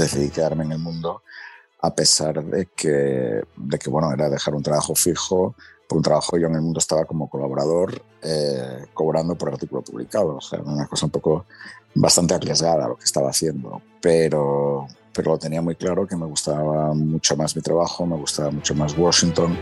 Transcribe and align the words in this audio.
decidí 0.00 0.30
quedarme 0.30 0.64
en 0.64 0.72
el 0.72 0.78
mundo 0.78 1.22
a 1.82 1.94
pesar 1.94 2.42
de 2.44 2.68
que, 2.76 3.42
de 3.56 3.78
que 3.78 3.90
bueno, 3.90 4.12
era 4.12 4.30
dejar 4.30 4.54
un 4.54 4.62
trabajo 4.62 4.94
fijo, 4.94 5.54
por 5.88 5.98
un 5.98 6.02
trabajo 6.02 6.38
yo 6.38 6.46
en 6.46 6.54
el 6.54 6.62
mundo 6.62 6.78
estaba 6.78 7.04
como 7.04 7.28
colaborador, 7.28 8.00
eh, 8.22 8.86
cobrando 8.94 9.36
por 9.36 9.52
artículo 9.52 9.82
publicado, 9.82 10.36
o 10.36 10.40
sea, 10.40 10.60
una 10.60 10.86
cosa 10.86 11.06
un 11.06 11.10
poco 11.10 11.44
bastante 11.94 12.34
arriesgada 12.34 12.88
lo 12.88 12.96
que 12.96 13.04
estaba 13.04 13.30
haciendo, 13.30 13.82
pero, 14.00 14.86
pero 15.12 15.32
lo 15.32 15.38
tenía 15.38 15.60
muy 15.60 15.74
claro 15.74 16.06
que 16.06 16.16
me 16.16 16.26
gustaba 16.26 16.94
mucho 16.94 17.36
más 17.36 17.56
mi 17.56 17.62
trabajo, 17.62 18.06
me 18.06 18.16
gustaba 18.16 18.52
mucho 18.52 18.76
más 18.76 18.96
Washington. 18.96 19.58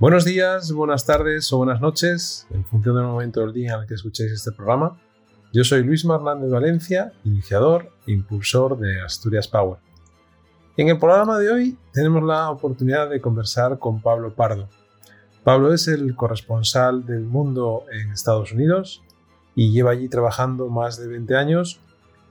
Buenos 0.00 0.24
días, 0.24 0.70
buenas 0.70 1.04
tardes 1.04 1.52
o 1.52 1.56
buenas 1.56 1.80
noches, 1.80 2.46
en 2.50 2.64
función 2.64 2.94
del 2.94 3.06
momento 3.06 3.40
del 3.40 3.52
día 3.52 3.74
en 3.74 3.80
el 3.80 3.86
que 3.88 3.94
escuchéis 3.94 4.30
este 4.30 4.52
programa. 4.52 4.96
Yo 5.52 5.64
soy 5.64 5.82
Luis 5.82 6.04
Marnández 6.04 6.52
Valencia, 6.52 7.12
iniciador 7.24 7.90
e 8.06 8.12
impulsor 8.12 8.78
de 8.78 9.00
Asturias 9.00 9.48
Power. 9.48 9.80
En 10.76 10.88
el 10.88 11.00
programa 11.00 11.36
de 11.40 11.50
hoy 11.50 11.78
tenemos 11.92 12.22
la 12.22 12.48
oportunidad 12.48 13.10
de 13.10 13.20
conversar 13.20 13.80
con 13.80 14.00
Pablo 14.00 14.32
Pardo. 14.36 14.68
Pablo 15.42 15.74
es 15.74 15.88
el 15.88 16.14
corresponsal 16.14 17.04
del 17.04 17.24
mundo 17.24 17.82
en 17.90 18.12
Estados 18.12 18.52
Unidos 18.52 19.02
y 19.56 19.72
lleva 19.72 19.90
allí 19.90 20.08
trabajando 20.08 20.68
más 20.68 20.96
de 21.00 21.08
20 21.08 21.34
años 21.34 21.80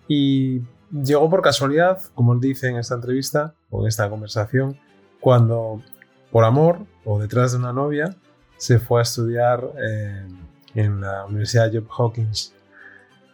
y 0.08 0.62
llegó 0.90 1.30
por 1.30 1.42
casualidad, 1.42 2.00
como 2.16 2.32
él 2.32 2.40
dice 2.40 2.70
en 2.70 2.78
esta 2.78 2.96
entrevista 2.96 3.56
o 3.70 3.82
en 3.82 3.90
esta 3.90 4.10
conversación, 4.10 4.80
cuando 5.20 5.82
por 6.32 6.44
amor 6.44 6.86
o 7.06 7.20
detrás 7.20 7.52
de 7.52 7.58
una 7.58 7.74
novia, 7.74 8.16
se 8.58 8.80
fue 8.80 9.00
a 9.00 9.04
estudiar 9.04 9.72
eh, 9.78 10.28
en 10.76 11.02
la 11.02 11.26
Universidad 11.26 11.72
Johns 11.72 11.90
Hopkins. 11.98 12.54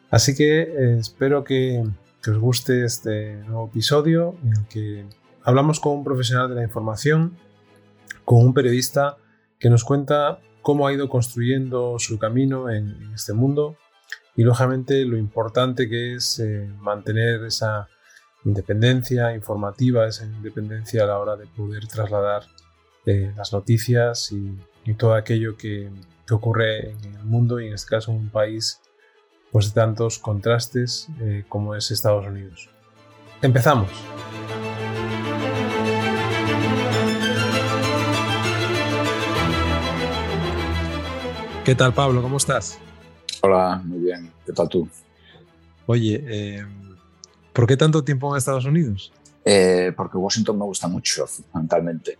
Así 0.09 0.35
que 0.35 0.61
eh, 0.61 0.97
espero 0.99 1.43
que, 1.43 1.83
os 2.25 2.37
guste 2.37 2.85
este 2.85 3.35
nuevo 3.47 3.67
episodio 3.67 4.35
en 4.43 4.53
el 4.53 4.67
que 4.67 5.05
hablamos 5.43 5.81
con 5.81 5.93
un 5.93 6.03
profesional 6.05 6.47
de 6.47 6.55
la 6.55 6.63
información, 6.63 7.35
con 8.23 8.45
un 8.45 8.53
periodista 8.53 9.17
que 9.59 9.69
nos 9.69 9.83
cuenta 9.83 10.39
cómo 10.61 10.87
ha 10.87 10.93
ido 10.93 11.09
construyendo 11.09 11.99
su 11.99 12.17
camino 12.17 12.69
en, 12.69 13.11
este 13.13 13.33
mundo 13.33 13.75
y 14.37 14.43
lógicamente 14.43 15.03
lo 15.03 15.17
importante 15.17 15.89
que 15.89 16.15
es 16.15 16.39
eh, 16.39 16.69
mantener 16.79 17.43
esa 17.43 17.89
independencia 18.45 19.33
informativa, 19.35 20.07
esa 20.07 20.25
independencia 20.25 21.03
a 21.03 21.07
la 21.07 21.19
hora 21.19 21.35
de 21.35 21.45
poder 21.47 21.87
trasladar 21.87 22.43
las 23.05 23.51
noticias 23.51 24.31
y, 24.31 24.93
todo 24.95 25.13
aquello 25.13 25.57
que, 25.57 25.89
ocurre 26.31 26.91
en 26.91 27.15
el 27.15 27.25
mundo 27.25 27.59
y 27.59 27.67
en 27.67 27.73
este 27.73 27.89
caso 27.89 28.11
en 28.11 28.17
un 28.17 28.29
país 28.29 28.81
pues 29.51 29.67
de 29.67 29.73
tantos 29.73 30.17
contrastes 30.17 31.07
eh, 31.21 31.43
como 31.47 31.75
es 31.75 31.91
Estados 31.91 32.25
Unidos. 32.25 32.69
Empezamos. 33.39 33.91
¿Qué 41.63 41.75
tal 41.75 41.93
Pablo? 41.93 42.21
¿Cómo 42.23 42.37
estás? 42.37 42.79
Hola, 43.41 43.79
muy 43.85 43.99
bien. 43.99 44.31
¿Qué 44.45 44.53
tal 44.53 44.67
tú? 44.67 44.89
Oye, 45.85 46.23
eh, 46.27 46.65
¿por 47.53 47.67
qué 47.67 47.77
tanto 47.77 48.03
tiempo 48.03 48.31
en 48.31 48.37
Estados 48.37 48.65
Unidos? 48.65 49.13
Eh, 49.45 49.93
porque 49.95 50.17
Washington 50.17 50.57
me 50.57 50.65
gusta 50.65 50.87
mucho, 50.87 51.27
fundamentalmente. 51.27 52.17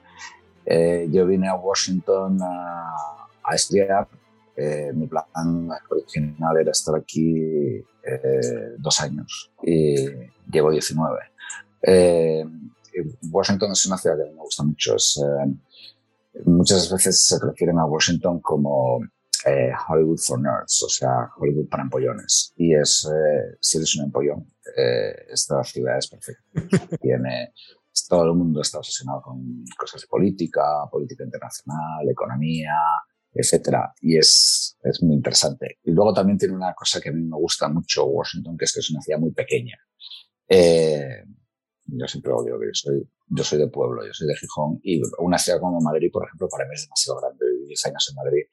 Eh, 0.66 1.08
yo 1.12 1.26
vine 1.26 1.48
a 1.48 1.56
Washington 1.56 2.40
a, 2.42 3.56
estudiar. 3.56 4.08
Eh, 4.56 4.92
mi 4.94 5.08
plan 5.08 5.70
original 5.90 6.58
era 6.58 6.72
estar 6.72 6.96
aquí 6.96 7.84
eh, 8.04 8.76
dos 8.78 9.02
años 9.02 9.52
y 9.64 9.96
llevo 10.52 10.70
19. 10.70 11.20
Washington 13.32 13.72
es 13.72 13.86
una 13.88 13.98
ciudad 13.98 14.18
que 14.18 14.32
me 14.32 14.38
gusta 14.38 14.64
mucho. 14.64 14.96
muchas 16.46 16.92
veces 16.92 17.26
se 17.26 17.40
refieren 17.40 17.80
a 17.80 17.86
Washington 17.86 18.40
como 18.42 19.00
Hollywood 19.90 20.20
for 20.20 20.40
nerds, 20.40 20.84
o 20.84 20.90
sea, 20.90 21.32
Hollywood 21.36 21.68
para 21.68 21.84
empollones. 21.84 22.54
Y 22.56 22.76
es, 22.76 23.10
si 23.60 23.78
eres 23.78 23.96
un 23.96 24.06
empollón, 24.06 24.46
esta 25.30 25.64
ciudad 25.64 25.98
es 25.98 26.08
perfecta. 26.08 26.44
Tiene 27.02 27.54
todo 28.08 28.26
el 28.26 28.34
mundo 28.34 28.62
está 28.62 28.80
obsesionado 28.80 29.22
con 29.22 29.64
cosas 29.78 30.02
de 30.02 30.08
política, 30.08 30.62
política 30.92 31.24
internacional, 31.24 32.10
economía, 32.10 32.74
etcétera. 33.34 33.94
Y 34.02 34.18
es, 34.18 34.78
es 34.84 35.02
muy 35.04 35.16
interesante. 35.16 35.78
Y 35.84 35.92
luego 35.92 36.14
también 36.14 36.38
tiene 36.38 36.56
una 36.56 36.74
cosa 36.74 37.00
que 37.00 37.10
a 37.10 37.12
mí 37.12 37.22
me 37.22 37.38
gusta 37.38 37.68
mucho 37.70 38.06
Washington, 38.06 38.58
que 38.58 38.66
es 38.66 38.74
que 38.74 38.80
es 38.80 38.90
una 38.92 39.02
ciudad 39.02 39.20
muy 39.20 39.32
pequeña. 39.32 39.78
Eh, 40.48 41.24
yo 41.86 42.08
siempre 42.08 42.32
lo 42.32 42.44
digo 42.44 42.60
que 42.60 42.68
yo 42.68 42.74
soy, 42.74 43.10
yo 43.28 43.44
soy 43.44 43.60
de 43.60 43.68
pueblo, 43.68 44.06
yo 44.06 44.14
soy 44.14 44.28
de 44.28 44.36
Gijón. 44.36 44.80
Y 44.84 45.02
una 45.20 45.38
ciudad 45.38 45.60
como 45.60 45.80
Madrid, 45.82 46.10
por 46.12 46.26
ejemplo, 46.26 46.48
para 46.50 46.68
mí 46.68 46.76
es 46.76 46.84
demasiado 46.84 47.20
grande. 47.20 47.46
Viví 47.46 47.68
10 47.68 47.86
años 47.88 48.08
en 48.10 48.16
Madrid 48.16 48.44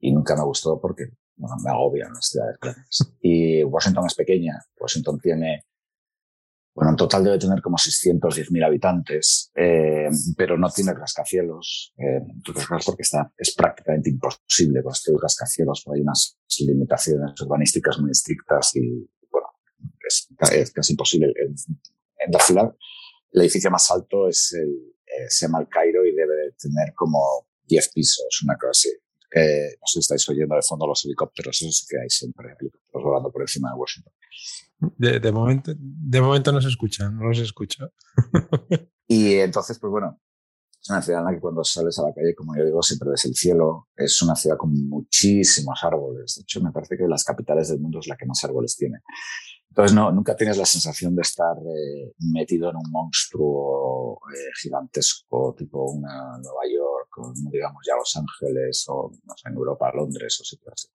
y 0.00 0.12
nunca 0.12 0.36
me 0.36 0.44
gustó 0.44 0.80
porque 0.80 1.04
bueno, 1.36 1.56
me 1.64 1.70
agobian 1.70 2.12
las 2.12 2.26
ciudades 2.26 2.56
grandes. 2.60 3.14
Y 3.20 3.62
Washington 3.64 4.06
es 4.06 4.14
pequeña. 4.14 4.60
Washington 4.78 5.18
tiene 5.20 5.64
bueno, 6.74 6.90
en 6.90 6.96
total 6.96 7.22
debe 7.22 7.38
tener 7.38 7.62
como 7.62 7.76
610.000 7.76 8.66
habitantes, 8.66 9.52
eh, 9.54 10.08
pero 10.36 10.58
no 10.58 10.68
tiene 10.70 10.92
rascacielos, 10.92 11.94
eh, 11.96 12.20
porque 12.84 13.02
está, 13.02 13.32
es 13.38 13.54
prácticamente 13.54 14.10
imposible 14.10 14.82
construir 14.82 15.20
rascacielos, 15.20 15.82
porque 15.84 15.98
hay 15.98 16.02
unas 16.02 16.36
limitaciones 16.60 17.40
urbanísticas 17.40 18.00
muy 18.00 18.10
estrictas 18.10 18.74
y, 18.74 19.08
bueno, 19.30 19.46
es, 20.52 20.72
casi 20.72 20.92
imposible. 20.94 21.32
En, 21.38 22.32
la 22.32 22.40
ciudad, 22.40 22.74
el 23.32 23.42
edificio 23.42 23.70
más 23.70 23.88
alto 23.90 24.28
es 24.28 24.52
el, 24.54 24.94
eh, 25.06 25.28
se 25.28 25.46
llama 25.46 25.60
el 25.60 25.68
Cairo 25.68 26.04
y 26.04 26.12
debe 26.12 26.52
tener 26.58 26.92
como 26.94 27.46
10 27.68 27.92
pisos, 27.92 28.42
una 28.44 28.56
cosa 28.56 28.70
así. 28.70 28.88
Eh, 29.36 29.76
no 29.80 29.86
sé 29.86 29.94
si 29.94 29.98
estáis 30.00 30.28
oyendo 30.28 30.56
de 30.56 30.62
fondo 30.62 30.86
los 30.86 31.04
helicópteros, 31.04 31.60
eso 31.60 31.70
sí 31.70 31.86
que 31.88 32.00
hay 32.00 32.10
siempre, 32.10 32.48
helicópteros 32.58 33.04
volando 33.04 33.30
por 33.30 33.42
encima 33.42 33.70
de 33.70 33.76
Washington. 33.76 34.12
De, 34.96 35.32
momento, 35.32 35.72
de 35.76 36.20
momento 36.20 36.52
no 36.52 36.60
se 36.60 36.68
escucha, 36.68 37.10
no 37.10 37.32
se 37.34 37.42
escucha. 37.42 37.88
y 39.06 39.34
entonces, 39.34 39.78
pues 39.78 39.90
bueno, 39.90 40.20
es 40.84 40.90
una 40.90 41.00
ciudad 41.00 41.20
en 41.20 41.26
la 41.26 41.32
que 41.32 41.40
cuando 41.40 41.64
sales 41.64 41.98
a 41.98 42.02
la 42.02 42.12
calle, 42.12 42.34
como 42.34 42.54
yo 42.56 42.64
digo, 42.64 42.82
siempre 42.82 43.08
ves 43.08 43.24
el 43.24 43.34
cielo. 43.34 43.88
Es 43.96 44.20
una 44.20 44.36
ciudad 44.36 44.58
con 44.58 44.70
muchísimos 44.88 45.82
árboles. 45.82 46.34
De 46.36 46.42
hecho, 46.42 46.60
me 46.60 46.72
parece 46.72 46.98
que 46.98 47.08
las 47.08 47.24
capitales 47.24 47.70
del 47.70 47.80
mundo 47.80 48.00
es 48.00 48.06
la 48.06 48.16
que 48.16 48.26
más 48.26 48.44
árboles 48.44 48.76
tiene. 48.76 48.98
Entonces, 49.70 49.92
no, 49.92 50.12
nunca 50.12 50.36
tienes 50.36 50.58
la 50.58 50.66
sensación 50.66 51.16
de 51.16 51.22
estar 51.22 51.56
eh, 51.56 52.12
metido 52.18 52.70
en 52.70 52.76
un 52.76 52.90
monstruo 52.90 54.20
eh, 54.32 54.50
gigantesco, 54.62 55.54
tipo 55.56 55.90
una 55.90 56.38
Nueva 56.38 56.62
York, 56.70 57.18
o 57.18 57.32
digamos 57.50 57.82
ya 57.84 57.96
Los 57.96 58.14
Ángeles, 58.16 58.84
o 58.88 59.10
no 59.24 59.34
sé, 59.36 59.48
en 59.48 59.54
Europa, 59.54 59.90
Londres, 59.92 60.38
o 60.40 60.44
sitios 60.44 60.74
así. 60.74 60.88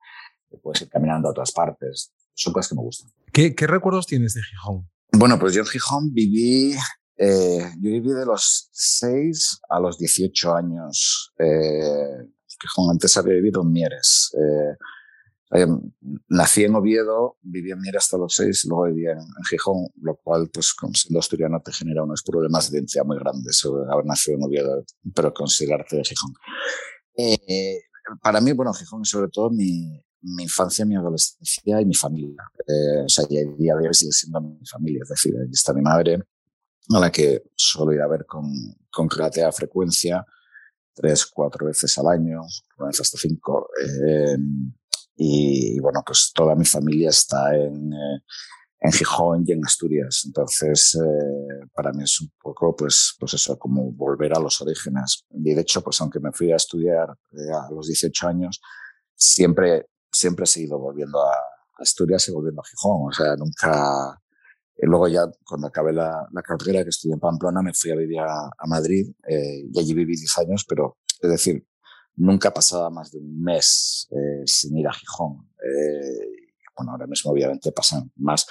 Puedes 0.61 0.83
ir 0.83 0.89
caminando 0.89 1.27
a 1.27 1.31
otras 1.31 1.51
partes. 1.51 2.13
Son 2.39 2.53
cosas 2.53 2.69
que 2.69 2.75
me 2.75 2.81
gustan. 2.81 3.11
¿Qué, 3.33 3.53
recuerdos 3.67 4.07
tienes 4.07 4.33
de 4.33 4.41
Gijón? 4.41 4.89
Bueno, 5.11 5.37
pues 5.37 5.53
yo 5.53 5.59
en 5.59 5.67
Gijón 5.67 6.13
viví, 6.13 6.73
eh, 7.17 7.71
yo 7.81 7.91
viví 7.91 8.13
de 8.13 8.25
los 8.25 8.69
6 8.71 9.59
a 9.69 9.79
los 9.81 9.97
18 9.97 10.55
años. 10.55 11.33
Eh, 11.37 12.29
Gijón 12.61 12.91
antes 12.91 13.17
había 13.17 13.33
vivido 13.33 13.61
en 13.61 13.73
Mieres. 13.73 14.33
Eh, 15.51 15.67
nací 16.29 16.63
en 16.63 16.75
Oviedo, 16.75 17.37
viví 17.41 17.71
en 17.71 17.81
Mieres 17.81 18.05
hasta 18.05 18.17
los 18.17 18.33
6, 18.35 18.67
luego 18.69 18.85
viví 18.85 19.07
en, 19.07 19.19
Gijón, 19.49 19.87
lo 20.01 20.15
cual, 20.15 20.49
pues, 20.53 20.73
siendo 20.93 21.19
asturiano 21.19 21.61
te 21.61 21.73
genera 21.73 22.03
unos 22.03 22.23
problemas 22.23 22.71
de 22.71 22.77
identidad 22.77 23.03
muy 23.03 23.19
grandes 23.19 23.57
sobre 23.57 23.91
haber 23.91 24.05
nacido 24.05 24.37
en 24.37 24.45
Oviedo, 24.45 24.85
pero 25.13 25.33
considerarte 25.33 25.97
de 25.97 26.03
Gijón. 26.05 26.33
para 28.21 28.39
mí, 28.39 28.53
bueno, 28.53 28.73
Gijón 28.73 29.01
es 29.01 29.09
sobre 29.09 29.27
todo 29.29 29.49
mi, 29.49 30.01
mi 30.21 30.43
infancia, 30.43 30.85
mi 30.85 30.95
adolescencia 30.95 31.81
y 31.81 31.85
mi 31.85 31.95
familia. 31.95 32.43
Eh, 32.67 33.03
o 33.05 33.09
sea, 33.09 33.25
y 33.29 33.37
el 33.37 33.55
día 33.57 33.75
de 33.75 33.87
hoy 33.87 33.93
sigue 33.93 34.11
siendo 34.11 34.41
mi 34.41 34.65
familia. 34.65 35.01
Es 35.03 35.09
decir, 35.09 35.33
ahí 35.37 35.49
está 35.51 35.73
mi 35.73 35.81
madre, 35.81 36.21
a 36.89 36.99
la 36.99 37.11
que 37.11 37.43
suelo 37.55 37.93
ir 37.93 38.01
a 38.01 38.07
ver 38.07 38.25
con, 38.25 38.45
con 38.91 39.09
relativa 39.09 39.51
frecuencia, 39.51 40.25
tres, 40.93 41.25
cuatro 41.25 41.67
veces 41.67 41.97
al 41.97 42.07
año, 42.07 42.41
vez 42.79 42.99
hasta 42.99 43.17
cinco. 43.17 43.69
Eh, 43.81 44.37
y, 45.15 45.79
bueno, 45.81 46.01
pues 46.05 46.31
toda 46.33 46.55
mi 46.55 46.65
familia 46.65 47.09
está 47.09 47.53
en, 47.53 47.91
eh, 47.91 48.23
en 48.79 48.91
Gijón 48.91 49.43
y 49.45 49.51
en 49.51 49.65
Asturias. 49.65 50.23
Entonces, 50.25 50.95
eh, 50.95 51.67
para 51.73 51.91
mí 51.91 52.03
es 52.03 52.21
un 52.21 52.31
poco, 52.41 52.75
pues, 52.75 53.15
pues 53.19 53.33
eso, 53.33 53.57
como 53.59 53.91
volver 53.91 54.33
a 54.35 54.39
los 54.39 54.61
orígenes. 54.61 55.25
Y 55.31 55.53
de 55.53 55.61
hecho, 55.61 55.81
pues 55.81 55.99
aunque 56.01 56.19
me 56.19 56.31
fui 56.31 56.51
a 56.51 56.55
estudiar 56.55 57.09
eh, 57.33 57.51
a 57.51 57.69
los 57.71 57.87
18 57.87 58.27
años, 58.27 58.61
siempre 59.15 59.87
siempre 60.19 60.43
he 60.43 60.47
seguido 60.47 60.77
volviendo 60.77 61.21
a 61.21 61.33
Asturias 61.77 62.27
y 62.27 62.31
volviendo 62.31 62.61
a 62.61 62.65
Gijón. 62.65 63.07
O 63.07 63.11
sea, 63.11 63.35
nunca, 63.37 64.21
luego 64.77 65.07
ya, 65.07 65.21
cuando 65.45 65.67
acabé 65.67 65.93
la, 65.93 66.27
la, 66.31 66.41
carrera 66.41 66.83
que 66.83 66.89
estudié 66.89 67.13
en 67.13 67.19
Pamplona, 67.19 67.61
me 67.61 67.73
fui 67.73 67.91
a 67.91 67.95
vivir 67.95 68.19
a, 68.19 68.49
Madrid 68.67 69.09
y 69.27 69.79
allí 69.79 69.93
viví 69.93 70.15
10 70.15 70.37
años, 70.39 70.65
pero 70.67 70.97
es 71.21 71.29
decir, 71.29 71.65
nunca 72.15 72.51
pasaba 72.51 72.89
más 72.89 73.11
de 73.11 73.19
un 73.19 73.41
mes 73.41 74.07
sin 74.45 74.77
ir 74.77 74.87
a 74.87 74.93
Gijón. 74.93 75.49
bueno, 76.77 76.91
ahora 76.91 77.07
mismo 77.07 77.31
obviamente 77.31 77.71
pasan 77.71 78.11
más. 78.17 78.45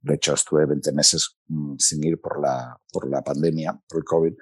De 0.00 0.14
hecho, 0.14 0.34
estuve 0.34 0.66
20 0.66 0.92
meses 0.92 1.38
mm, 1.48 1.76
sin 1.78 2.04
ir 2.04 2.20
por 2.20 2.38
la, 2.38 2.78
por 2.92 3.08
la 3.08 3.22
pandemia, 3.22 3.72
por 3.88 3.98
el 3.98 4.04
COVID, 4.04 4.34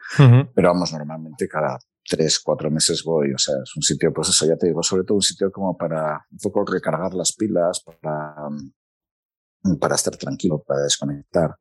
pero 0.54 0.69
vamos, 0.69 0.93
normalmente 0.93 1.46
cada 1.46 1.78
tres, 2.08 2.40
cuatro 2.40 2.70
meses 2.70 3.02
voy. 3.04 3.32
O 3.32 3.38
sea, 3.38 3.54
es 3.62 3.76
un 3.76 3.82
sitio, 3.82 4.12
pues 4.12 4.28
eso 4.28 4.46
ya 4.46 4.56
te 4.56 4.66
digo, 4.66 4.82
sobre 4.82 5.04
todo 5.04 5.16
un 5.16 5.22
sitio 5.22 5.50
como 5.50 5.76
para 5.76 6.26
un 6.31 6.38
poco 6.38 6.64
recargar 6.64 7.14
las 7.14 7.32
pilas, 7.32 7.82
para, 7.84 8.34
mm, 9.64 9.78
para 9.78 9.94
estar 9.94 10.16
tranquilo, 10.16 10.62
para 10.62 10.82
desconectar. 10.82 11.56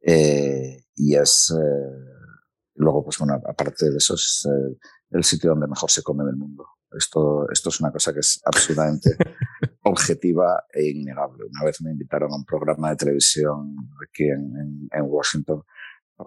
Eh, 0.00 0.84
y 0.96 1.14
es, 1.14 1.54
eh, 1.56 2.32
luego, 2.74 3.04
pues 3.04 3.18
bueno, 3.18 3.34
aparte 3.34 3.90
de 3.90 3.96
eso, 3.96 4.14
es 4.14 4.46
eh, 4.46 4.78
el 5.10 5.24
sitio 5.24 5.50
donde 5.50 5.68
mejor 5.68 5.90
se 5.90 6.02
come 6.02 6.24
del 6.24 6.36
mundo. 6.36 6.66
Esto, 6.90 7.50
esto 7.50 7.70
es 7.70 7.80
una 7.80 7.90
cosa 7.90 8.12
que 8.12 8.20
es 8.20 8.40
absolutamente 8.44 9.16
objetiva 9.84 10.64
e 10.72 10.90
innegable. 10.90 11.44
Una 11.44 11.64
vez 11.64 11.80
me 11.80 11.90
invitaron 11.90 12.32
a 12.32 12.36
un 12.36 12.44
programa 12.44 12.90
de 12.90 12.96
televisión 12.96 13.76
aquí 14.06 14.24
en, 14.24 14.88
en, 14.92 15.02
Washington 15.04 15.62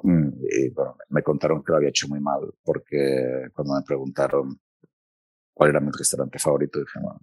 y 0.04 0.70
bueno, 0.70 0.98
me 1.10 1.24
contaron 1.24 1.64
que 1.64 1.72
lo 1.72 1.78
había 1.78 1.90
hecho 1.90 2.08
muy 2.08 2.20
mal 2.20 2.54
porque 2.64 3.48
cuando 3.54 3.76
me 3.76 3.82
preguntaron 3.84 4.60
cuál 5.54 5.70
era 5.70 5.80
mi 5.80 5.92
restaurante 5.92 6.38
favorito, 6.38 6.80
dije, 6.80 7.00
bueno, 7.02 7.20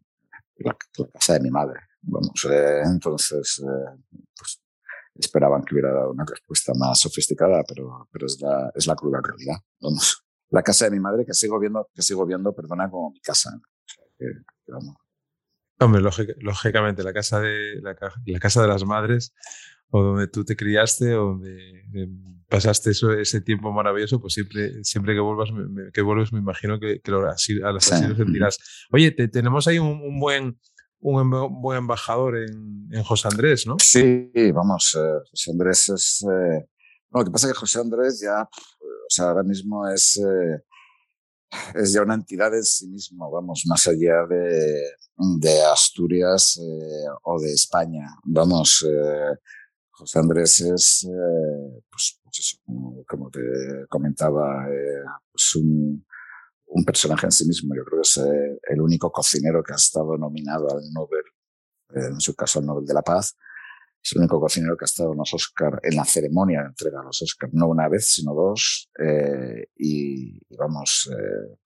la, 0.56 0.76
casa 1.12 1.34
de 1.34 1.40
mi 1.40 1.50
madre. 1.50 1.80
Vamos, 2.02 2.46
eh, 2.50 2.82
entonces, 2.84 3.62
eh, 3.64 4.16
pues 4.36 4.62
esperaban 5.14 5.62
que 5.62 5.74
hubiera 5.74 5.92
dado 5.92 6.12
una 6.12 6.24
respuesta 6.24 6.72
más 6.74 7.00
sofisticada, 7.00 7.62
pero, 7.68 8.08
pero 8.10 8.26
es, 8.26 8.40
la, 8.40 8.72
es 8.74 8.86
la 8.86 8.94
cruda 8.94 9.20
realidad. 9.22 9.56
Vamos 9.80 10.22
la 10.52 10.62
casa 10.62 10.84
de 10.84 10.90
mi 10.90 11.00
madre 11.00 11.24
que 11.24 11.32
sigo 11.32 11.58
viendo, 11.58 11.88
que 11.94 12.02
sigo 12.02 12.26
viendo, 12.26 12.54
perdona, 12.54 12.90
como 12.90 13.10
mi 13.10 13.20
casa. 13.20 13.58
Hombre, 15.84 16.02
lógicamente, 16.40 17.02
la 17.02 17.12
casa, 17.12 17.40
de, 17.40 17.80
la, 17.82 17.94
casa 18.38 18.62
de 18.62 18.68
las 18.68 18.84
madres, 18.84 19.34
o 19.90 20.02
donde 20.02 20.28
tú 20.28 20.44
te 20.44 20.56
criaste, 20.56 21.14
o 21.14 21.26
donde 21.26 21.84
eh, 21.94 22.08
pasaste 22.48 22.90
ese 22.90 23.40
tiempo 23.40 23.72
maravilloso, 23.72 24.20
pues 24.20 24.34
siempre, 24.34 24.84
siempre 24.84 25.14
que 25.14 25.20
vuelvas, 25.20 25.50
me, 25.52 25.90
que 25.92 26.02
vuelves, 26.02 26.32
me 26.32 26.38
imagino 26.38 26.78
que, 26.80 27.00
así, 27.30 27.60
a 27.62 27.72
las 27.72 27.92
así 27.92 28.06
lo 28.06 28.16
sentirás. 28.16 28.58
Oye, 28.90 29.10
tenemos 29.10 29.68
ahí 29.68 29.78
un, 29.78 30.18
buen 30.18 30.58
un 31.00 31.60
buen 31.60 31.78
embajador 31.78 32.36
en, 32.38 33.02
José 33.02 33.28
Andrés, 33.28 33.66
¿no? 33.66 33.76
Sí, 33.80 34.30
vamos, 34.54 34.96
eh, 34.98 35.18
José 35.30 35.50
Andrés 35.50 35.88
es... 35.88 36.24
Eh, 36.24 36.68
lo 37.14 37.24
que 37.24 37.30
pasa 37.30 37.48
es 37.48 37.52
que 37.52 37.58
José 37.58 37.80
Andrés 37.80 38.22
ya 38.22 38.48
o 39.12 39.14
sea, 39.14 39.26
ahora 39.26 39.42
mismo 39.42 39.86
es, 39.88 40.16
eh, 40.16 40.62
es 41.74 41.92
ya 41.92 42.02
una 42.02 42.14
entidad 42.14 42.54
en 42.54 42.64
sí 42.64 42.88
mismo, 42.88 43.30
vamos, 43.30 43.64
más 43.66 43.86
allá 43.86 44.26
de, 44.28 45.62
Asturias 45.72 46.58
eh, 46.60 47.06
o 47.22 47.40
de 47.40 47.52
España. 47.52 48.06
Vamos, 48.24 48.84
eh, 48.88 49.36
José 49.90 50.18
Andrés 50.18 50.60
es, 50.60 51.08
pues, 51.90 52.20
pues 52.22 52.38
eso, 52.38 52.58
como, 53.06 53.30
te 53.30 53.40
comentaba, 53.88 54.66
un, 55.56 56.04
un, 56.66 56.84
personaje 56.84 57.26
en 57.26 57.32
sí 57.32 57.46
mismo. 57.46 57.74
Yo 57.76 57.84
creo 57.84 58.00
que 58.00 58.08
es 58.08 58.20
el 58.70 58.80
único 58.80 59.12
cocinero 59.12 59.62
que 59.62 59.72
ha 59.72 59.76
estado 59.76 60.16
nominado 60.16 60.68
al 60.70 60.82
Nobel, 60.92 61.24
en 61.94 62.20
su 62.20 62.34
caso 62.34 62.58
al 62.58 62.66
Nobel 62.66 62.86
de 62.86 62.94
la 62.94 63.02
Paz, 63.02 63.36
es 64.02 64.12
el 64.12 64.18
único 64.18 64.40
cocinero 64.40 64.76
que 64.76 64.84
ha 64.84 64.86
estado 64.86 65.12
en 65.12 65.18
los 65.18 65.32
Oscar, 65.32 65.80
en 65.82 65.96
la 65.96 66.04
ceremonia 66.04 66.60
de 66.62 66.66
entrega 66.68 66.98
de 66.98 67.04
los 67.04 67.22
Oscar, 67.22 67.50
no 67.52 67.68
una 67.68 67.88
vez, 67.88 68.08
sino 68.08 68.34
dos. 68.34 68.90
Eh, 68.98 69.68
y, 69.76 70.40
vamos, 70.56 71.08
eh, 71.12 71.56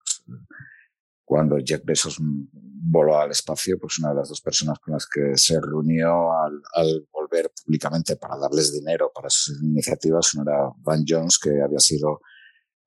cuando 1.25 1.57
Jeff 1.63 1.81
Bezos 1.83 2.19
voló 2.21 3.19
al 3.19 3.31
espacio, 3.31 3.77
pues 3.79 3.97
una 3.99 4.09
de 4.09 4.15
las 4.15 4.29
dos 4.29 4.41
personas 4.41 4.79
con 4.79 4.93
las 4.93 5.07
que 5.07 5.35
se 5.35 5.59
reunió 5.59 6.31
al, 6.31 6.61
al 6.75 7.07
volver 7.11 7.51
públicamente 7.65 8.15
para 8.17 8.37
darles 8.37 8.71
dinero 8.71 9.11
para 9.13 9.29
sus 9.29 9.61
iniciativas, 9.61 10.33
uno 10.35 10.43
era 10.43 10.71
Van 10.77 11.03
Jones, 11.07 11.39
que 11.39 11.61
había 11.61 11.79
sido 11.79 12.21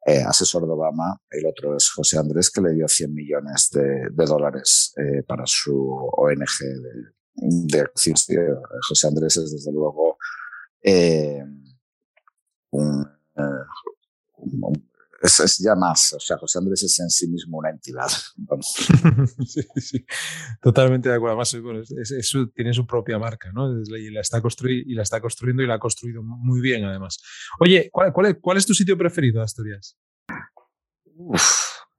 eh, 0.07 0.23
asesor 0.23 0.65
de 0.65 0.73
Obama, 0.73 1.21
el 1.29 1.45
otro 1.47 1.77
es 1.77 1.91
José 1.91 2.19
Andrés, 2.19 2.51
que 2.51 2.63
le 2.63 2.73
dio 2.73 2.89
100 2.89 3.13
millones 3.13 3.69
de, 3.71 4.09
de 4.11 4.25
dólares 4.25 4.95
eh, 4.97 5.23
para 5.25 5.43
su 5.47 5.77
ONG 6.17 6.59
de, 6.61 7.20
de 7.35 7.89
José 8.89 9.07
Andrés 9.07 9.37
es 9.37 9.53
desde 9.53 9.73
luego 9.73 10.19
eh, 10.83 11.43
un, 12.71 13.07
eh, 13.37 13.43
es, 15.23 15.59
ya 15.59 15.75
más, 15.75 16.15
o 16.15 16.21
sea, 16.21 16.39
José 16.39 16.59
Andrés 16.59 16.83
es 16.83 16.99
en 17.01 17.11
sí 17.11 17.29
mismo 17.29 17.59
una 17.59 17.71
entidad. 17.71 18.09
sí, 19.47 19.63
sí, 19.77 20.05
totalmente 20.63 21.09
de 21.09 21.17
acuerdo. 21.17 21.41
Además, 21.41 21.57
tiene 22.55 22.73
su 22.73 22.87
propia 22.87 23.19
marca, 23.19 23.53
¿no? 23.53 23.71
Y 23.97 24.11
la, 24.11 24.21
está 24.21 24.41
y 24.69 24.95
la 24.95 25.03
está 25.03 25.21
construyendo 25.21 25.63
y 25.63 25.67
la 25.67 25.75
ha 25.75 25.79
construido 25.79 26.23
muy 26.23 26.61
bien, 26.61 26.85
además. 26.85 27.19
Oye, 27.61 27.91
¿cuál, 27.93 28.13
cuál, 28.13 28.27
es, 28.27 28.37
cuál 28.41 28.57
es 28.57 28.67
tu 28.67 28.75
sitio 28.75 28.97
preferido 28.97 29.43
Asturias? 29.43 29.97
Uf, 31.17 31.43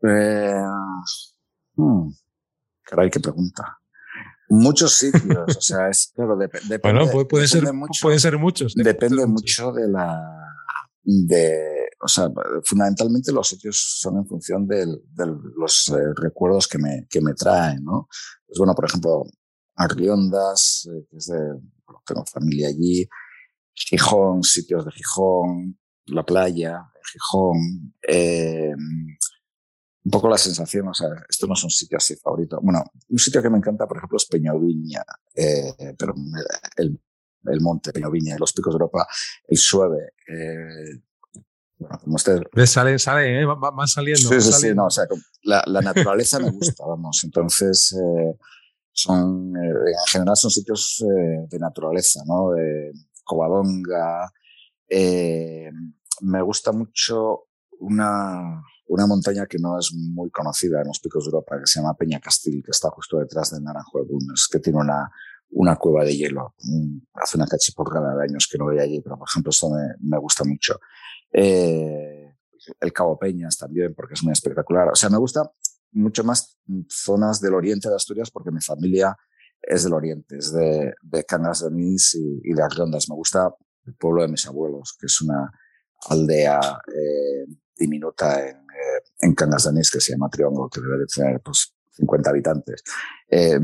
eh, 0.07 0.63
hmm, 1.75 2.09
caray, 2.83 3.09
qué 3.11 3.19
pregunta. 3.19 3.80
Muchos 4.53 4.93
sitios, 4.99 5.57
o 5.57 5.61
sea, 5.61 5.87
es 5.89 6.11
claro, 6.13 6.35
depende. 6.35 6.77
Bueno, 6.79 7.07
puede, 7.29 7.47
ser, 7.47 7.71
mucho, 7.73 7.99
puede 8.01 8.19
ser 8.19 8.37
muchos. 8.37 8.73
Depende, 8.75 9.25
mucho 9.25 9.71
de 9.71 9.87
la. 9.87 10.19
De, 11.03 11.89
o 12.01 12.07
sea, 12.07 12.27
fundamentalmente 12.65 13.31
los 13.31 13.47
sitios 13.47 13.97
son 14.01 14.17
en 14.17 14.27
función 14.27 14.67
de, 14.67 14.85
los 15.55 15.89
eh, 15.89 16.13
recuerdos 16.15 16.67
que 16.67 16.77
me, 16.77 17.07
que 17.09 17.21
me 17.21 17.33
traen, 17.33 17.83
¿no? 17.83 18.09
Pues 18.45 18.57
bueno, 18.57 18.75
por 18.75 18.85
ejemplo, 18.85 19.23
Arriondas, 19.75 20.87
eh, 20.91 21.05
que 21.09 21.17
es 21.17 21.27
de, 21.27 21.39
tengo 22.05 22.25
familia 22.25 22.67
allí, 22.67 23.07
Gijón, 23.73 24.43
sitios 24.43 24.83
de 24.83 24.91
Gijón, 24.91 25.79
la 26.07 26.23
playa, 26.23 26.91
Gijón, 27.11 27.93
eh, 28.05 28.73
un 30.03 30.11
poco 30.11 30.29
la 30.29 30.37
sensación, 30.37 30.87
o 30.87 30.93
sea, 30.93 31.09
esto 31.29 31.47
no 31.47 31.53
es 31.53 31.63
un 31.63 31.69
sitio 31.69 31.97
así 31.97 32.15
favorito. 32.15 32.59
Bueno, 32.61 32.83
un 33.09 33.19
sitio 33.19 33.41
que 33.41 33.49
me 33.49 33.57
encanta, 33.57 33.87
por 33.87 33.97
ejemplo, 33.97 34.17
es 34.17 34.25
Peñoviña, 34.25 35.03
eh, 35.35 35.95
pero 35.97 36.13
el, 36.77 36.99
el 37.45 37.61
monte 37.61 37.91
Peñoviña, 37.91 38.37
los 38.39 38.53
picos 38.53 38.73
de 38.73 38.75
Europa, 38.75 39.07
el 39.47 39.57
Sueve. 39.57 40.13
Eh, 40.27 41.01
bueno, 41.81 41.99
como 42.03 42.15
ustedes. 42.15 42.43
Sale, 42.69 42.99
sale, 42.99 43.41
¿eh? 43.41 43.45
van 43.45 43.87
saliendo. 43.87 44.29
Sí, 44.29 44.39
sí, 44.39 44.53
sí, 44.53 44.73
no, 44.75 44.85
o 44.85 44.89
sea, 44.89 45.05
la, 45.43 45.63
la 45.65 45.81
naturaleza 45.81 46.39
me 46.39 46.51
gusta, 46.51 46.85
vamos. 46.85 47.23
Entonces, 47.23 47.93
eh, 47.93 48.37
son, 48.91 49.55
eh, 49.55 49.69
en 49.69 50.11
general 50.11 50.35
son 50.35 50.51
sitios 50.51 51.03
eh, 51.03 51.47
de 51.49 51.59
naturaleza, 51.59 52.21
¿no? 52.25 52.51
Covadonga. 53.23 54.31
me 56.21 56.41
gusta 56.43 56.71
mucho 56.71 57.47
una, 57.79 58.61
una 58.91 59.07
montaña 59.07 59.45
que 59.45 59.57
no 59.57 59.79
es 59.79 59.93
muy 59.93 60.29
conocida 60.31 60.81
en 60.81 60.87
los 60.87 60.99
picos 60.99 61.23
de 61.23 61.29
Europa, 61.29 61.57
que 61.57 61.65
se 61.65 61.79
llama 61.79 61.93
Peña 61.93 62.19
Castil, 62.19 62.61
que 62.61 62.71
está 62.71 62.89
justo 62.89 63.19
detrás 63.19 63.51
de 63.51 63.61
Naranjo 63.61 63.99
de 63.99 64.05
Bulnes, 64.05 64.49
que 64.51 64.59
tiene 64.59 64.79
una, 64.79 65.09
una 65.51 65.77
cueva 65.77 66.03
de 66.03 66.13
hielo. 66.13 66.55
Hace 67.13 67.37
una 67.37 67.47
cachiporrada 67.47 68.17
de 68.17 68.23
años 68.23 68.49
que 68.51 68.57
no 68.57 68.65
voy 68.65 68.79
allí, 68.79 68.99
pero 68.99 69.17
por 69.17 69.29
ejemplo 69.29 69.49
esto 69.49 69.69
me, 69.69 69.95
me 70.01 70.17
gusta 70.17 70.43
mucho. 70.43 70.77
Eh, 71.31 72.35
el 72.81 72.91
Cabo 72.91 73.17
Peñas 73.17 73.57
también, 73.57 73.95
porque 73.95 74.15
es 74.15 74.23
muy 74.23 74.33
espectacular. 74.33 74.89
O 74.89 74.95
sea, 74.95 75.09
me 75.09 75.17
gusta 75.17 75.49
mucho 75.93 76.25
más 76.25 76.59
zonas 76.89 77.39
del 77.39 77.53
oriente 77.53 77.87
de 77.87 77.95
Asturias 77.95 78.29
porque 78.29 78.51
mi 78.51 78.59
familia 78.59 79.15
es 79.61 79.85
del 79.85 79.93
oriente, 79.93 80.37
es 80.37 80.51
de, 80.51 80.93
de 81.01 81.23
Cangas 81.23 81.61
de 81.61 81.67
Onís 81.67 82.15
y, 82.15 82.41
y, 82.43 82.53
de 82.53 82.61
Arrondas. 82.61 83.07
Me 83.07 83.15
gusta 83.15 83.55
el 83.85 83.95
pueblo 83.95 84.21
de 84.23 84.27
mis 84.27 84.45
abuelos, 84.47 84.97
que 84.99 85.05
es 85.05 85.21
una 85.21 85.49
aldea 86.09 86.59
eh, 86.93 87.45
diminuta 87.81 88.47
en, 88.47 88.57
eh, 88.57 89.03
en 89.21 89.33
Cangas 89.33 89.73
de 89.73 89.81
que 89.81 89.99
se 89.99 90.13
llama 90.13 90.29
Triángulo, 90.29 90.69
que 90.69 90.81
debe 90.81 90.99
de 90.99 91.05
tener 91.05 91.41
pues, 91.41 91.73
50 91.91 92.29
habitantes. 92.29 92.83
Eh, 93.29 93.59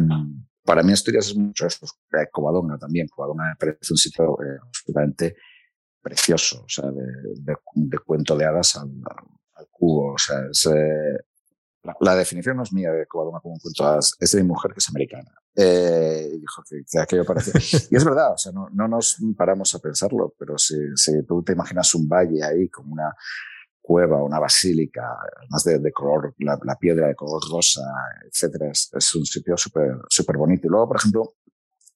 para 0.67 0.83
mí 0.83 0.91
Asturias 0.91 1.27
es 1.27 1.38
mucho 1.38 1.65
eso, 1.65 1.86
eh, 2.12 2.27
Covadonga 2.29 2.77
también. 2.77 3.07
Covadonga 3.07 3.45
me 3.45 3.55
parece 3.55 3.93
un 3.93 3.97
sitio 3.97 4.38
eh, 4.43 4.57
absolutamente 4.62 5.38
precioso, 6.01 6.63
o 6.65 6.69
sea, 6.69 6.91
de, 6.91 7.05
de, 7.39 7.55
de 7.74 8.00
cuento 8.00 8.36
de 8.36 8.45
hadas 8.45 8.75
al, 8.75 8.91
al, 9.55 9.67
cubo. 9.71 10.13
O 10.13 10.17
sea, 10.17 10.41
es, 10.51 10.65
eh, 10.65 11.17
la, 11.83 11.95
la, 12.01 12.15
definición 12.15 12.57
no 12.57 12.63
es 12.63 12.74
mía 12.74 12.91
de 12.91 13.07
Covadonga 13.07 13.39
como 13.39 13.53
un 13.53 13.59
cuento 13.62 13.81
de 13.81 13.89
hadas, 13.89 14.15
es 14.19 14.31
de 14.33 14.41
mi 14.41 14.50
mujer 14.50 14.74
que 14.74 14.79
es 14.79 14.89
americana. 14.89 15.31
Eh, 15.55 16.31
y 16.33 16.39
dijo 16.39 16.62
que, 16.69 16.83
que, 16.89 17.00
aquello 17.00 17.24
parecía. 17.24 17.53
y 17.89 17.95
es 17.95 18.03
verdad, 18.03 18.33
o 18.33 18.38
sea, 18.38 18.51
no, 18.51 18.69
no 18.71 18.89
nos 18.89 19.17
paramos 19.38 19.74
a 19.74 19.79
pensarlo, 19.79 20.36
pero 20.38 20.57
si, 20.57 20.75
si 20.95 21.24
tú 21.24 21.43
te 21.43 21.53
imaginas 21.53 21.95
un 21.95 22.09
valle 22.09 22.43
ahí 22.43 22.67
como 22.67 22.91
una 22.91 23.15
cueva, 23.88 24.22
una 24.22 24.38
basílica, 24.38 25.17
más 25.50 25.63
de, 25.63 25.79
de 25.79 25.94
color, 25.94 26.36
la, 26.39 26.60
la, 26.62 26.75
piedra 26.75 27.08
de 27.08 27.15
color 27.15 27.41
rosa, 27.50 27.82
etcétera, 28.29 28.70
es, 28.70 29.15
un 29.15 29.25
sitio 29.25 29.56
súper 29.56 29.96
súper 30.10 30.36
bonito. 30.36 30.67
Y 30.67 30.70
luego, 30.70 30.89
por 30.89 30.98
ejemplo, 30.98 31.36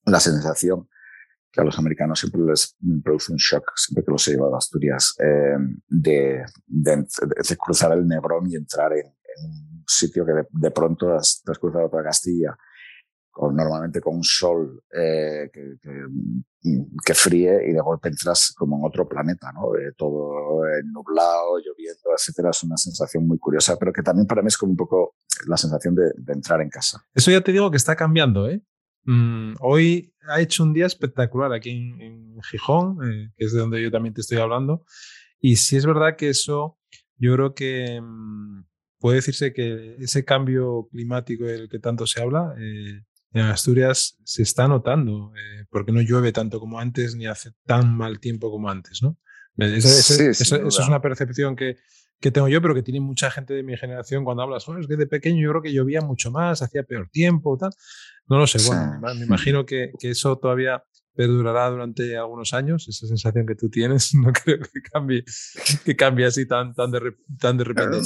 la 0.06 0.22
sensación 0.22 0.88
que 1.52 1.60
a 1.60 1.66
los 1.66 1.78
americanos 1.78 2.18
siempre 2.22 2.44
les 2.44 2.78
produce 3.04 3.34
un 3.34 3.38
shock, 3.38 3.74
siempre 3.76 4.06
que 4.06 4.12
los 4.12 4.26
he 4.30 4.32
llevado 4.32 4.56
a 4.56 4.60
Asturias, 4.60 5.16
eh, 5.20 5.58
de, 5.90 6.46
de, 6.66 7.58
cruzar 7.58 7.92
el 7.92 8.08
Nebrón 8.08 8.50
y 8.50 8.56
entrar 8.56 8.94
en, 8.94 9.08
un 9.44 9.84
sitio 9.86 10.26
que 10.26 10.32
de, 10.50 10.72
pronto 10.72 11.14
has, 11.14 11.44
has 11.46 11.60
cruzado 11.60 11.90
toda 11.90 12.04
Castilla 12.04 12.58
con, 13.32 13.56
normalmente 13.56 14.02
con 14.02 14.18
un 14.18 14.24
sol 14.24 14.84
eh, 14.94 15.50
que, 15.52 15.78
que, 17.04 17.14
fríe 17.14 17.70
y 17.70 17.74
de 17.74 17.80
golpe 17.80 18.10
entras 18.10 18.54
como 18.56 18.78
en 18.78 18.86
otro 18.86 19.08
planeta, 19.08 19.52
¿no? 19.54 19.76
Eh, 19.76 19.94
todo 19.98 20.62
nublado, 20.92 21.58
lloviendo, 21.58 22.12
etcétera. 22.16 22.50
Es 22.52 22.64
una 22.64 22.78
sensación 22.78 23.26
muy 23.26 23.40
curiosa, 23.40 23.78
pero 23.80 23.94
que 23.94 24.04
también 24.04 24.28
para 24.28 24.42
mí 24.42 24.48
es 24.50 24.58
como 24.58 24.72
un 24.72 24.78
poco 24.78 25.16
la 25.48 25.58
sensación 25.58 25.96
de, 25.96 26.12
entrar 26.28 26.62
en 26.62 26.70
casa. 26.70 27.04
Eso 27.14 27.32
ya 27.32 27.42
te 27.42 27.52
digo 27.52 27.72
que 27.72 27.78
está 27.78 27.96
cambiando, 27.96 28.50
¿eh? 28.50 28.62
Mm, 29.06 29.56
hoy 29.62 30.14
ha 30.28 30.42
hecho 30.42 30.64
un 30.64 30.74
día 30.74 30.86
espectacular 30.86 31.52
aquí 31.54 31.72
en, 31.72 32.40
Gijón, 32.50 32.98
eh, 33.04 33.32
que 33.38 33.46
es 33.46 33.54
de 33.54 33.60
donde 33.60 33.82
yo 33.82 33.92
también 33.92 34.14
te 34.14 34.22
estoy 34.22 34.40
hablando. 34.40 34.84
Y 35.40 35.56
sí 35.56 35.78
es 35.78 35.86
verdad 35.86 36.16
que 36.18 36.30
eso, 36.30 36.78
yo 37.18 37.34
creo 37.34 37.54
que 37.54 38.00
mm, 38.02 38.64
puede 39.00 39.18
decirse 39.18 39.54
que 39.54 39.96
ese 40.00 40.24
cambio 40.24 40.88
climático 40.92 41.46
del 41.46 41.70
que 41.70 41.80
tanto 41.80 42.06
se 42.08 42.22
habla, 42.22 42.54
eh, 42.60 43.02
en 43.34 43.46
Asturias 43.46 44.18
se 44.24 44.44
está 44.44 44.68
notando, 44.68 45.32
eh, 45.36 45.66
porque 45.70 45.92
no 45.92 46.02
llueve 46.02 46.32
tanto 46.32 46.60
como 46.60 46.80
antes 46.80 47.16
ni 47.16 47.28
hace 47.28 47.52
tan 47.66 47.96
mal 47.96 48.20
tiempo 48.20 48.52
como 48.52 48.70
antes, 48.70 49.02
¿no? 49.02 49.18
Eso, 49.58 50.24
es 50.24 50.80
una 50.88 51.02
percepción 51.02 51.56
que, 51.56 51.78
que, 52.20 52.32
tengo 52.32 52.48
yo, 52.48 52.62
pero 52.62 52.74
que 52.74 52.84
tiene 52.84 53.00
mucha 53.00 53.30
gente 53.30 53.54
de 53.54 53.64
mi 53.64 53.78
generación 53.78 54.24
cuando 54.24 54.44
hablas, 54.44 54.68
oh, 54.68 54.78
es 54.78 54.88
que 54.88 54.96
de 54.96 55.08
pequeño 55.08 55.42
yo 55.42 55.50
creo 55.50 55.62
que 55.62 55.74
llovía 55.74 56.02
mucho 56.02 56.32
más, 56.32 56.62
hacía 56.62 56.84
peor 56.84 57.10
tiempo, 57.10 57.58
tal. 57.58 57.72
No 58.28 58.40
lo 58.40 58.48
sé, 58.48 58.66
bueno, 58.68 59.00
me 59.16 59.26
imagino 59.26 59.66
que, 59.66 59.92
que, 60.00 60.12
eso 60.12 60.38
todavía 60.38 60.84
perdurará 61.14 61.70
durante 61.70 62.18
algunos 62.18 62.54
años, 62.54 62.88
esa 62.88 63.08
sensación 63.08 63.46
que 63.46 63.56
tú 63.56 63.70
tienes, 63.70 64.14
no 64.16 64.32
creo 64.32 64.60
que 64.60 64.82
cambie, 64.82 65.24
que 65.84 65.96
cambie 65.96 66.26
así 66.26 66.48
tan, 66.48 66.74
tan, 66.74 66.92
de, 66.92 67.14
tan 67.40 67.58
de 67.58 67.64
repente. 67.64 67.98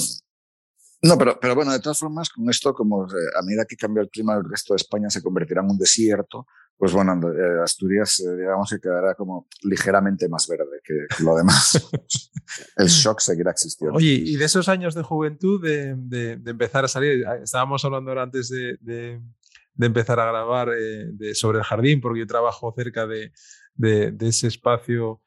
No, 1.02 1.18
pero, 1.18 1.38
pero 1.38 1.54
bueno, 1.54 1.72
de 1.72 1.80
todas 1.80 1.98
formas, 1.98 2.30
con 2.30 2.48
esto, 2.48 2.72
como 2.72 3.04
eh, 3.04 3.08
a 3.38 3.42
medida 3.42 3.64
que 3.66 3.76
cambia 3.76 4.02
el 4.02 4.08
clima, 4.08 4.34
el 4.34 4.48
resto 4.48 4.72
de 4.74 4.76
España 4.76 5.10
se 5.10 5.22
convertirá 5.22 5.60
en 5.60 5.70
un 5.70 5.78
desierto, 5.78 6.46
pues 6.76 6.92
bueno, 6.92 7.12
eh, 7.32 7.62
Asturias, 7.62 8.20
eh, 8.20 8.36
digamos 8.36 8.70
que 8.70 8.80
quedará 8.80 9.14
como 9.14 9.46
ligeramente 9.62 10.28
más 10.28 10.48
verde 10.48 10.80
que, 10.82 11.06
lo 11.22 11.36
demás. 11.36 11.88
el 12.76 12.86
shock 12.88 13.20
seguirá 13.20 13.50
existiendo. 13.50 13.96
Oye, 13.96 14.12
y 14.12 14.36
de 14.36 14.44
esos 14.44 14.68
años 14.68 14.94
de 14.94 15.02
juventud, 15.02 15.62
de, 15.62 15.94
de, 15.96 16.50
empezar 16.50 16.84
a 16.84 16.88
salir, 16.88 17.26
estábamos 17.42 17.84
hablando 17.84 18.10
ahora 18.10 18.22
antes 18.22 18.48
de, 18.48 18.78
de 19.76 19.86
empezar 19.86 20.18
a 20.18 20.26
grabar 20.26 20.70
sobre 21.34 21.58
el 21.58 21.64
jardín, 21.64 22.00
porque 22.00 22.20
yo 22.20 22.26
trabajo 22.26 22.72
cerca 22.76 23.06
de, 23.06 23.32
ese 24.20 24.48
espacio 24.48 25.20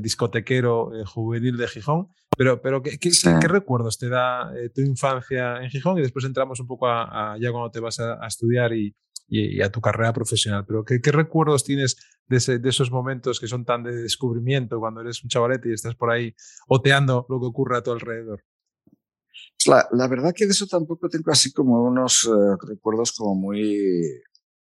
discotequero 0.00 0.90
juvenil 1.06 1.56
de 1.56 1.68
Gijón. 1.68 2.08
Pero, 2.36 2.62
pero 2.62 2.82
¿qué, 2.82 2.98
qué, 2.98 3.48
recuerdos 3.48 3.98
te 3.98 4.08
da 4.08 4.52
eh, 4.56 4.70
tu 4.70 4.80
infancia 4.80 5.60
en 5.60 5.70
Gijón? 5.70 5.98
Y 5.98 6.02
después 6.02 6.24
entramos 6.24 6.60
un 6.60 6.68
poco 6.68 6.86
a, 6.86 7.36
ya 7.40 7.50
cuando 7.50 7.70
te 7.70 7.80
vas 7.80 7.98
a, 7.98 8.24
estudiar 8.26 8.72
y, 8.74 8.94
y, 9.26 9.60
a 9.60 9.72
tu 9.72 9.80
carrera 9.80 10.12
profesional. 10.12 10.64
Pero 10.64 10.84
¿qué, 10.84 11.00
qué 11.00 11.10
recuerdos 11.10 11.64
tienes 11.64 11.96
de, 12.28 12.58
de, 12.60 12.68
esos 12.68 12.92
momentos 12.92 13.40
que 13.40 13.48
son 13.48 13.64
tan 13.64 13.82
de 13.82 13.92
descubrimiento 13.92 14.78
cuando 14.78 15.00
eres 15.00 15.20
un 15.24 15.28
chavalete 15.28 15.70
y 15.70 15.72
estás 15.72 15.96
por 15.96 16.12
ahí 16.12 16.32
oteando 16.68 17.26
lo 17.28 17.40
que 17.40 17.46
ocurre 17.46 17.78
a 17.78 17.82
tu 17.82 17.90
alrededor? 17.90 18.44
La, 19.66 19.88
la 19.90 20.06
verdad 20.06 20.32
que 20.32 20.46
de 20.46 20.52
eso 20.52 20.66
tampoco 20.66 21.08
tengo 21.08 21.32
así 21.32 21.52
como 21.52 21.82
unos 21.82 22.24
eh, 22.24 22.56
recuerdos 22.68 23.10
como 23.10 23.34
muy 23.34 24.22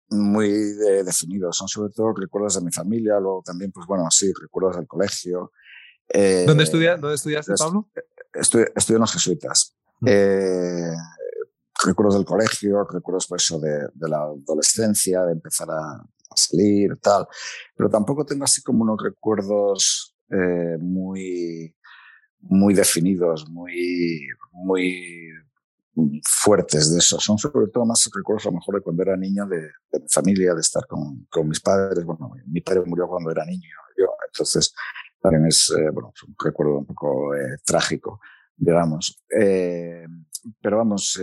muy 0.10 0.50
definidos. 1.04 1.58
Son 1.58 1.68
sobre 1.68 1.92
todo 1.92 2.14
recuerdos 2.14 2.56
de 2.56 2.62
mi 2.62 2.72
familia, 2.72 3.20
luego 3.20 3.42
también, 3.46 3.72
pues 3.72 3.86
bueno, 3.88 4.10
sí, 4.10 4.32
recuerdos 4.40 4.78
del 4.78 4.88
colegio. 4.88 5.52
Eh, 6.08 6.44
¿Dónde, 6.46 6.64
estudia, 6.64 6.98
¿Dónde 6.98 7.16
estudiaste, 7.16 7.54
Pablo? 7.58 7.90
Estudié, 8.34 8.68
en 8.90 9.00
los 9.00 9.14
jesuitas. 9.14 9.76
Eh, 10.06 10.92
recuerdos 11.84 12.16
del 12.16 12.26
colegio, 12.26 12.84
recuerdos 12.86 13.28
por 13.28 13.40
eso 13.40 13.60
de, 13.60 13.88
de 13.94 14.10
la 14.10 14.24
adolescencia, 14.24 15.24
de 15.24 15.34
empezar 15.34 15.70
a, 15.72 16.04
salir, 16.36 16.98
tal. 17.02 17.28
Pero 17.76 17.90
tampoco 17.90 18.26
tengo 18.26 18.44
así 18.44 18.62
como 18.62 18.84
unos 18.84 19.02
recuerdos 19.02 20.16
eh, 20.30 20.78
muy, 20.80 21.76
muy 22.40 22.74
definidos, 22.74 23.50
muy, 23.50 24.28
muy 24.52 25.30
fuertes 26.24 26.92
de 26.92 27.00
eso. 27.00 27.20
Son 27.20 27.38
sobre 27.38 27.68
todo 27.68 27.86
más 27.86 28.10
recuerdos 28.14 28.46
a 28.46 28.50
lo 28.50 28.56
mejor 28.56 28.76
de 28.76 28.82
cuando 28.82 29.04
era 29.04 29.16
niño, 29.16 29.46
de, 29.48 29.62
de 29.62 30.00
mi 30.00 30.08
familia, 30.10 30.54
de 30.54 30.62
estar 30.62 30.86
con, 30.88 31.26
con, 31.30 31.48
mis 31.48 31.60
padres. 31.60 32.04
Bueno, 32.04 32.32
mi 32.48 32.62
padre 32.62 32.84
murió 32.86 33.08
cuando 33.08 33.32
era 33.32 33.46
niño, 33.46 33.70
yo, 33.98 34.08
entonces 34.28 34.74
también 35.22 35.46
es, 35.48 35.72
eh, 35.72 35.90
bueno, 35.92 36.14
un 36.28 36.36
recuerdo 36.44 36.80
un 36.80 36.86
poco 36.86 37.34
eh, 37.36 37.58
trágico, 37.66 38.20
digamos. 38.56 39.24
Eh, 39.30 40.06
pero 40.62 40.78
vamos, 40.78 41.20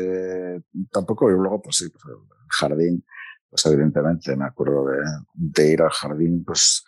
tampoco, 0.90 1.30
y 1.30 1.34
luego, 1.34 1.62
pues 1.62 1.76
sí, 1.76 1.88
pues, 1.90 2.04
el 2.06 2.18
jardín, 2.48 3.04
pues 3.48 3.64
evidentemente 3.66 4.34
me 4.34 4.46
acuerdo 4.46 4.86
de, 5.34 5.72
ir 5.72 5.82
al 5.82 5.90
jardín, 5.90 6.42
pues 6.44 6.84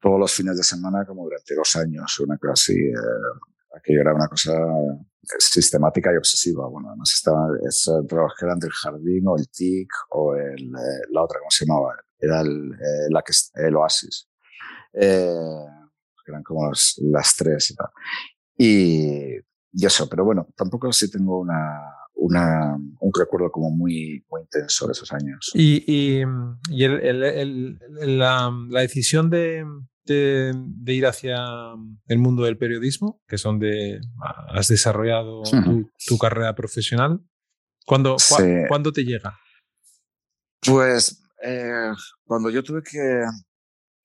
todos 0.00 0.18
los 0.18 0.32
fines 0.32 0.56
de 0.56 0.64
semana, 0.64 1.04
como 1.06 1.22
durante 1.24 1.54
dos 1.54 1.76
años, 1.76 2.18
una 2.18 2.36
cosa 2.36 2.52
así. 2.54 2.74
Aquello 3.78 4.00
era 4.00 4.14
una 4.14 4.28
cosa 4.28 4.52
sistemática 5.38 6.12
y 6.12 6.16
obsesiva. 6.16 6.68
Bueno, 6.68 6.88
además 6.88 7.12
estaba, 7.14 7.46
esos 7.66 8.06
trabajos 8.06 8.34
que 8.38 8.46
eran 8.46 8.58
del 8.58 8.72
jardín 8.72 9.26
o 9.26 9.36
el 9.36 9.48
TIC 9.48 9.88
o 10.10 10.34
el, 10.34 10.70
la 11.10 11.22
otra, 11.22 11.38
¿cómo 11.40 11.50
se 11.50 11.66
llamaba? 11.66 11.96
Era 12.18 12.40
el, 12.40 12.70
la 13.10 13.22
que, 13.22 13.32
el 13.54 13.76
Oasis. 13.76 14.28
Eh, 14.92 15.34
eran 16.26 16.42
como 16.42 16.70
las, 16.70 17.34
tres 17.36 17.70
y 17.70 17.74
tal. 17.74 17.88
Y, 18.56 19.84
eso, 19.84 20.08
pero 20.08 20.24
bueno, 20.24 20.48
tampoco 20.56 20.92
sí 20.92 21.10
tengo 21.10 21.40
una, 21.40 21.80
una, 22.14 22.74
un 22.74 23.12
recuerdo 23.16 23.50
como 23.50 23.70
muy, 23.70 24.24
muy 24.30 24.42
intenso 24.42 24.86
de 24.86 24.92
esos 24.92 25.12
años. 25.12 25.50
Y, 25.54 25.84
y, 25.86 26.24
y 26.70 26.84
el, 26.84 27.00
el, 27.04 27.78
la, 28.18 28.50
la, 28.70 28.80
decisión 28.80 29.30
de, 29.30 29.64
de, 30.14 30.52
de, 30.54 30.92
ir 30.92 31.06
hacia 31.06 31.36
el 32.06 32.18
mundo 32.18 32.44
del 32.44 32.58
periodismo, 32.58 33.22
que 33.26 33.36
es 33.36 33.42
donde 33.42 34.00
has 34.48 34.68
desarrollado 34.68 35.42
tu, 35.42 35.90
tu, 36.06 36.18
carrera 36.18 36.54
profesional, 36.54 37.20
¿cuándo, 37.86 38.16
¿cuándo 38.68 38.92
te 38.92 39.04
llega? 39.04 39.38
Pues 40.66 41.22
eh, 41.44 41.92
cuando 42.24 42.50
yo 42.50 42.62
tuve 42.62 42.82
que, 42.82 43.22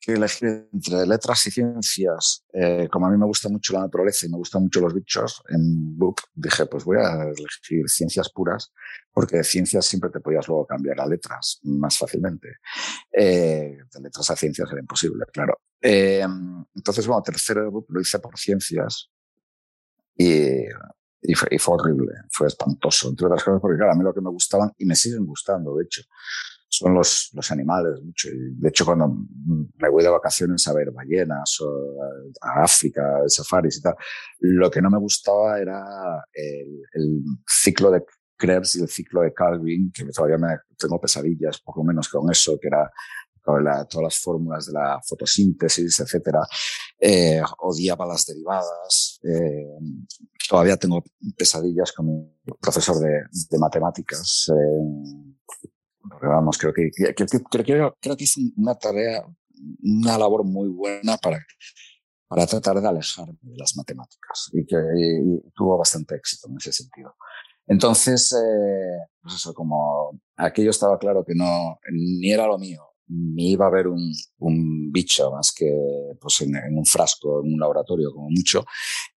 que 0.04 0.14
elegir 0.14 0.68
entre 0.74 1.06
letras 1.06 1.48
y 1.48 1.52
ciencias, 1.52 2.44
eh, 2.52 2.90
como 2.92 3.08
a 3.08 3.10
mí 3.10 3.18
me 3.18 3.26
gusta 3.26 3.48
mucho 3.48 3.72
la 3.74 3.82
naturaleza 3.82 4.26
y 4.26 4.30
me 4.30 4.38
gustan 4.38 4.64
mucho 4.64 4.82
los 4.82 4.94
bichos, 4.94 5.42
en 5.48 5.98
BUP 5.98 6.20
dije, 6.34 6.66
pues 6.66 6.84
voy 6.84 6.98
a 6.98 7.24
elegir 7.24 7.88
ciencias 7.88 8.30
puras, 8.30 8.74
porque 9.14 9.38
de 9.38 9.44
ciencias 9.46 9.86
siempre 9.86 10.10
te 10.10 10.20
podías 10.20 10.46
luego 10.48 10.66
cambiar 10.66 11.00
a 11.00 11.06
letras 11.06 11.60
más 11.64 11.98
fácilmente. 11.98 12.58
Eh, 13.14 13.78
de 13.94 14.02
letras 14.02 14.30
a 14.30 14.36
ciencias 14.36 14.70
era 14.70 14.82
imposible, 14.82 15.24
claro. 15.32 15.62
Eh, 15.82 16.26
entonces, 16.76 17.08
bueno, 17.08 17.22
tercero 17.22 17.62
de 17.64 17.70
BUP 17.70 17.90
lo 17.92 18.02
hice 18.02 18.20
por 18.20 18.38
ciencias 18.38 19.10
y, 20.18 20.66
y, 21.22 21.34
fue, 21.34 21.48
y 21.50 21.58
fue 21.58 21.76
horrible, 21.76 22.14
fue 22.30 22.48
espantoso, 22.48 23.10
entre 23.10 23.28
otras 23.28 23.44
cosas, 23.44 23.62
porque 23.62 23.78
claro, 23.78 23.94
a 23.94 23.96
mí 23.96 24.04
lo 24.04 24.14
que 24.14 24.22
me 24.22 24.32
gustaban 24.32 24.74
y 24.78 24.86
me 24.86 24.96
siguen 24.96 25.26
gustando, 25.26 25.78
de 25.78 25.86
hecho, 25.86 26.02
son 26.76 26.96
los, 26.96 27.30
los 27.34 27.52
animales 27.52 28.02
mucho. 28.04 28.30
Y 28.30 28.56
de 28.56 28.70
hecho, 28.70 28.84
cuando 28.84 29.16
me 29.78 29.90
voy 29.90 30.02
de 30.02 30.10
vacaciones 30.10 30.68
a 30.68 30.74
ver 30.74 30.90
ballenas 30.92 31.62
o 31.62 32.02
a, 32.42 32.64
África, 32.64 33.04
safaris 33.28 33.78
y 33.78 33.82
tal, 33.84 33.96
lo 34.40 34.72
que 34.72 34.82
no 34.82 34.90
me 34.90 34.98
gustaba 34.98 35.60
era 35.60 35.84
el, 36.34 36.82
el 36.94 37.24
ciclo 37.48 37.92
de 37.92 38.04
Krebs 38.36 38.76
y 38.76 38.82
el 38.82 38.90
ciclo 38.90 39.22
de 39.22 39.34
Calvin, 39.34 39.92
que 39.94 40.06
todavía 40.06 40.40
me, 40.40 40.58
tengo 40.76 41.00
pesadillas, 41.00 41.62
por 41.62 41.78
lo 41.78 41.84
menos 41.84 42.10
con 42.10 42.30
eso, 42.32 42.58
que 42.60 42.70
era 42.70 42.92
la, 43.62 43.86
todas 43.86 44.06
las 44.06 44.18
fórmulas 44.18 44.66
de 44.66 44.74
la 44.74 45.00
fotosíntesis, 45.06 46.00
etcétera. 46.00 46.40
Eh, 47.00 47.40
odiaba 47.60 48.08
las 48.08 48.26
derivadas. 48.26 49.20
Eh, 49.24 49.78
todavía 50.50 50.78
tengo 50.78 51.04
pesadillas 51.38 51.92
con 51.92 52.08
mi 52.08 52.34
profesor 52.60 52.98
de, 52.98 53.26
de 53.50 53.60
matemáticas. 53.60 54.50
Eh, 54.50 55.34
vamos, 56.22 56.58
creo 56.58 56.74
que, 56.74 56.92
creo, 57.50 57.98
creo 58.00 58.18
que 58.18 58.24
hice 58.24 58.42
una 58.58 58.76
tarea, 58.76 59.26
una 59.82 60.18
labor 60.18 60.44
muy 60.44 60.70
buena 60.70 61.18
para, 61.18 61.40
para 62.28 62.46
tratar 62.48 62.82
de 62.82 62.88
alejarme 62.88 63.38
de 63.42 63.58
las 63.58 63.76
matemáticas 63.78 64.50
y 64.54 64.66
que 64.66 64.78
tuvo 65.56 65.78
bastante 65.78 66.16
éxito 66.16 66.48
en 66.50 66.58
ese 66.58 66.74
sentido. 66.74 67.16
Entonces, 67.66 68.34
eh, 68.34 69.08
pues 69.22 69.36
eso, 69.36 69.54
como 69.54 70.20
aquello 70.36 70.72
estaba 70.72 70.98
claro 70.98 71.24
que 71.24 71.34
no, 71.34 71.80
ni 71.92 72.32
era 72.32 72.46
lo 72.46 72.58
mío, 72.58 72.82
ni 73.08 73.52
iba 73.52 73.66
a 73.66 73.70
haber 73.70 73.88
un, 73.88 74.12
un 74.40 74.92
bicho 74.92 75.32
más 75.32 75.54
que 75.54 75.72
pues 76.20 76.42
en, 76.42 76.56
un 76.78 76.86
frasco, 76.86 77.42
en 77.42 77.54
un 77.54 77.60
laboratorio 77.60 78.12
como 78.12 78.30
mucho, 78.30 78.66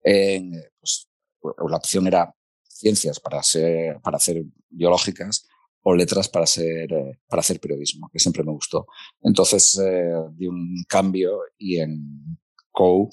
pues 0.01 1.09
la 1.41 1.77
opción 1.77 2.07
era 2.07 2.33
ciencias 2.61 3.19
para, 3.19 3.41
ser, 3.43 3.99
para 4.01 4.17
hacer 4.17 4.43
biológicas 4.69 5.46
o 5.89 5.95
letras 5.95 6.27
para, 6.27 6.45
ser, 6.45 6.91
eh, 6.91 7.19
para 7.29 7.39
hacer 7.39 7.61
periodismo, 7.61 8.09
que 8.11 8.19
siempre 8.19 8.43
me 8.43 8.51
gustó. 8.51 8.87
Entonces 9.21 9.79
eh, 9.79 10.11
di 10.33 10.45
un 10.45 10.83
cambio 10.85 11.39
y 11.57 11.79
en 11.79 12.37
CO 12.73 13.09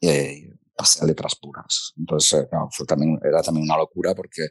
eh, 0.00 0.50
pasé 0.76 1.04
a 1.04 1.06
letras 1.06 1.36
puras. 1.36 1.92
Entonces 1.96 2.48
fue 2.72 2.86
también, 2.86 3.20
era 3.22 3.40
también 3.40 3.66
una 3.66 3.78
locura 3.78 4.16
porque 4.16 4.48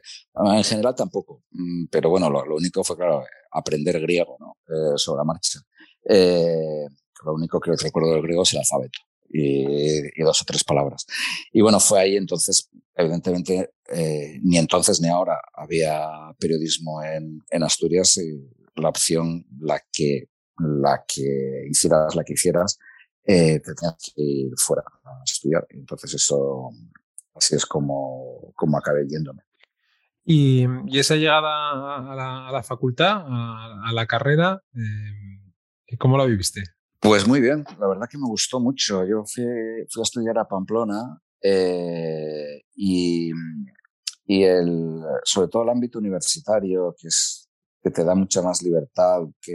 en 0.56 0.64
general 0.64 0.94
tampoco, 0.94 1.44
mm, 1.50 1.88
pero 1.90 2.08
bueno, 2.08 2.30
lo, 2.30 2.56
único 2.56 2.82
fue, 2.82 2.96
claro, 2.96 3.22
aprender 3.52 4.00
griego 4.00 4.38
¿no? 4.40 4.56
sobre 4.96 5.18
la 5.18 5.24
marcha. 5.24 5.60
lo 6.06 7.34
único 7.34 7.60
que 7.60 7.72
recuerdo 7.76 8.12
del 8.12 8.22
griego 8.22 8.44
es 8.44 8.52
el 8.54 8.60
alfabeto 8.60 9.00
y, 9.34 10.22
dos 10.22 10.40
o 10.42 10.44
tres 10.44 10.62
palabras. 10.62 11.06
Y 11.52 11.60
bueno, 11.60 11.80
fue 11.80 12.00
ahí 12.00 12.16
entonces, 12.16 12.70
evidentemente, 12.94 13.72
eh, 13.88 14.38
ni 14.42 14.58
entonces 14.58 15.00
ni 15.00 15.08
ahora 15.08 15.40
había 15.52 16.06
periodismo 16.38 17.02
en, 17.02 17.40
en 17.50 17.62
Asturias 17.62 18.16
y 18.18 18.48
la 18.76 18.88
opción, 18.88 19.44
la 19.60 19.82
que, 19.92 20.28
la 20.58 21.04
que 21.06 21.66
hicieras, 21.68 22.14
la 22.14 22.24
que 22.24 22.34
hicieras, 22.34 22.78
eh, 23.24 23.60
te 23.60 23.74
tenías 23.74 23.96
que 24.14 24.22
ir 24.22 24.52
fuera 24.56 24.84
a 25.04 25.22
estudiar. 25.24 25.66
Entonces 25.70 26.14
eso, 26.14 26.70
así 27.34 27.56
es 27.56 27.66
como, 27.66 28.52
como 28.54 28.78
acabé 28.78 29.06
yéndome. 29.08 29.42
Y, 30.24 30.64
y 30.86 30.98
esa 30.98 31.16
llegada 31.16 32.12
a 32.12 32.14
la, 32.14 32.48
a 32.48 32.52
la 32.52 32.62
facultad, 32.62 33.24
a, 33.26 33.88
a 33.88 33.92
la 33.92 34.06
carrera, 34.06 34.62
eh, 34.74 35.96
¿cómo 35.98 36.16
la 36.16 36.24
viviste? 36.24 36.62
Pues 37.04 37.28
muy 37.28 37.42
bien, 37.42 37.66
la 37.78 37.86
verdad 37.86 38.08
que 38.10 38.16
me 38.16 38.26
gustó 38.26 38.60
mucho. 38.60 39.04
Yo 39.04 39.24
fui, 39.26 39.44
a 39.44 40.02
estudiar 40.02 40.38
a 40.38 40.48
Pamplona 40.48 41.20
eh, 41.42 42.62
y, 42.74 43.30
el, 44.26 45.02
sobre 45.22 45.48
todo 45.48 45.64
el 45.64 45.68
ámbito 45.68 45.98
universitario, 45.98 46.96
que, 46.98 47.08
es, 47.08 47.50
que 47.82 47.90
te 47.90 48.04
da 48.04 48.14
mucha 48.14 48.40
más 48.40 48.62
libertad 48.62 49.20
que, 49.38 49.52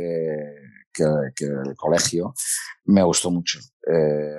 el 0.96 1.75
colegio, 1.75 2.36
me 2.86 3.01
gustó 3.01 3.32
mucho. 3.32 3.58
Eh, 3.91 4.36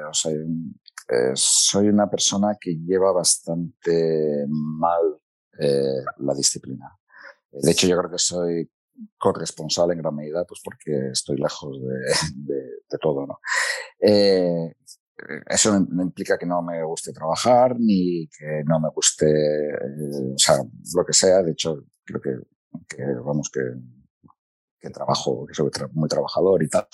eh, 1.08 1.32
soy 1.34 1.88
una 1.88 2.08
persona 2.08 2.56
que 2.60 2.76
lleva 2.76 3.10
bastante 3.10 4.46
mal 4.48 5.18
la 6.18 6.34
disciplina. 6.34 6.96
De 7.50 7.72
hecho, 7.72 7.88
yo 7.88 7.98
creo 7.98 8.10
que 8.12 8.18
soy 8.18 8.70
corresponsal 9.18 9.92
en 9.92 9.98
gran 9.98 10.14
medida, 10.14 10.44
pues 10.44 10.60
porque 10.64 11.10
estoy 11.12 11.36
lejos 11.36 11.78
de, 11.80 12.98
todo, 13.00 13.26
¿no? 13.26 13.40
Eh, 14.00 14.74
eso 15.46 15.78
no 15.78 16.02
implica 16.02 16.38
que 16.38 16.46
no 16.46 16.62
me 16.62 16.82
guste 16.84 17.12
trabajar 17.12 17.76
ni 17.78 18.26
que 18.28 18.62
no 18.64 18.80
me 18.80 18.88
guste, 18.88 19.26
eh, 19.26 20.32
o 20.34 20.38
sea, 20.38 20.56
lo 20.94 21.04
que 21.04 21.12
sea. 21.12 21.42
De 21.42 21.52
hecho, 21.52 21.84
creo 22.04 22.20
que, 22.20 22.30
vamos, 23.24 23.50
que, 23.52 23.60
que 24.80 24.90
trabajo, 24.90 25.46
que 25.46 25.54
soy 25.54 25.70
muy 25.92 26.08
trabajador 26.08 26.62
y 26.62 26.68
tal. 26.68 26.86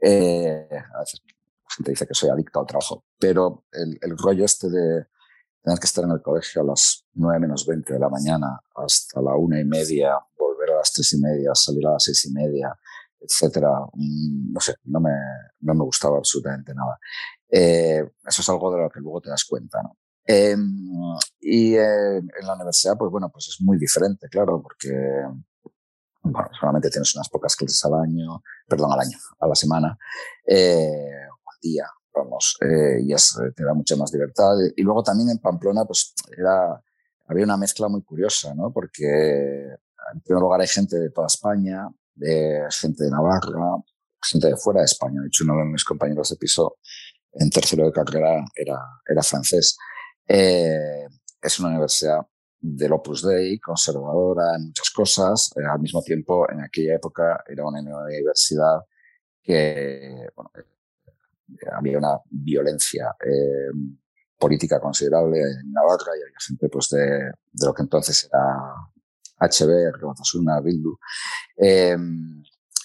Eh, 0.00 0.68
a 0.70 1.00
veces 1.00 1.22
la 1.26 1.74
gente 1.76 1.90
dice 1.90 2.06
que 2.06 2.14
soy 2.14 2.30
adicto 2.30 2.60
al 2.60 2.66
trabajo, 2.66 3.04
pero 3.18 3.64
el, 3.72 4.18
rollo 4.18 4.44
este 4.44 4.68
de 4.68 5.06
tener 5.62 5.78
que 5.78 5.86
estar 5.86 6.04
en 6.04 6.10
el 6.12 6.22
colegio 6.22 6.62
a 6.62 6.64
las 6.64 7.06
9 7.14 7.40
menos 7.40 7.66
20 7.66 7.94
de 7.94 7.98
la 7.98 8.08
mañana 8.08 8.60
hasta 8.76 9.20
la 9.22 9.34
una 9.34 9.58
y 9.58 9.64
media, 9.64 10.18
las 10.84 10.92
tres 10.92 11.12
y 11.14 11.20
media, 11.20 11.50
salir 11.54 11.86
a 11.86 11.92
las 11.92 12.04
seis 12.04 12.24
y 12.26 12.32
media, 12.32 12.76
etcétera, 13.18 13.70
mm, 13.92 14.52
no 14.52 14.60
sé, 14.60 14.74
no 14.84 15.00
me, 15.00 15.10
no 15.60 15.74
me 15.74 15.84
gustaba 15.84 16.18
absolutamente 16.18 16.74
nada. 16.74 16.98
Eh, 17.48 18.04
eso 18.26 18.42
es 18.42 18.48
algo 18.48 18.70
de 18.74 18.82
lo 18.82 18.90
que 18.90 19.00
luego 19.00 19.20
te 19.20 19.30
das 19.30 19.44
cuenta, 19.44 19.82
¿no? 19.82 19.96
Eh, 20.26 20.56
y 21.40 21.74
eh, 21.74 22.16
en 22.18 22.46
la 22.46 22.54
universidad, 22.54 22.96
pues 22.98 23.10
bueno, 23.10 23.30
pues 23.30 23.48
es 23.48 23.56
muy 23.60 23.78
diferente, 23.78 24.28
claro, 24.28 24.62
porque 24.62 24.90
bueno, 26.22 26.48
solamente 26.58 26.90
tienes 26.90 27.14
unas 27.14 27.28
pocas 27.28 27.54
clases 27.54 27.84
al 27.84 27.94
año, 27.94 28.42
perdón, 28.66 28.92
al 28.92 29.00
año, 29.00 29.18
a 29.38 29.46
la 29.46 29.54
semana, 29.54 29.98
eh, 30.46 31.28
o 31.30 31.50
al 31.50 31.58
día, 31.60 31.86
vamos, 32.14 32.56
eh, 32.62 33.00
y 33.02 33.12
es, 33.12 33.38
te 33.54 33.64
da 33.64 33.74
mucha 33.74 33.96
más 33.96 34.12
libertad. 34.12 34.54
Y 34.74 34.82
luego 34.82 35.02
también 35.02 35.30
en 35.30 35.38
Pamplona, 35.38 35.84
pues 35.84 36.14
era, 36.36 36.82
había 37.26 37.44
una 37.44 37.58
mezcla 37.58 37.88
muy 37.88 38.02
curiosa, 38.02 38.54
¿no? 38.54 38.72
Porque 38.72 39.76
en 40.12 40.20
primer 40.20 40.42
lugar 40.42 40.60
hay 40.60 40.66
gente 40.66 40.98
de 40.98 41.10
toda 41.10 41.26
España, 41.26 41.88
de 42.14 42.66
gente 42.70 43.04
de 43.04 43.10
Navarra, 43.10 43.82
gente 44.22 44.48
de 44.48 44.56
fuera 44.56 44.80
de 44.80 44.86
España. 44.86 45.20
De 45.20 45.28
hecho, 45.28 45.44
uno 45.44 45.56
de 45.58 45.64
mis 45.64 45.84
compañeros 45.84 46.30
de 46.30 46.36
piso 46.36 46.78
en 47.32 47.50
tercero 47.50 47.86
de 47.86 47.92
carrera 47.92 48.44
era, 48.54 48.78
era 49.06 49.22
francés. 49.22 49.76
Eh, 50.26 51.06
es 51.42 51.58
una 51.58 51.68
universidad 51.70 52.20
del 52.60 52.92
Opus 52.92 53.22
Dei, 53.22 53.58
conservadora 53.58 54.56
en 54.56 54.66
muchas 54.66 54.90
cosas. 54.90 55.50
Eh, 55.56 55.64
al 55.64 55.80
mismo 55.80 56.02
tiempo, 56.02 56.50
en 56.50 56.62
aquella 56.62 56.94
época 56.94 57.44
era 57.46 57.66
una 57.66 57.80
universidad 57.80 58.80
que 59.42 60.28
bueno, 60.34 60.50
eh, 60.56 61.66
había 61.76 61.98
una 61.98 62.18
violencia 62.30 63.14
eh, 63.20 63.70
política 64.38 64.80
considerable 64.80 65.40
en 65.40 65.72
Navarra 65.72 66.16
y 66.18 66.22
había 66.22 66.38
gente 66.46 66.68
pues, 66.70 66.88
de, 66.90 67.32
de 67.52 67.66
lo 67.66 67.74
que 67.74 67.82
entonces 67.82 68.28
era 68.32 68.93
HB, 69.38 70.00
Batasuna, 70.02 70.60
Bildu. 70.60 70.96
Eh, 71.56 71.96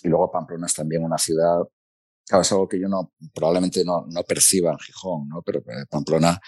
y 0.04 0.08
luego 0.08 0.32
Pamplona 0.32 0.68
es 0.68 0.74
también 0.74 1.04
una 1.04 1.18
ciudad, 1.18 1.60
claro, 2.26 2.42
es 2.42 2.52
algo 2.52 2.68
que 2.68 2.80
yo 2.80 2.88
no, 2.88 3.14
probablemente 3.34 3.84
no, 3.84 4.06
no 4.08 4.24
perciba 4.24 4.72
en 4.72 4.80
Gijón, 4.80 5.28
¿no? 5.28 5.42
Pero 5.42 5.60
eh, 5.60 5.86
Pamplona 5.90 6.40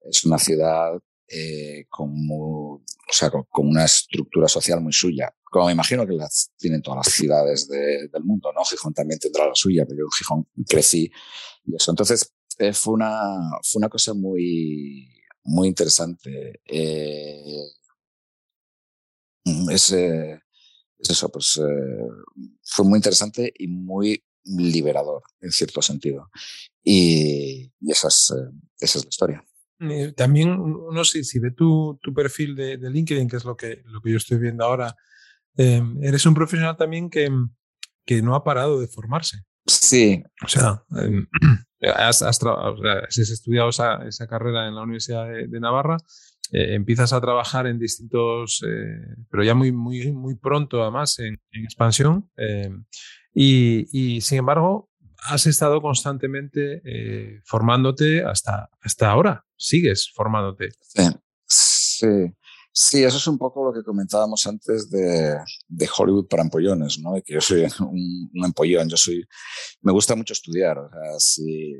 es 0.00 0.24
una 0.24 0.38
ciudad 0.38 0.92
eh, 1.32 1.86
con, 1.88 2.12
o 2.28 2.82
sea, 3.08 3.30
con, 3.30 3.68
una 3.68 3.84
estructura 3.84 4.48
social 4.48 4.80
muy 4.80 4.92
suya, 4.92 5.32
como 5.44 5.66
me 5.66 5.72
imagino 5.72 6.06
que 6.06 6.14
las 6.14 6.50
tienen 6.56 6.82
todas 6.82 7.06
las 7.06 7.14
ciudades 7.14 7.68
de, 7.68 8.08
del 8.12 8.24
mundo, 8.24 8.52
¿no? 8.52 8.64
Gijón 8.64 8.92
también 8.92 9.20
tendrá 9.20 9.46
la 9.46 9.54
suya, 9.54 9.84
pero 9.84 9.98
yo 9.98 10.04
en 10.04 10.10
Gijón 10.10 10.48
crecí 10.68 11.10
y 11.64 11.76
eso. 11.76 11.92
Entonces, 11.92 12.32
eh, 12.58 12.72
fue, 12.72 12.94
una, 12.94 13.22
fue 13.62 13.78
una 13.78 13.88
cosa 13.88 14.12
muy, 14.12 15.08
muy 15.44 15.68
interesante. 15.68 16.60
Eh, 16.66 17.62
es, 19.44 19.92
es 21.00 21.10
eso, 21.10 21.30
pues 21.30 21.58
eh, 21.58 22.06
fue 22.62 22.84
muy 22.84 22.98
interesante 22.98 23.52
y 23.58 23.68
muy 23.68 24.22
liberador 24.44 25.22
en 25.40 25.50
cierto 25.50 25.82
sentido. 25.82 26.30
Y, 26.82 27.72
y 27.80 27.90
esa, 27.90 28.08
es, 28.08 28.32
eh, 28.36 28.50
esa 28.78 28.98
es 28.98 29.04
la 29.04 29.08
historia. 29.08 29.44
Eh, 29.80 30.12
también, 30.12 30.58
no 30.58 31.04
sé 31.04 31.24
si 31.24 31.38
ve 31.38 31.52
tu, 31.52 31.98
tu 32.02 32.12
perfil 32.12 32.54
de, 32.54 32.76
de, 32.76 32.90
LinkedIn, 32.90 33.28
que 33.28 33.36
es 33.36 33.44
lo 33.44 33.56
que, 33.56 33.82
lo 33.86 34.02
que 34.02 34.10
yo 34.10 34.16
estoy 34.18 34.38
viendo 34.38 34.64
ahora, 34.64 34.94
eh, 35.56 35.82
eres 36.02 36.26
un 36.26 36.34
profesional 36.34 36.76
también 36.76 37.08
que, 37.08 37.30
que 38.04 38.20
no 38.22 38.34
ha 38.34 38.44
parado 38.44 38.78
de 38.78 38.88
formarse. 38.88 39.38
Sí. 39.66 40.22
O 40.44 40.48
sea, 40.48 40.84
eh, 40.98 41.24
has, 41.82 42.22
has, 42.22 42.40
has, 42.42 43.18
estudiado 43.18 43.70
esa, 43.70 44.06
esa, 44.06 44.26
carrera 44.26 44.68
en 44.68 44.74
la 44.74 44.82
Universidad 44.82 45.26
de, 45.26 45.60
Navarra 45.60 45.96
eh, 46.52 46.74
empiezas 46.74 47.12
a 47.12 47.20
trabajar 47.20 47.66
en 47.66 47.78
distintos, 47.78 48.62
eh, 48.66 49.16
pero 49.30 49.44
ya 49.44 49.54
muy, 49.54 49.72
muy, 49.72 50.12
muy 50.12 50.34
pronto 50.34 50.82
además 50.82 51.18
en, 51.20 51.40
expansión. 51.52 52.28
Eh, 52.36 52.70
y, 53.32 53.86
y, 53.92 54.20
sin 54.20 54.38
embargo, 54.38 54.90
has 55.22 55.46
estado 55.46 55.80
constantemente 55.80 56.82
formándote 57.44 58.24
hasta, 58.24 58.68
hasta 58.80 59.10
ahora. 59.10 59.44
Sigues 59.56 60.10
formándote. 60.12 60.70
Sí. 61.46 62.08
Sí, 62.72 63.02
eso 63.02 63.16
es 63.16 63.26
un 63.26 63.36
poco 63.36 63.64
lo 63.64 63.72
que 63.72 63.82
comentábamos 63.82 64.46
antes 64.46 64.88
de, 64.90 65.36
de 65.68 65.88
Hollywood 65.96 66.28
para 66.28 66.42
empollones, 66.42 67.00
¿no? 67.00 67.14
Que 67.24 67.34
yo 67.34 67.40
soy 67.40 67.64
un, 67.80 68.30
empollón, 68.44 68.88
yo 68.88 68.96
soy, 68.96 69.24
me 69.82 69.92
gusta 69.92 70.14
mucho 70.14 70.32
estudiar. 70.32 70.76
Sea, 70.92 71.18
si, 71.18 71.74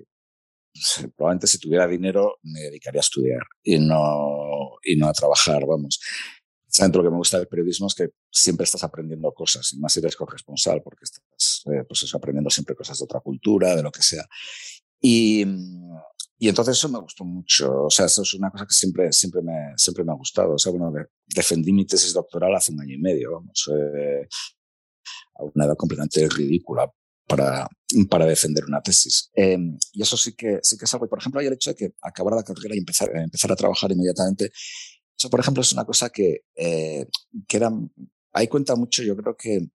probablemente 1.17 1.47
si 1.47 1.59
tuviera 1.59 1.87
dinero 1.87 2.39
me 2.43 2.61
dedicaría 2.61 3.01
a 3.01 3.03
estudiar 3.03 3.43
y 3.63 3.79
no, 3.79 4.79
y 4.83 4.97
no 4.97 5.07
a 5.07 5.13
trabajar, 5.13 5.65
vamos. 5.67 6.01
Precisamente 6.65 6.99
lo 6.99 7.05
que 7.05 7.11
me 7.11 7.17
gusta 7.17 7.39
del 7.39 7.49
periodismo 7.49 7.87
es 7.89 7.95
que 7.95 8.11
siempre 8.31 8.65
estás 8.65 8.85
aprendiendo 8.85 9.33
cosas, 9.33 9.73
y 9.73 9.79
más 9.79 9.93
si 9.93 10.01
eres 10.01 10.15
corresponsal, 10.17 10.83
porque 10.83 11.05
estás 11.05 11.65
eh, 11.67 11.85
pues 11.89 12.03
eso, 12.05 12.17
aprendiendo 12.17 12.51
siempre 12.51 12.77
cosas 12.77 12.99
de 12.99 13.05
otra 13.05 13.21
cultura, 13.21 13.75
de 13.75 13.83
lo 13.83 13.91
que 13.91 14.03
sea. 14.03 14.25
Y, 15.01 15.45
y 16.43 16.49
entonces 16.49 16.79
eso 16.79 16.89
me 16.89 16.99
gustó 16.99 17.23
mucho. 17.23 17.85
O 17.85 17.91
sea, 17.91 18.07
eso 18.07 18.23
es 18.23 18.33
una 18.33 18.51
cosa 18.51 18.65
que 18.65 18.73
siempre, 18.73 19.13
siempre, 19.13 19.43
me, 19.43 19.75
siempre 19.77 20.05
me 20.05 20.13
ha 20.13 20.15
gustado. 20.15 20.55
O 20.55 20.59
sea, 20.59 20.73
bueno, 20.73 20.91
defendí 21.27 21.71
mi 21.71 21.85
tesis 21.85 22.15
doctoral 22.15 22.55
hace 22.55 22.73
un 22.73 22.81
año 22.81 22.95
y 22.95 22.99
medio, 22.99 23.33
vamos, 23.33 23.71
eh, 23.77 24.27
a 25.35 25.45
una 25.45 25.67
edad 25.67 25.77
completamente 25.77 26.27
ridícula 26.35 26.91
para, 27.29 27.69
para 28.09 28.25
defender 28.25 28.65
una 28.65 28.81
tesis. 28.81 29.31
Eh, 29.37 29.59
y 29.93 30.01
eso 30.01 30.17
sí 30.17 30.33
que, 30.33 30.61
sí 30.63 30.79
que 30.79 30.87
es 30.87 30.95
algo. 30.95 31.11
por 31.11 31.19
ejemplo, 31.19 31.43
hay 31.43 31.47
el 31.47 31.53
hecho 31.53 31.73
de 31.73 31.77
que 31.77 31.95
acabar 32.01 32.33
la 32.35 32.43
carrera 32.43 32.75
y 32.75 32.79
empezar, 32.79 33.15
empezar 33.15 33.53
a 33.53 33.57
trabajar 33.57 33.93
inmediatamente. 33.93 34.51
Eso, 35.19 35.29
por 35.29 35.41
ejemplo, 35.41 35.61
es 35.61 35.75
una 35.75 35.85
cosa 35.85 36.09
que, 36.09 36.45
eh, 36.55 37.07
que 37.47 37.57
era, 37.59 37.71
ahí 38.33 38.49
cuenta 38.49 38.77
mucho, 38.77 39.03
yo 39.03 39.15
creo 39.15 39.37
que 39.37 39.69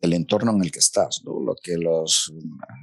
el 0.00 0.12
entorno 0.14 0.52
en 0.52 0.62
el 0.62 0.70
que 0.70 0.78
estás, 0.78 1.22
lo 1.24 1.54
que 1.62 1.76
los, 1.76 2.32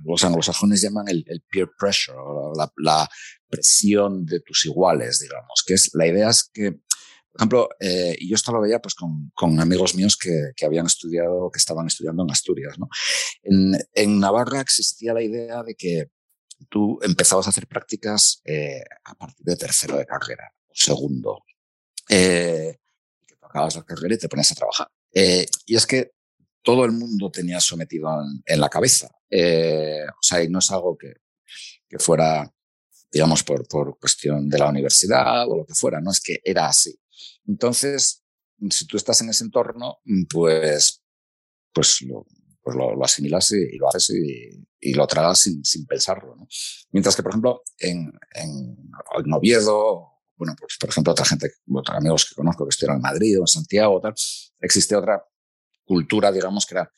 los 0.06 0.23
anglosajones 0.23 0.82
llaman 0.82 1.08
el, 1.08 1.23
peer 1.51 1.69
pressure, 1.77 2.17
la, 2.56 2.71
la, 2.77 3.10
presión 3.49 4.25
de 4.25 4.41
tus 4.41 4.65
iguales, 4.65 5.19
digamos, 5.19 5.63
que 5.65 5.75
es 5.75 5.91
la 5.93 6.06
idea 6.06 6.30
es 6.30 6.49
que 6.53 6.82
ejemplo, 7.38 7.69
eh, 7.80 8.17
yo 8.27 8.36
esto 8.36 8.51
lo 8.51 8.62
veía 8.62 8.80
pues 8.80 8.95
con, 8.95 9.60
amigos 9.60 9.95
míos 9.95 10.17
que, 10.17 10.51
que, 10.56 10.65
habían 10.65 10.86
estudiado, 10.86 11.49
que 11.51 11.60
estaban 11.60 11.88
estudiando 11.88 12.23
en 12.23 12.32
Asturias, 12.32 12.77
¿no? 12.80 12.89
En, 13.43 13.73
en 13.93 14.19
Navarra 14.19 14.62
existía 14.62 15.13
la 15.13 15.21
idea 15.21 15.63
de 15.63 15.75
que 15.75 16.10
tú 16.69 16.99
empezabas 17.01 17.45
a 17.47 17.51
hacer 17.51 17.67
prácticas 17.67 18.41
eh, 18.45 18.84
a 19.06 19.15
partir 19.15 19.45
de 19.45 19.56
tercero 19.56 19.97
de 19.97 20.06
carrera, 20.06 20.51
o 20.67 20.73
segundo, 20.73 21.43
eh, 22.10 22.77
que 23.25 23.36
tú 23.36 23.45
acabas 23.45 23.75
la 23.75 23.84
carrera 23.84 24.15
y 24.15 24.17
te 24.17 24.30
pones 24.30 24.51
a 24.51 24.56
trabajar. 24.56 24.88
Eh, 25.13 25.45
y 25.65 25.75
es 25.75 25.86
que 25.86 26.12
todo 26.67 26.84
el 26.84 26.91
mundo 26.91 27.32
tenía 27.32 27.62
sometido 27.62 28.10
en, 28.45 28.60
la 28.60 28.67
cabeza. 28.67 29.10
Eh, 29.30 30.03
o 30.06 30.21
sea, 30.21 30.43
y 30.43 30.49
no 30.49 30.60
es 30.60 30.69
algo 30.69 30.97
que, 30.97 31.13
que 31.88 31.97
fuera, 31.97 32.53
digamos, 33.10 33.41
por, 33.43 33.65
por 33.69 33.97
cuestión 33.97 34.49
de 34.49 34.60
la 34.60 34.67
universidad 34.67 35.49
o 35.49 35.60
lo 35.60 35.65
que 35.65 35.73
fuera, 35.73 36.01
no 36.01 36.12
es 36.12 36.19
que 36.19 36.41
era 36.43 36.67
así. 36.67 36.93
Entonces, 37.45 38.21
si 38.69 38.86
tú 38.86 38.97
estás 38.97 39.21
en 39.21 39.30
ese 39.30 39.45
entorno, 39.45 39.99
pues, 40.30 41.01
pues 41.71 42.01
lo, 42.01 42.25
pues 42.62 42.75
lo, 42.75 43.01
asimilas 43.01 43.49
y, 43.53 43.77
lo 43.77 43.88
haces 43.88 44.10
y, 44.10 44.67
y 44.82 44.93
lo 44.93 45.08
tragas 45.08 45.39
sin, 45.39 45.63
sin 45.63 45.86
pensarlo. 45.86 46.36
¿no? 46.36 46.49
Mientras 46.91 47.15
que, 47.15 47.23
por 47.23 47.32
ejemplo, 47.32 47.62
en, 47.80 48.12
en, 48.34 48.75
en 49.23 49.34
Oviedo, 49.34 50.17
bueno, 50.36 50.53
pues 50.60 50.75
por 50.77 50.89
ejemplo, 50.89 51.13
otra 51.13 51.23
gente, 51.23 51.49
otros 51.73 51.95
amigos 51.95 52.25
que 52.25 52.36
conozco 52.36 52.65
que 52.65 52.71
estuvieron 52.71 52.97
en 52.97 53.03
Madrid 53.03 53.39
o 53.39 53.43
en 53.43 53.47
Santiago, 53.47 54.01
tal, 54.01 54.15
existe 54.60 54.97
otra 54.97 55.23
cultura, 55.88 56.32
digamos, 56.32 56.65
que 56.65 56.76
era, 56.76 56.91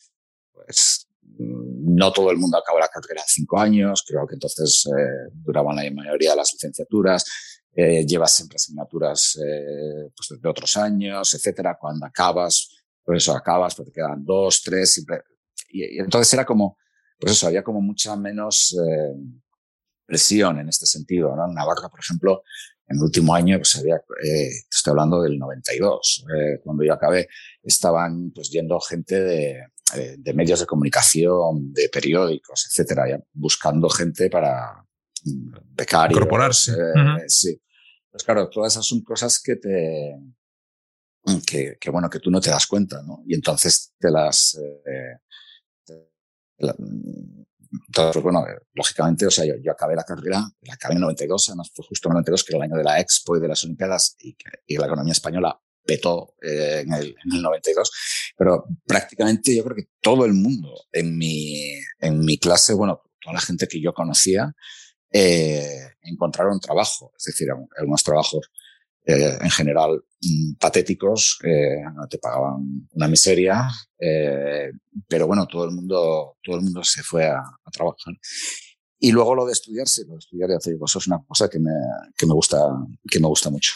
pues, 0.51 1.07
no 1.37 2.11
todo 2.11 2.31
el 2.31 2.37
mundo 2.37 2.57
acaba 2.57 2.79
la 2.79 2.87
carrera 2.89 3.23
cinco 3.25 3.59
años, 3.59 4.03
creo 4.05 4.27
que 4.27 4.35
entonces 4.35 4.85
eh, 4.87 5.31
duraban 5.33 5.75
la 5.75 5.89
mayoría 5.91 6.31
de 6.31 6.37
las 6.37 6.51
licenciaturas, 6.53 7.25
eh, 7.73 8.05
llevas 8.05 8.33
siempre 8.33 8.55
asignaturas 8.55 9.37
eh, 9.37 10.11
pues 10.15 10.41
de 10.41 10.49
otros 10.49 10.75
años, 10.75 11.33
etcétera. 11.33 11.77
Cuando 11.79 12.05
acabas, 12.05 12.69
pues 13.03 13.23
eso, 13.23 13.33
acabas, 13.35 13.75
pues 13.75 13.87
te 13.87 13.93
quedan 13.93 14.25
dos, 14.25 14.61
tres, 14.63 14.93
siempre. 14.93 15.21
Y, 15.69 15.99
entonces 15.99 16.33
era 16.33 16.45
como, 16.45 16.77
pues 17.17 17.33
eso, 17.33 17.47
había 17.47 17.63
como 17.63 17.79
mucha 17.79 18.15
menos 18.17 18.75
presión 20.05 20.59
en 20.59 20.67
este 20.67 20.87
sentido, 20.87 21.35
¿no? 21.35 21.47
En 21.47 21.53
Navarra, 21.53 21.87
por 21.87 21.99
ejemplo, 21.99 22.43
en 22.89 22.97
el 22.97 23.03
último 23.03 23.35
año, 23.35 23.57
pues 23.57 23.75
había, 23.77 23.95
eh, 23.95 24.49
estoy 24.69 24.91
hablando 24.91 25.21
del 25.21 25.37
92, 25.37 26.25
eh, 26.35 26.59
cuando 26.63 26.83
yo 26.83 26.93
acabé, 26.93 27.27
estaban 27.61 28.31
pues 28.31 28.49
yendo 28.49 28.79
gente 28.79 29.21
de, 29.21 29.63
eh, 29.95 30.15
de 30.17 30.33
medios 30.33 30.59
de 30.59 30.65
comunicación, 30.65 31.71
de 31.71 31.89
periódicos, 31.89 32.65
etcétera, 32.67 33.09
ya, 33.09 33.19
buscando 33.33 33.89
gente 33.89 34.29
para 34.29 34.83
becarios. 35.75 36.17
Incorporarse. 36.17 36.71
Eh, 36.71 36.75
uh 36.75 36.99
-huh. 36.99 37.23
Sí. 37.27 37.61
Pues 38.11 38.23
claro, 38.23 38.49
todas 38.49 38.73
esas 38.73 38.85
son 38.85 39.01
cosas 39.03 39.39
que 39.39 39.55
te, 39.57 40.15
que, 41.45 41.77
que, 41.79 41.89
bueno, 41.91 42.09
que 42.09 42.19
tú 42.19 42.31
no 42.31 42.41
te 42.41 42.49
das 42.49 42.65
cuenta, 42.65 43.03
¿no? 43.03 43.21
Y 43.27 43.35
entonces 43.35 43.93
te 43.99 44.09
las, 44.09 44.59
eh, 44.59 45.17
te, 45.85 46.09
la, 46.57 46.75
entonces, 47.71 48.23
bueno, 48.23 48.45
lógicamente, 48.73 49.27
o 49.27 49.31
sea, 49.31 49.45
yo, 49.45 49.53
yo, 49.61 49.71
acabé 49.71 49.95
la 49.95 50.03
carrera, 50.03 50.43
la 50.61 50.73
acabé 50.73 50.95
en 50.95 51.01
92, 51.01 51.49
además 51.49 51.71
fue 51.73 51.85
justo 51.85 52.09
en 52.09 52.13
92, 52.13 52.43
que 52.43 52.55
era 52.55 52.65
el 52.65 52.71
año 52.71 52.77
de 52.77 52.83
la 52.83 52.99
Expo 52.99 53.37
y 53.37 53.39
de 53.39 53.47
las 53.47 53.63
Olimpiadas, 53.63 54.15
y, 54.19 54.35
y 54.65 54.77
la 54.77 54.87
economía 54.87 55.13
española 55.13 55.59
petó 55.85 56.35
eh, 56.41 56.83
en, 56.85 56.93
el, 56.93 57.15
en 57.25 57.35
el 57.35 57.41
92, 57.41 57.91
pero 58.37 58.65
prácticamente 58.85 59.55
yo 59.55 59.63
creo 59.63 59.75
que 59.75 59.89
todo 60.01 60.25
el 60.25 60.33
mundo 60.33 60.73
en 60.91 61.17
mi, 61.17 61.73
en 61.99 62.19
mi 62.19 62.37
clase, 62.37 62.73
bueno, 62.73 63.01
toda 63.21 63.33
la 63.33 63.41
gente 63.41 63.67
que 63.67 63.81
yo 63.81 63.93
conocía, 63.93 64.53
eh, 65.11 65.93
encontraron 66.03 66.59
trabajo, 66.59 67.11
es 67.17 67.23
decir, 67.23 67.47
algunos 67.77 68.03
trabajos 68.03 68.51
eh, 69.09 69.37
en 69.41 69.49
general 69.49 70.03
mmm, 70.21 70.53
patéticos, 70.59 71.39
eh, 71.43 71.81
te 72.09 72.19
pagaban 72.19 72.87
una 72.91 73.07
miseria, 73.07 73.67
eh, 73.97 74.71
pero 75.07 75.25
bueno, 75.25 75.47
todo 75.47 75.65
el 75.65 75.71
mundo, 75.71 76.37
todo 76.43 76.57
el 76.57 76.61
mundo 76.61 76.83
se 76.83 77.01
fue 77.01 77.25
a, 77.25 77.41
trabajar. 77.71 78.13
Y 78.99 79.11
luego 79.11 79.33
lo 79.33 79.45
de 79.47 79.53
estudiarse, 79.53 80.03
lo 80.05 80.13
de 80.13 80.19
estudiar, 80.19 80.51
ya 80.51 80.59
te 80.59 80.71
digo, 80.71 80.85
eso 80.85 80.99
es 80.99 81.07
una 81.07 81.23
cosa 81.27 81.49
que 81.49 81.57
me, 81.57 81.71
que 82.15 82.27
me 82.27 82.33
gusta, 82.33 82.59
que 83.09 83.19
me 83.19 83.27
gusta 83.27 83.49
mucho. 83.49 83.71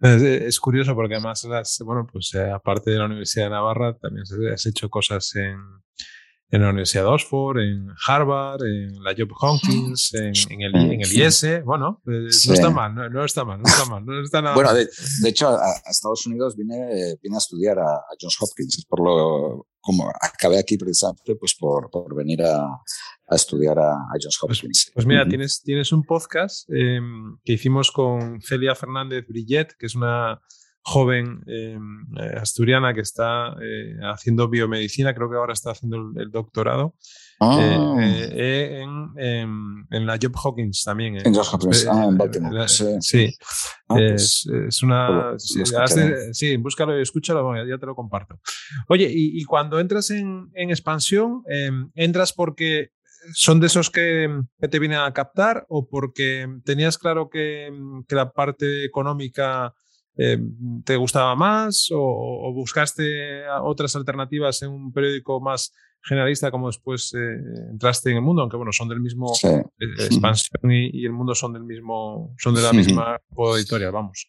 Es, 0.00 0.60
curioso 0.60 0.94
porque 0.94 1.16
además, 1.16 1.46
bueno, 1.84 2.06
pues 2.10 2.32
aparte 2.34 2.92
de 2.92 2.98
la 2.98 3.06
Universidad 3.06 3.46
de 3.46 3.50
Navarra, 3.50 3.98
también 3.98 4.24
has 4.52 4.66
hecho 4.66 4.88
cosas 4.88 5.34
en, 5.34 5.58
en 6.50 6.62
la 6.62 6.70
Universidad 6.70 7.04
de 7.04 7.10
Oxford, 7.10 7.58
en 7.58 7.88
Harvard, 8.06 8.62
en 8.64 9.02
la 9.02 9.14
Job 9.16 9.30
Hopkins, 9.40 10.14
en, 10.14 10.32
en, 10.50 10.62
el, 10.62 10.74
en 10.74 11.00
el 11.00 11.12
IS. 11.12 11.64
Bueno, 11.64 12.02
eh, 12.06 12.30
sí. 12.30 12.48
no 12.48 12.54
está 12.54 12.70
mal, 12.70 12.94
no, 12.94 13.08
no, 13.08 13.24
está 13.24 13.44
mal, 13.44 13.60
no 13.60 13.68
está 13.68 13.84
mal, 13.86 14.04
no 14.04 14.22
está 14.22 14.42
nada 14.42 14.54
Bueno, 14.54 14.74
de, 14.74 14.86
de, 15.22 15.28
hecho, 15.28 15.48
a, 15.48 15.64
a, 15.64 15.90
Estados 15.90 16.26
Unidos 16.26 16.56
vine, 16.56 17.16
vine 17.22 17.36
a 17.36 17.38
estudiar 17.38 17.78
a, 17.78 17.94
a, 17.94 18.16
Johns 18.20 18.36
Hopkins, 18.40 18.84
por 18.88 19.00
lo 19.00 19.66
como 19.82 20.10
acabé 20.20 20.58
aquí 20.58 20.76
precisamente 20.76 21.36
pues 21.36 21.54
por, 21.54 21.88
por 21.90 22.14
venir 22.14 22.42
a, 22.42 22.62
a 22.64 23.34
estudiar 23.34 23.78
a, 23.78 23.92
a, 23.92 24.12
Johns 24.20 24.38
Hopkins. 24.42 24.60
Pues, 24.86 24.90
pues 24.94 25.06
mira, 25.06 25.22
uh 25.22 25.26
-huh. 25.26 25.30
tienes, 25.30 25.62
tienes 25.62 25.92
un 25.92 26.02
podcast 26.02 26.68
eh, 26.70 27.00
que 27.44 27.52
hicimos 27.52 27.90
con 27.90 28.42
Celia 28.42 28.74
Fernández 28.74 29.24
Brillet, 29.28 29.68
que 29.78 29.86
es 29.86 29.94
una 29.94 30.40
joven 30.82 31.42
eh, 31.46 31.78
asturiana 32.40 32.94
que 32.94 33.00
está 33.00 33.54
eh, 33.60 33.96
haciendo 34.02 34.48
biomedicina, 34.48 35.14
creo 35.14 35.30
que 35.30 35.36
ahora 35.36 35.52
está 35.52 35.72
haciendo 35.72 35.96
el, 35.96 36.22
el 36.22 36.30
doctorado 36.30 36.94
eh, 37.40 38.82
en, 38.82 39.10
en, 39.16 39.86
en, 39.90 40.06
la 40.06 40.18
Job 40.20 40.34
Hawkins 40.36 40.82
también. 40.84 41.16
En 41.24 41.34
Job 41.34 41.46
Hawkins, 41.52 41.86
ah, 41.86 42.04
en 42.04 42.18
Baltimore. 42.18 42.54
La, 42.54 42.68
sí, 42.68 42.84
sí. 43.00 43.34
Ah, 43.88 43.94
pues, 43.96 44.46
es, 44.46 44.66
es, 44.68 44.82
una... 44.82 45.34
Sí, 45.38 45.62
de, 45.62 46.34
sí, 46.34 46.56
búscalo 46.56 46.98
y 46.98 47.02
escúchalo, 47.02 47.44
bueno, 47.44 47.66
ya 47.66 47.78
te 47.78 47.86
lo 47.86 47.94
comparto. 47.94 48.38
Oye, 48.88 49.10
y, 49.10 49.40
y 49.40 49.44
cuando 49.44 49.80
entras 49.80 50.10
en, 50.10 50.50
en 50.54 50.70
expansión, 50.70 51.42
em, 51.48 51.90
¿entras 51.94 52.32
porque 52.32 52.90
son 53.34 53.60
de 53.60 53.66
esos 53.66 53.90
que, 53.90 54.28
que, 54.60 54.68
te 54.68 54.78
vienen 54.78 54.98
a 54.98 55.12
captar 55.12 55.66
o 55.68 55.88
porque 55.88 56.46
tenías 56.64 56.98
claro 56.98 57.28
que, 57.28 57.70
que 58.08 58.14
la 58.14 58.32
parte 58.32 58.84
económica 58.84 59.74
eh, 60.16 60.38
te 60.84 60.96
gustaba 60.96 61.34
más 61.34 61.88
o, 61.92 61.98
o, 61.98 62.52
buscaste 62.52 63.48
otras 63.62 63.96
alternativas 63.96 64.62
en 64.62 64.70
un 64.70 64.92
periódico 64.92 65.40
más 65.40 65.72
generalista 66.02 66.50
como 66.50 66.66
después 66.66 67.14
eh, 67.14 67.36
entraste 67.70 68.10
en 68.10 68.16
el 68.16 68.22
mundo, 68.22 68.42
aunque 68.42 68.56
bueno, 68.56 68.72
son 68.72 68.88
del 68.88 69.00
mismo 69.00 69.34
sí. 69.34 69.48
eh, 69.48 69.62
expansión 69.98 70.70
y, 70.70 70.90
y, 70.92 71.04
el 71.04 71.12
mundo 71.12 71.34
son 71.34 71.52
del 71.52 71.64
mismo, 71.64 72.34
son 72.38 72.54
de 72.54 72.62
la 72.62 72.72
misma 72.72 73.20
editorial, 73.56 73.92
vamos. 73.92 74.28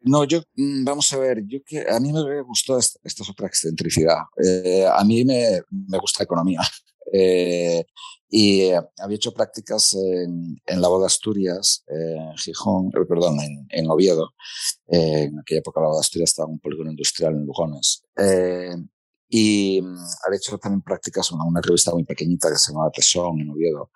Eh, 0.00 0.08
no, 0.10 0.24
yo, 0.24 0.40
mm, 0.56 0.84
vamos 0.84 1.12
a 1.12 1.18
ver, 1.18 1.42
yo 1.46 1.58
que 1.64 1.88
a 1.88 2.00
mí 2.00 2.12
me 2.12 2.42
gustó 2.42 2.78
esta, 2.78 2.98
esta 3.04 3.22
es 3.22 3.30
otra 3.30 3.46
excentricidad. 3.46 4.18
Eh, 4.42 4.86
a 4.90 5.04
mí 5.04 5.24
me, 5.24 5.60
me 5.70 5.98
gusta 5.98 6.24
economía. 6.24 6.60
Eh, 7.12 7.84
y 8.30 8.60
eh, 8.62 8.80
había 8.98 9.16
hecho 9.16 9.34
prácticas 9.34 9.94
en, 9.94 10.56
en 10.64 10.80
la 10.80 10.86
Boda 10.86 11.06
Asturias, 11.06 11.82
eh, 11.88 12.16
en 12.16 12.36
Gijón, 12.36 12.86
eh, 12.88 13.04
perdón, 13.08 13.40
en, 13.40 13.66
en 13.68 13.90
Oviedo. 13.90 14.30
Eh, 14.86 15.24
en 15.24 15.40
aquella 15.40 15.58
época 15.58 15.80
la 15.80 15.88
Boda 15.88 16.00
Asturias 16.00 16.30
estaba 16.30 16.46
en 16.46 16.52
un 16.52 16.60
polígono 16.60 16.90
industrial 16.90 17.34
en 17.34 17.46
Lugones. 17.46 18.04
y 19.28 19.80
mm, 19.82 19.96
había 20.26 20.36
hecho 20.36 20.58
también 20.58 20.82
prácticas 20.82 21.30
en 21.30 21.36
una, 21.36 21.46
una 21.46 21.60
revista 21.60 21.92
muy 21.92 22.04
pequeñita 22.04 22.48
que 22.48 22.58
se 22.58 22.72
llamaba 22.72 22.92
Tesón 22.92 23.40
en 23.40 23.50
Oviedo. 23.50 23.90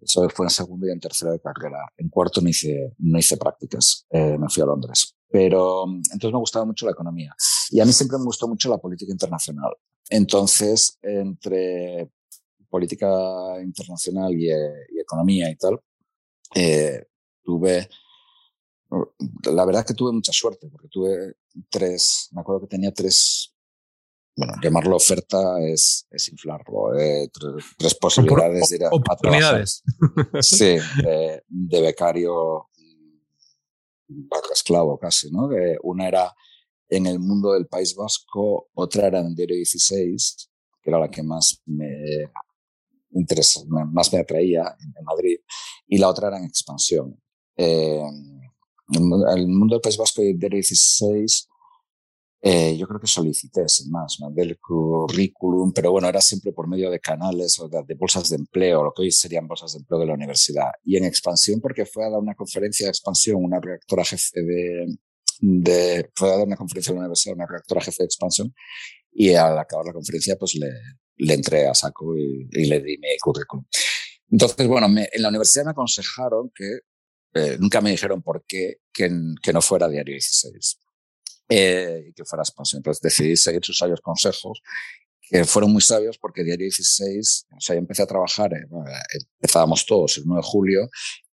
Eso 0.00 0.28
fue 0.30 0.46
en 0.46 0.50
segundo 0.50 0.86
y 0.88 0.90
en 0.90 1.00
tercera 1.00 1.32
de 1.32 1.40
carrera. 1.40 1.78
En 1.96 2.08
cuarto 2.08 2.40
no 2.40 2.48
hice, 2.48 2.94
no 2.98 3.18
hice 3.18 3.36
prácticas, 3.36 4.06
me 4.10 4.48
fui 4.48 4.62
a 4.62 4.66
Londres. 4.66 5.17
Pero 5.30 5.84
entonces 5.86 6.32
me 6.32 6.38
gustaba 6.38 6.64
mucho 6.64 6.86
la 6.86 6.92
economía. 6.92 7.34
Y 7.70 7.80
a 7.80 7.84
mí 7.84 7.92
siempre 7.92 8.18
me 8.18 8.24
gustó 8.24 8.48
mucho 8.48 8.70
la 8.70 8.78
política 8.78 9.12
internacional. 9.12 9.74
Entonces, 10.08 10.98
entre 11.02 12.10
política 12.68 13.08
internacional 13.62 14.32
y, 14.32 14.48
y 14.48 15.00
economía 15.00 15.50
y 15.50 15.56
tal, 15.56 15.80
eh, 16.54 17.04
tuve, 17.42 17.88
la 19.44 19.64
verdad 19.64 19.86
que 19.86 19.94
tuve 19.94 20.12
mucha 20.12 20.32
suerte, 20.32 20.68
porque 20.68 20.88
tuve 20.88 21.34
tres, 21.68 22.28
me 22.32 22.40
acuerdo 22.40 22.62
que 22.62 22.68
tenía 22.68 22.92
tres, 22.92 23.54
bueno, 24.36 24.54
llamarlo 24.62 24.96
oferta 24.96 25.60
es, 25.60 26.06
es 26.10 26.28
inflarlo, 26.28 26.98
eh, 26.98 27.28
tres, 27.32 27.64
tres, 27.76 27.94
posibilidades 27.96 28.68
de 28.68 28.76
ir 28.76 28.84
a, 28.84 28.88
oportunidades. 28.90 29.82
A 29.82 30.14
trabajar. 30.14 30.42
sí, 30.42 30.76
de, 31.02 31.42
de 31.48 31.80
becario 31.80 32.67
esclavo 34.52 34.98
casi, 34.98 35.30
¿no? 35.30 35.48
De, 35.48 35.78
una 35.82 36.08
era 36.08 36.34
en 36.88 37.06
el 37.06 37.18
mundo 37.18 37.52
del 37.52 37.66
País 37.66 37.94
Vasco, 37.94 38.70
otra 38.74 39.08
era 39.08 39.20
en 39.20 39.34
Diario 39.34 39.56
16, 39.56 40.50
que 40.82 40.90
era 40.90 40.98
la 40.98 41.10
que 41.10 41.22
más 41.22 41.60
me 41.66 42.30
interés, 43.10 43.64
más 43.68 44.12
me 44.12 44.20
atraía 44.20 44.76
en 44.80 45.04
Madrid, 45.04 45.38
y 45.86 45.98
la 45.98 46.08
otra 46.08 46.28
era 46.28 46.38
en 46.38 46.44
expansión. 46.44 47.20
Eh, 47.56 48.02
el 48.90 49.48
mundo 49.48 49.74
del 49.74 49.80
País 49.82 49.96
Vasco 49.96 50.22
y 50.22 50.34
del 50.34 50.50
16, 50.50 51.48
eh, 52.40 52.76
yo 52.76 52.86
creo 52.86 53.00
que 53.00 53.08
solicité, 53.08 53.68
sin 53.68 53.90
más, 53.90 54.18
mandé 54.20 54.42
el 54.42 54.58
currículum, 54.60 55.72
pero 55.72 55.90
bueno, 55.90 56.08
era 56.08 56.20
siempre 56.20 56.52
por 56.52 56.68
medio 56.68 56.88
de 56.90 57.00
canales 57.00 57.58
o 57.58 57.68
de, 57.68 57.82
de, 57.84 57.94
bolsas 57.94 58.30
de 58.30 58.36
empleo, 58.36 58.84
lo 58.84 58.92
que 58.92 59.02
hoy 59.02 59.10
serían 59.10 59.48
bolsas 59.48 59.72
de 59.72 59.80
empleo 59.80 59.98
de 59.98 60.06
la 60.06 60.14
universidad. 60.14 60.70
Y 60.84 60.96
en 60.96 61.04
expansión, 61.04 61.60
porque 61.60 61.84
fue 61.84 62.04
a 62.04 62.10
dar 62.10 62.20
una 62.20 62.34
conferencia 62.34 62.86
de 62.86 62.90
expansión, 62.90 63.42
una 63.42 63.58
redactora 63.60 64.04
jefe 64.04 64.42
de, 64.42 64.98
de, 65.40 66.10
fue 66.14 66.28
a 66.28 66.36
dar 66.36 66.46
una 66.46 66.56
conferencia 66.56 66.90
en 66.92 66.96
la 66.96 67.00
universidad, 67.02 67.34
una 67.34 67.46
redactora 67.46 67.80
jefe 67.80 68.02
de 68.04 68.06
expansión, 68.06 68.54
y 69.12 69.34
al 69.34 69.58
acabar 69.58 69.86
la 69.86 69.92
conferencia, 69.92 70.36
pues 70.36 70.54
le, 70.54 70.68
le 71.16 71.34
entré 71.34 71.66
a 71.66 71.74
saco 71.74 72.16
y, 72.16 72.46
le 72.52 72.80
di 72.80 72.98
mi 72.98 73.18
currículum. 73.20 73.64
Entonces, 74.30 74.68
bueno, 74.68 74.86
en 74.86 75.22
la 75.22 75.28
universidad 75.28 75.64
me 75.64 75.72
aconsejaron 75.72 76.52
que, 76.54 76.80
eh, 77.34 77.56
nunca 77.58 77.80
me 77.80 77.90
dijeron 77.90 78.22
por 78.22 78.44
qué, 78.46 78.76
que, 78.92 79.10
que 79.42 79.52
no 79.52 79.60
fuera 79.60 79.88
Diario 79.88 80.14
16 80.14 80.78
eh, 81.48 82.06
y 82.08 82.12
que 82.12 82.24
fuera 82.24 82.42
expansión. 82.42 82.80
Entonces 82.80 83.00
decidí 83.00 83.36
seguir 83.36 83.64
sus 83.64 83.78
sabios 83.78 84.00
consejos 84.00 84.60
que 85.20 85.44
fueron 85.44 85.72
muy 85.72 85.82
sabios 85.82 86.16
porque 86.18 86.42
Diario 86.42 86.64
16, 86.64 87.46
o 87.56 87.60
sea, 87.60 87.74
yo 87.74 87.80
empecé 87.80 88.02
a 88.02 88.06
trabajar, 88.06 88.52
eh, 88.54 88.66
empezábamos 89.40 89.84
todos 89.84 90.16
el 90.16 90.24
9 90.26 90.40
de 90.42 90.48
julio 90.48 90.88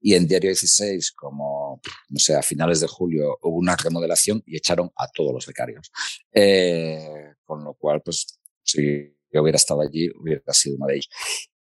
y 0.05 0.15
en 0.15 0.27
Diario 0.27 0.49
16, 0.49 1.13
como, 1.13 1.79
no 2.09 2.19
sé, 2.19 2.35
a 2.35 2.41
finales 2.41 2.81
de 2.81 2.87
julio 2.87 3.37
hubo 3.41 3.57
una 3.57 3.75
remodelación 3.77 4.43
y 4.45 4.57
echaron 4.57 4.91
a 4.97 5.07
todos 5.07 5.31
los 5.31 5.45
becarios. 5.45 5.91
Eh, 6.33 7.35
con 7.45 7.63
lo 7.63 7.73
cual, 7.75 8.01
pues, 8.01 8.37
si 8.63 9.15
yo 9.31 9.41
hubiera 9.41 9.55
estado 9.55 9.81
allí, 9.81 10.09
hubiera 10.19 10.53
sido 10.53 10.75
uno 10.75 10.87
de 10.87 10.95
ellos. 10.95 11.09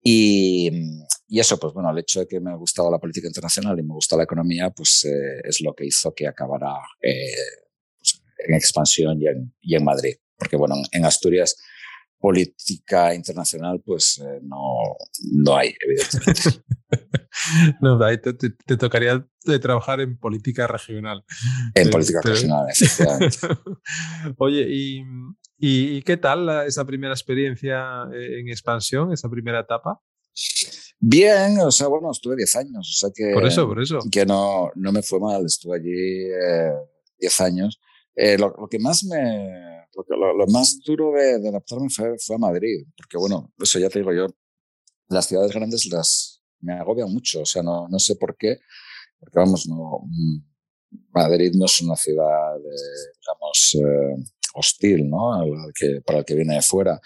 Y, 0.03 0.71
y, 1.29 1.41
eso, 1.41 1.61
pues 1.61 1.75
bueno, 1.75 1.91
el 1.91 1.99
hecho 1.99 2.21
de 2.21 2.27
que 2.27 2.41
me 2.41 2.57
gustaba 2.57 2.91
la 2.91 2.99
política 2.99 3.29
internacional 3.29 3.79
y 3.79 3.83
me 3.83 3.95
gusta 3.95 4.17
la 4.17 4.25
economía, 4.25 4.71
pues 4.71 5.05
eh, 5.05 5.41
es 5.45 5.61
lo 5.61 5.75
que 5.75 5.85
hizo 5.85 6.15
que 6.15 6.27
acabara 6.27 6.75
eh, 7.03 7.27
en 8.47 8.55
expansión 8.55 9.21
y 9.21 9.27
en, 9.27 9.55
y 9.61 9.77
en 9.77 9.85
Madrid. 9.85 10.15
Porque 10.37 10.57
bueno, 10.57 10.77
en 10.93 11.05
Asturias 11.05 11.57
política 12.23 13.13
internacional, 13.13 13.83
pues 13.85 14.23
eh, 14.25 14.39
no, 14.43 14.97
no 15.33 15.57
hay, 15.57 15.75
evidentemente. 15.81 16.63
no, 17.81 18.03
ahí 18.03 18.19
te, 18.19 18.33
te, 18.33 18.77
tocaría 18.77 19.27
de 19.45 19.59
trabajar 19.59 20.01
en 20.01 20.17
política 20.17 20.69
regional. 20.69 21.25
En 21.75 21.91
política 21.91 22.21
regional, 22.23 22.67
efectivamente. 22.71 23.39
Oye, 24.39 24.67
¿y, 24.71 25.03
¿y, 25.59 26.01
qué 26.03 26.17
tal 26.17 26.49
esa 26.65 26.85
primera 26.85 27.13
experiencia 27.13 28.05
eh, 28.15 28.39
en 28.39 28.49
expansión, 28.49 29.13
esa 29.13 29.29
primera 29.29 29.59
etapa? 29.59 30.01
Bien, 31.01 31.59
o 31.59 31.73
sea, 31.73 31.89
bueno, 31.89 32.13
estuve 32.13 32.37
10 32.37 32.57
años, 32.57 32.89
o 32.89 32.99
sea 33.01 33.11
que... 33.13 33.33
Por 33.35 33.45
eso, 33.45 33.67
por 33.67 33.83
eso. 33.83 33.99
Que 34.13 34.25
no, 34.25 34.71
no 34.77 34.93
me 34.93 35.03
fue 35.03 35.19
mal, 35.19 35.45
estuve 35.45 35.77
allí 35.77 36.29
10 37.19 37.41
eh, 37.41 37.45
años. 37.45 37.81
Lo, 38.15 38.55
lo, 38.59 38.69
que 38.69 38.79
más 38.79 39.05
me, 39.05 39.87
lo, 40.09 40.35
lo, 40.35 40.47
más 40.47 40.79
duro 40.85 41.13
de, 41.13 41.39
de 41.39 41.49
adaptarme 41.49 41.89
fue, 41.89 42.17
fue, 42.19 42.37
a 42.37 42.39
Madrid, 42.39 42.85
porque 42.97 43.17
bueno, 43.17 43.53
eso 43.59 43.79
ya 43.79 43.89
te 43.89 44.01
digo 44.01 44.13
yo, 44.13 44.27
las 45.09 45.27
ciudades 45.27 45.53
grandes 45.53 45.87
las 45.87 46.43
me 46.61 46.75
agobian 46.75 47.13
mucho, 47.13 47.43
o 47.43 47.47
sea, 47.47 47.63
no, 47.63 47.89
no 47.89 47.99
sé 47.99 48.17
por 48.17 48.37
qué, 48.37 48.59
porque 49.19 49.39
vamos, 49.39 49.67
no, 49.69 50.01
mm, 50.05 50.53
Madrid 51.13 51.53
no 51.55 51.67
es 51.67 51.81
una 51.81 51.97
ciudad, 51.97 52.57
digamos, 53.21 53.75
eh, 53.75 54.25
hostil, 54.55 55.09
¿no? 55.09 55.43
que, 55.75 56.01
para 56.05 56.21
el 56.21 56.25
que 56.25 56.35
viene 56.35 56.57
de 56.57 56.63
fuera. 56.63 57.01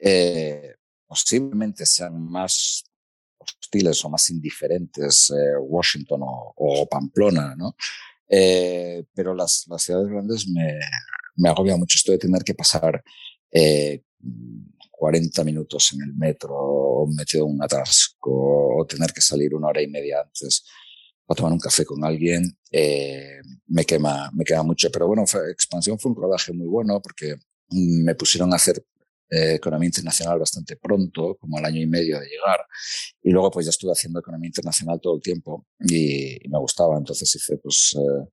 Eh, 0.00 0.74
posiblemente 1.06 1.86
sean 1.86 2.20
más 2.20 2.84
hostiles 3.38 4.04
o 4.04 4.08
más 4.08 4.30
indiferentes 4.30 5.30
eh, 5.30 5.56
Washington 5.60 6.22
o, 6.22 6.52
o, 6.56 6.86
Pamplona, 6.86 7.54
¿no? 7.56 7.74
Eh, 8.28 9.04
pero 9.14 9.34
las, 9.34 9.64
las 9.68 9.82
ciudades 9.82 10.08
grandes 10.08 10.48
me, 10.48 10.78
me 11.36 11.48
agobia 11.48 11.76
mucho 11.76 11.96
esto 11.96 12.12
de 12.12 12.18
tener 12.18 12.42
que 12.42 12.54
pasar 12.54 13.02
eh, 13.50 14.02
40 14.90 15.44
minutos 15.44 15.92
en 15.92 16.02
el 16.02 16.14
metro 16.14 17.06
metido 17.08 17.46
en 17.46 17.54
un 17.54 17.62
atasco 17.62 18.78
o 18.78 18.86
tener 18.86 19.12
que 19.12 19.20
salir 19.20 19.54
una 19.54 19.68
hora 19.68 19.82
y 19.82 19.88
media 19.88 20.20
antes 20.22 20.64
a 21.28 21.34
tomar 21.34 21.52
un 21.52 21.58
café 21.58 21.84
con 21.84 22.04
alguien, 22.04 22.56
eh, 22.70 23.40
me, 23.66 23.84
quema, 23.84 24.30
me 24.34 24.44
quema 24.44 24.62
mucho. 24.62 24.90
Pero 24.90 25.06
bueno, 25.06 25.26
fue, 25.26 25.50
Expansión 25.50 25.98
fue 25.98 26.12
un 26.12 26.16
rodaje 26.16 26.52
muy 26.52 26.66
bueno 26.66 27.00
porque 27.00 27.36
me 27.70 28.14
pusieron 28.14 28.52
a 28.52 28.56
hacer 28.56 28.84
eh, 29.34 29.54
economía 29.54 29.86
internacional 29.86 30.38
bastante 30.38 30.76
pronto, 30.76 31.36
como 31.36 31.58
al 31.58 31.64
año 31.64 31.80
y 31.80 31.86
medio 31.86 32.20
de 32.20 32.26
llegar. 32.26 32.60
Y 33.22 33.30
luego 33.30 33.50
pues 33.50 33.66
ya 33.66 33.70
estuve 33.70 33.92
haciendo 33.92 34.20
economía 34.20 34.46
internacional 34.48 35.00
todo 35.00 35.16
el 35.16 35.22
tiempo 35.22 35.66
y, 35.80 36.38
me 36.48 36.58
gustaba. 36.58 36.96
Entonces 36.96 37.34
hice 37.34 37.56
pues 37.58 37.96
eh, 37.98 38.28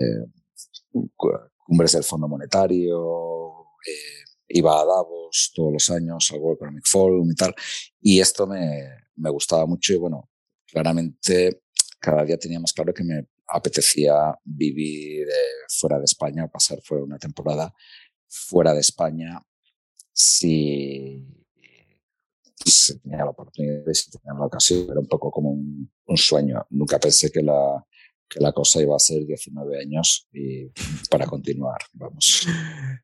eh 0.00 0.26
cumbres 1.56 1.92
del 1.92 2.04
Fondo 2.04 2.26
Monetario, 2.26 3.66
eh, 3.86 4.24
iba 4.48 4.80
a 4.80 4.84
Davos 4.84 5.52
todos 5.54 5.72
los 5.72 5.90
años, 5.90 6.30
al 6.32 6.38
World 6.40 6.56
Economic 6.56 6.86
Forum 6.86 7.30
y 7.30 7.34
tal, 7.34 7.54
y 8.00 8.20
esto 8.20 8.46
me, 8.46 8.88
me 9.16 9.30
gustaba 9.30 9.66
mucho 9.66 9.92
y 9.92 9.96
bueno, 9.96 10.30
claramente 10.66 11.62
cada 11.98 12.24
día 12.24 12.38
tenía 12.38 12.60
más 12.60 12.72
claro 12.72 12.94
que 12.94 13.04
me 13.04 13.26
apetecía 13.48 14.14
vivir 14.44 15.26
fuera 15.68 15.98
de 15.98 16.04
España, 16.04 16.48
pasar 16.48 16.80
fuera 16.82 17.04
una 17.04 17.18
temporada 17.18 17.72
fuera 18.28 18.72
de 18.72 18.80
España 18.80 19.40
si, 20.16 21.22
si 22.64 22.98
tenía 23.00 23.18
la 23.18 23.30
oportunidad, 23.30 23.84
si 23.92 24.10
tenía 24.10 24.32
la 24.38 24.46
ocasión, 24.46 24.86
era 24.90 24.98
un 24.98 25.06
poco 25.06 25.30
como 25.30 25.50
un, 25.50 25.92
un 26.06 26.16
sueño. 26.16 26.66
Nunca 26.70 26.98
pensé 26.98 27.30
que 27.30 27.42
la, 27.42 27.84
que 28.26 28.40
la 28.40 28.52
cosa 28.52 28.80
iba 28.80 28.96
a 28.96 28.98
ser 28.98 29.26
19 29.26 29.78
años 29.78 30.26
y 30.32 30.70
para 31.10 31.26
continuar, 31.26 31.78
vamos. 31.92 32.48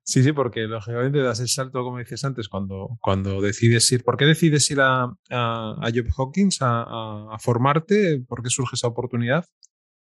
Sí, 0.02 0.22
sí, 0.22 0.32
porque 0.32 0.62
lógicamente 0.62 1.18
das 1.18 1.40
el 1.40 1.48
salto, 1.48 1.84
como 1.84 1.98
dices 1.98 2.24
antes, 2.24 2.48
cuando, 2.48 2.98
cuando 3.00 3.42
decides 3.42 3.92
ir. 3.92 4.04
¿Por 4.04 4.16
qué 4.16 4.24
decides 4.24 4.70
ir 4.70 4.80
a, 4.80 5.04
a, 5.04 5.10
a 5.30 5.90
Job 5.94 6.06
Hawkins 6.16 6.62
a, 6.62 7.34
a, 7.34 7.38
formarte? 7.38 8.24
¿Por 8.26 8.42
qué 8.42 8.48
surge 8.48 8.76
esa 8.76 8.88
oportunidad? 8.88 9.44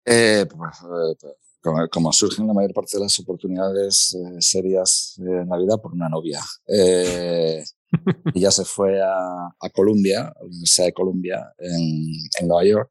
Eh, 0.06 0.46
pues, 0.50 0.78
eh, 0.80 1.28
como, 1.64 1.88
como, 1.88 2.12
surgen 2.12 2.46
la 2.46 2.52
mayor 2.52 2.74
parte 2.74 2.98
de 2.98 3.04
las 3.04 3.18
oportunidades 3.18 4.14
eh, 4.14 4.36
serias 4.40 5.14
en 5.18 5.48
la 5.48 5.56
vida 5.56 5.78
por 5.78 5.92
una 5.92 6.08
novia. 6.08 6.40
Eh, 6.68 7.64
ella 8.34 8.50
se 8.50 8.64
fue 8.64 9.00
a, 9.00 9.46
a 9.58 9.70
Columbia, 9.70 10.28
a 10.28 10.40
la 10.40 10.46
Universidad 10.46 10.86
de 10.86 10.92
Columbia 10.92 11.54
en, 11.58 12.12
en 12.40 12.48
Nueva 12.48 12.64
York, 12.64 12.90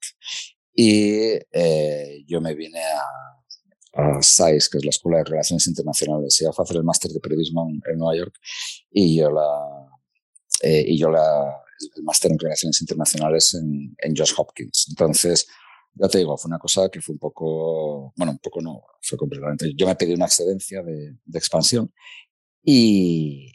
y 0.75 1.38
eh, 1.51 2.23
yo 2.27 2.41
me 2.41 2.55
vine 2.55 2.81
a, 2.81 4.17
a 4.17 4.21
SAIS, 4.21 4.69
que 4.69 4.79
es 4.79 4.86
la 4.86 4.89
Escuela 4.89 5.19
de 5.19 5.25
Relaciones 5.25 5.67
Internacionales. 5.67 6.41
Iba 6.41 6.51
a 6.57 6.62
hacer 6.62 6.77
el 6.77 6.83
máster 6.83 7.12
de 7.12 7.19
periodismo 7.19 7.69
en, 7.69 7.79
en, 7.91 7.97
Nueva 7.99 8.17
York 8.17 8.36
y 8.91 9.17
yo 9.17 9.29
la, 9.29 9.89
eh, 10.63 10.83
y 10.88 10.97
yo 10.97 11.12
la, 11.12 11.62
el 11.95 12.03
máster 12.03 12.31
en 12.31 12.39
Relaciones 12.39 12.81
Internacionales 12.81 13.53
en, 13.53 13.95
en 13.99 14.15
Johns 14.15 14.33
Hopkins. 14.38 14.88
Entonces, 14.89 15.47
ya 15.95 16.08
te 16.08 16.17
digo, 16.19 16.38
fue 16.38 16.49
una 16.49 16.60
cosa 16.60 16.89
que 16.89 17.01
fue 17.01 17.13
un 17.13 17.19
poco, 17.19 18.13
bueno, 18.15 18.32
un 18.32 18.39
poco 18.39 18.62
no, 18.62 18.84
fue 19.01 19.17
completamente. 19.17 19.73
Yo 19.75 19.88
me 19.88 19.95
pedí 19.95 20.13
una 20.13 20.25
excedencia 20.25 20.82
de, 20.84 21.17
de 21.23 21.38
expansión 21.39 21.91
y, 22.63 23.51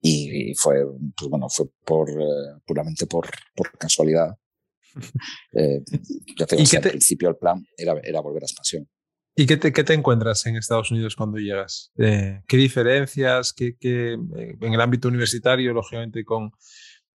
y 0.00 0.54
fue, 0.54 0.84
pues 1.16 1.30
bueno, 1.30 1.48
fue 1.48 1.66
por, 1.84 2.10
eh, 2.10 2.60
puramente 2.66 3.06
por, 3.06 3.28
por 3.54 3.76
casualidad 3.78 4.36
eh, 5.52 5.82
ya 6.36 6.46
te 6.46 6.56
digo, 6.56 6.68
al 6.76 6.82
principio 6.82 7.28
el 7.28 7.36
plan 7.36 7.64
era, 7.76 7.94
era 8.02 8.20
volver 8.20 8.42
a 8.42 8.46
expansión. 8.46 8.88
¿Y 9.36 9.46
qué 9.46 9.56
te, 9.56 9.72
qué 9.72 9.84
te, 9.84 9.94
encuentras 9.94 10.44
en 10.46 10.56
Estados 10.56 10.90
Unidos 10.90 11.16
cuando 11.16 11.38
llegas? 11.38 11.92
Eh, 11.96 12.42
¿Qué 12.46 12.56
diferencias? 12.56 13.52
Qué, 13.52 13.76
qué, 13.78 14.14
eh, 14.14 14.56
en 14.60 14.72
el 14.72 14.80
ámbito 14.80 15.08
universitario, 15.08 15.72
lógicamente, 15.72 16.24
con, 16.24 16.52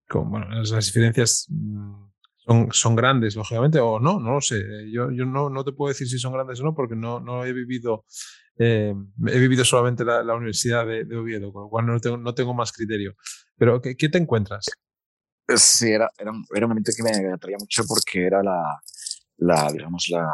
con 0.07 0.31
bueno, 0.31 0.47
las 0.49 0.85
diferencias 0.85 1.45
mm, 1.49 2.05
son, 2.45 2.69
son 2.71 2.95
grandes, 2.95 3.35
lógicamente, 3.35 3.79
o 3.79 3.99
no, 3.99 4.19
no 4.19 4.33
lo 4.33 4.41
sé. 4.41 4.61
Yo, 4.91 5.11
yo 5.11 5.25
no, 5.25 5.49
no 5.49 5.63
te 5.63 5.71
puedo 5.71 5.89
decir 5.89 6.07
si 6.07 6.19
son 6.19 6.33
grandes 6.33 6.59
o 6.59 6.63
no, 6.63 6.75
porque 6.75 6.95
no, 6.95 7.19
no 7.19 7.45
he 7.45 7.53
vivido, 7.53 8.05
eh, 8.57 8.93
he 9.27 9.39
vivido 9.39 9.65
solamente 9.65 10.05
la, 10.05 10.23
la 10.23 10.35
Universidad 10.35 10.85
de, 10.85 11.05
de, 11.05 11.17
Oviedo, 11.17 11.51
con 11.51 11.63
lo 11.63 11.69
cual 11.69 11.85
no 11.85 11.99
tengo, 11.99 12.17
no 12.17 12.33
tengo 12.33 12.53
más 12.53 12.71
criterio. 12.71 13.15
Pero, 13.57 13.81
¿qué, 13.81 13.95
qué 13.95 14.09
te 14.09 14.17
encuentras? 14.17 14.65
Sí, 15.55 15.91
era, 15.91 16.09
era, 16.17 16.31
era 16.53 16.65
un 16.65 16.69
momento 16.69 16.91
que 16.95 17.03
me 17.03 17.33
atraía 17.33 17.57
mucho 17.59 17.83
porque 17.87 18.25
era 18.25 18.41
la, 18.43 18.79
la, 19.37 19.71
digamos, 19.71 20.07
la, 20.09 20.27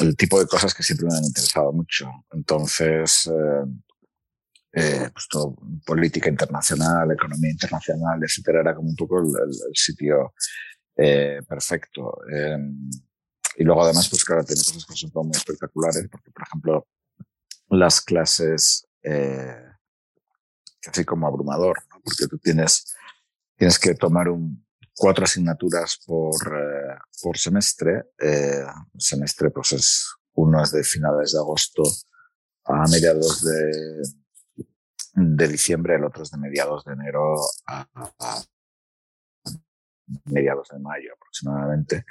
el 0.00 0.16
tipo 0.16 0.38
de 0.40 0.46
cosas 0.46 0.74
que 0.74 0.82
siempre 0.82 1.06
me 1.06 1.16
han 1.16 1.24
interesado 1.24 1.72
mucho. 1.72 2.10
Entonces, 2.32 3.30
eh, 3.32 3.64
eh, 4.72 5.10
pues 5.12 5.28
todo, 5.28 5.56
política 5.86 6.28
internacional, 6.28 7.10
economía 7.12 7.50
internacional, 7.50 8.20
etcétera, 8.22 8.60
era 8.60 8.74
como 8.74 8.88
un 8.88 8.96
poco 8.96 9.20
el, 9.20 9.26
el 9.26 9.74
sitio 9.76 10.34
eh, 10.96 11.40
perfecto. 11.48 12.18
Eh, 12.30 12.58
y 13.56 13.64
luego 13.64 13.84
además, 13.84 14.08
pues 14.08 14.24
claro, 14.24 14.44
tiene 14.44 14.62
cosas 14.62 14.84
que 14.86 14.94
son 14.94 15.10
muy 15.26 15.36
espectaculares, 15.36 16.08
porque 16.10 16.30
por 16.30 16.42
ejemplo, 16.46 16.88
las 17.68 18.00
clases, 18.00 18.86
eh, 19.02 19.62
casi 20.80 21.04
como 21.04 21.26
abrumador, 21.26 21.78
porque 22.02 22.26
tú 22.28 22.38
tienes 22.38 22.94
tienes 23.56 23.78
que 23.78 23.94
tomar 23.94 24.28
un, 24.28 24.66
cuatro 24.96 25.24
asignaturas 25.24 25.98
por, 26.06 26.34
eh, 26.34 26.98
por 27.22 27.38
semestre. 27.38 28.10
Eh, 28.18 28.64
semestre, 28.98 29.50
pues 29.50 29.72
es, 29.72 30.08
uno 30.34 30.62
es 30.62 30.72
de 30.72 30.84
finales 30.84 31.32
de 31.32 31.38
agosto 31.38 31.82
a 32.64 32.84
mediados 32.88 33.44
de, 33.44 34.02
de 35.14 35.48
diciembre, 35.48 35.96
el 35.96 36.04
otro 36.04 36.22
es 36.22 36.30
de 36.30 36.38
mediados 36.38 36.84
de 36.84 36.94
enero 36.94 37.34
a 37.66 37.86
mediados 40.24 40.68
de 40.68 40.78
mayo 40.78 41.12
aproximadamente. 41.14 42.04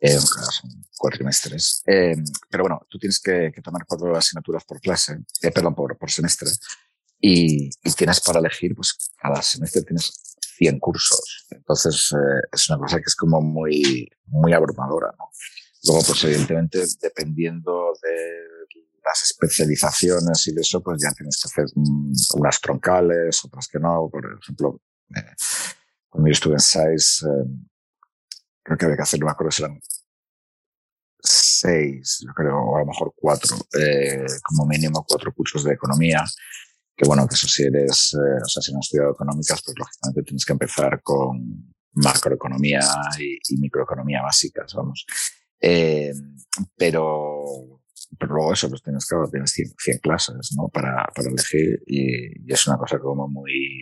eh, 0.00 0.18
son 0.18 0.70
cuatrimestres. 0.96 1.82
Eh, 1.86 2.16
pero 2.48 2.64
bueno, 2.64 2.86
tú 2.88 2.98
tienes 2.98 3.20
que, 3.20 3.52
tomar 3.62 3.84
cuatro 3.86 4.16
asignaturas 4.16 4.64
por 4.64 4.80
clase, 4.80 5.18
eh, 5.42 5.50
perdón, 5.50 5.74
por, 5.74 5.96
por 5.98 6.10
semestre, 6.10 6.48
y, 7.20 7.68
y, 7.68 7.92
tienes 7.96 8.20
para 8.20 8.38
elegir, 8.38 8.74
pues 8.76 9.12
cada 9.16 9.42
semestre 9.42 9.82
tienes 9.82 10.36
100 10.56 10.78
cursos. 10.78 11.46
Entonces, 11.50 12.12
es 12.52 12.70
una 12.70 12.78
cosa 12.78 12.98
que 12.98 13.04
es 13.06 13.16
como 13.16 13.40
muy, 13.40 14.08
muy 14.26 14.52
abrumadora, 14.52 15.12
¿no? 15.18 15.30
Luego, 15.84 16.02
pues 16.06 16.24
evidentemente, 16.24 16.84
dependiendo 17.00 17.92
de 18.02 18.48
las 19.04 19.22
especializaciones 19.22 20.46
y 20.46 20.54
de 20.54 20.60
eso, 20.60 20.82
pues 20.82 21.00
ya 21.02 21.12
tienes 21.12 21.40
que 21.40 21.48
hacer 21.48 21.64
mm, 21.74 22.12
unas 22.34 22.60
troncales, 22.60 23.44
otras 23.44 23.68
que 23.68 23.78
no. 23.78 24.08
Por 24.10 24.38
ejemplo, 24.42 24.80
eh, 25.14 25.34
cuando 26.08 26.28
yo 26.28 26.32
estuve 26.32 26.54
en 26.54 26.60
SAIS, 26.60 27.22
eh, 27.22 27.48
creo 28.62 28.78
que 28.78 28.84
había 28.84 28.96
que 28.96 29.02
hacer, 29.02 29.20
no 29.20 29.26
me 29.26 29.32
acuerdo 29.32 29.50
si 29.50 29.62
eran 29.62 29.80
seis, 31.20 32.24
yo 32.26 32.32
creo, 32.34 32.56
o 32.56 32.76
a 32.76 32.80
lo 32.80 32.86
mejor 32.86 33.12
cuatro, 33.16 33.56
eh, 33.78 34.26
como 34.44 34.66
mínimo 34.66 35.04
cuatro 35.06 35.32
cursos 35.34 35.64
de 35.64 35.74
economía. 35.74 36.24
Que 36.96 37.06
bueno, 37.06 37.28
que 37.28 37.34
eso 37.34 37.46
si 37.46 37.62
eres, 37.62 38.14
o 38.14 38.48
sea, 38.48 38.60
si 38.60 38.72
no 38.72 38.80
has 38.80 38.86
estudiado 38.86 39.12
económicas, 39.12 39.62
pues 39.64 39.76
lógicamente 39.78 40.22
tienes 40.24 40.44
que 40.44 40.52
empezar 40.52 41.00
con 41.02 41.74
macroeconomía 41.92 42.80
y, 43.18 43.38
y 43.48 43.56
microeconomía 43.58 44.22
básicas, 44.22 44.74
vamos. 44.74 45.06
pero 46.76 47.78
pero 48.16 48.34
luego 48.34 48.52
eso, 48.52 48.68
pues 48.68 48.82
tienes, 48.82 49.06
claro, 49.06 49.28
tienes 49.30 49.50
100, 49.52 49.74
100 49.78 49.98
clases, 49.98 50.54
¿no? 50.56 50.68
Para, 50.68 51.06
para 51.14 51.28
elegir 51.28 51.82
y, 51.86 52.52
es 52.52 52.66
una 52.66 52.78
cosa 52.78 52.98
como 52.98 53.28
muy, 53.28 53.78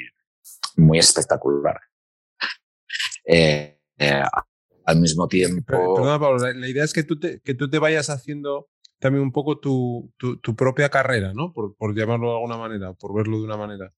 muy 0.77 0.99
espectacular. 0.99 1.79
Eh, 3.27 3.79
eh, 3.99 4.23
al 4.85 5.01
mismo 5.01 5.27
tiempo... 5.27 5.65
Perdona, 5.67 6.19
Pablo, 6.19 6.39
la, 6.39 6.69
idea 6.69 6.85
es 6.85 6.93
que 6.93 7.03
tú, 7.03 7.19
te, 7.19 7.41
que 7.41 7.55
tú 7.55 7.69
te 7.69 7.79
vayas 7.79 8.09
haciendo 8.09 8.69
también 8.99 9.23
un 9.23 9.33
poco 9.33 9.59
tu, 9.59 10.13
tu, 10.17 10.39
tu 10.39 10.55
propia 10.55 10.89
carrera, 10.89 11.33
¿no? 11.35 11.53
Por, 11.53 11.77
por, 11.77 11.95
llamarlo 11.95 12.29
de 12.29 12.35
alguna 12.35 12.57
manera, 12.57 12.93
por 12.95 13.15
verlo 13.15 13.39
de 13.39 13.45
una 13.45 13.57
manera. 13.57 13.93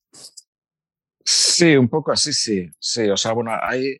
Sí, 1.25 1.77
un 1.77 1.89
poco 1.89 2.13
así, 2.13 2.33
sí. 2.33 2.69
Sí, 2.79 3.09
o 3.09 3.17
sea, 3.17 3.33
bueno, 3.33 3.53
hay, 3.61 3.97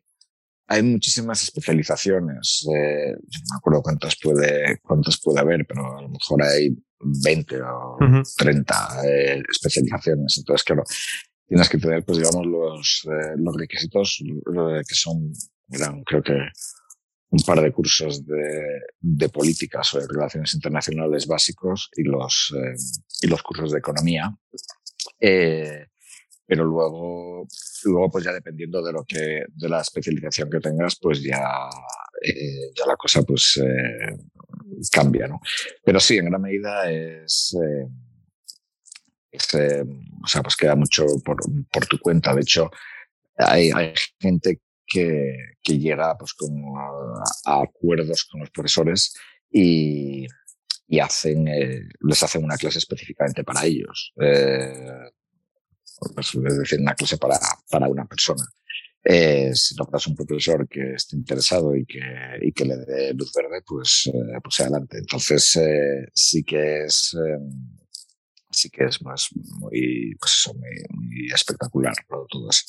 hay 0.67 0.83
muchísimas 0.83 1.43
especializaciones. 1.43 2.67
Eh, 2.73 3.13
no 3.13 3.39
me 3.51 3.57
acuerdo 3.57 3.81
cuántas 3.81 4.15
puede, 4.21 4.79
cuántas 4.81 5.19
puede 5.21 5.39
haber, 5.39 5.65
pero 5.67 5.97
a 5.97 6.01
lo 6.01 6.09
mejor 6.09 6.43
hay 6.43 6.75
20 6.99 7.61
o 7.61 7.97
30 8.37 9.01
eh, 9.05 9.43
especializaciones. 9.49 10.37
Entonces, 10.37 10.63
claro, 10.63 10.83
tienes 11.49 11.67
que 11.67 11.79
tener, 11.79 12.05
pues 12.05 12.19
digamos, 12.19 12.45
los, 12.45 13.07
eh, 13.11 13.33
los 13.37 13.55
requisitos 13.57 14.23
que 14.23 14.95
son, 14.95 15.33
eran, 15.69 16.03
creo 16.03 16.21
que 16.23 16.37
un 17.31 17.43
par 17.45 17.61
de 17.61 17.71
cursos 17.71 18.25
de, 18.25 18.81
de 18.99 19.29
políticas 19.29 19.93
o 19.93 19.99
de 19.99 20.07
relaciones 20.07 20.53
internacionales 20.53 21.27
básicos 21.27 21.89
y 21.95 22.03
los, 22.03 22.53
y 23.21 23.27
los 23.27 23.43
cursos 23.43 23.71
de 23.71 23.79
economía. 23.79 24.31
Eh, 25.19 25.87
pero 26.45 26.65
luego, 26.65 27.47
luego 27.83 28.09
pues 28.09 28.25
ya 28.25 28.33
dependiendo 28.33 28.81
de 28.81 28.91
lo 28.91 29.03
que, 29.03 29.43
de 29.53 29.69
la 29.69 29.81
especialización 29.81 30.49
que 30.49 30.59
tengas, 30.59 30.97
pues 30.99 31.21
ya, 31.21 31.69
eh, 32.23 32.71
ya 32.75 32.85
la 32.87 32.95
cosa 32.95 33.21
pues 33.21 33.61
eh, 33.63 34.17
cambia, 34.91 35.27
¿no? 35.27 35.39
Pero 35.83 35.99
sí, 35.99 36.17
en 36.17 36.25
gran 36.25 36.41
medida 36.41 36.91
es, 36.91 37.55
eh, 39.31 39.37
es 39.37 39.53
o 40.23 40.27
sea, 40.27 40.41
pues 40.41 40.55
queda 40.55 40.75
mucho 40.75 41.05
por, 41.23 41.37
por 41.71 41.85
tu 41.87 41.99
cuenta. 41.99 42.33
De 42.33 42.41
hecho, 42.41 42.69
hay, 43.37 43.71
hay 43.75 43.93
gente 44.19 44.61
que, 44.85 45.35
que 45.61 45.77
llega 45.77 46.17
pues 46.17 46.33
como 46.33 46.77
a, 46.79 47.61
acuerdos 47.61 48.25
con 48.25 48.41
los 48.41 48.49
profesores 48.49 49.15
y, 49.51 50.25
y 50.87 50.99
hacen, 50.99 51.45
les 51.45 52.23
hacen 52.23 52.43
una 52.43 52.57
clase 52.57 52.79
específicamente 52.79 53.43
para 53.43 53.65
ellos. 53.65 54.13
Eh, 54.21 55.09
es 56.17 56.57
decir, 56.57 56.79
una 56.79 56.95
clase 56.95 57.17
para, 57.17 57.37
para 57.69 57.87
una 57.87 58.05
persona. 58.05 58.45
Eh, 59.03 59.51
si 59.53 59.75
logras 59.75 60.07
un 60.07 60.15
profesor 60.15 60.67
que 60.67 60.93
esté 60.93 61.15
interesado 61.15 61.75
y 61.75 61.85
que, 61.85 62.01
y 62.41 62.51
que 62.51 62.65
le 62.65 62.77
dé 62.77 63.13
luz 63.13 63.31
verde, 63.33 63.61
pues, 63.65 64.09
eh, 64.13 64.39
pues 64.43 64.59
adelante. 64.59 64.97
Entonces, 64.97 65.55
eh, 65.55 66.07
sí 66.13 66.43
que 66.43 66.83
es, 66.83 67.15
sí 68.61 68.69
que 68.69 68.85
es 68.85 69.01
más 69.01 69.29
muy, 69.33 70.15
pues 70.19 70.33
eso, 70.37 70.53
muy, 70.53 70.69
muy 70.89 71.31
espectacular 71.33 71.93
todo 72.07 72.49
eso. 72.49 72.63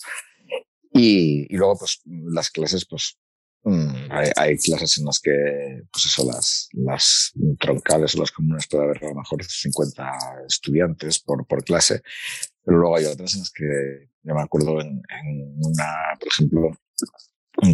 Y, 0.92 1.46
y 1.52 1.56
luego, 1.56 1.78
pues, 1.78 2.00
las 2.04 2.50
clases, 2.50 2.84
pues, 2.84 3.16
Mm, 3.62 4.10
hay, 4.10 4.30
hay, 4.36 4.56
clases 4.56 4.98
en 4.98 5.04
las 5.04 5.20
que, 5.20 5.82
pues 5.92 6.06
eso, 6.06 6.24
las, 6.24 6.68
las 6.72 7.32
troncales 7.58 8.14
o 8.14 8.20
las 8.20 8.30
comunes 8.30 8.66
puede 8.66 8.84
haber 8.84 9.04
a 9.04 9.08
lo 9.08 9.16
mejor 9.16 9.44
50 9.44 10.12
estudiantes 10.48 11.18
por, 11.18 11.46
por 11.46 11.62
clase, 11.62 12.00
pero 12.64 12.78
luego 12.78 12.96
hay 12.96 13.04
otras 13.04 13.34
en 13.34 13.40
las 13.40 13.50
que 13.50 14.08
yo 14.22 14.34
me 14.34 14.40
acuerdo 14.40 14.80
en, 14.80 15.02
en 15.10 15.54
una, 15.58 15.92
por 16.18 16.28
ejemplo, 16.28 16.70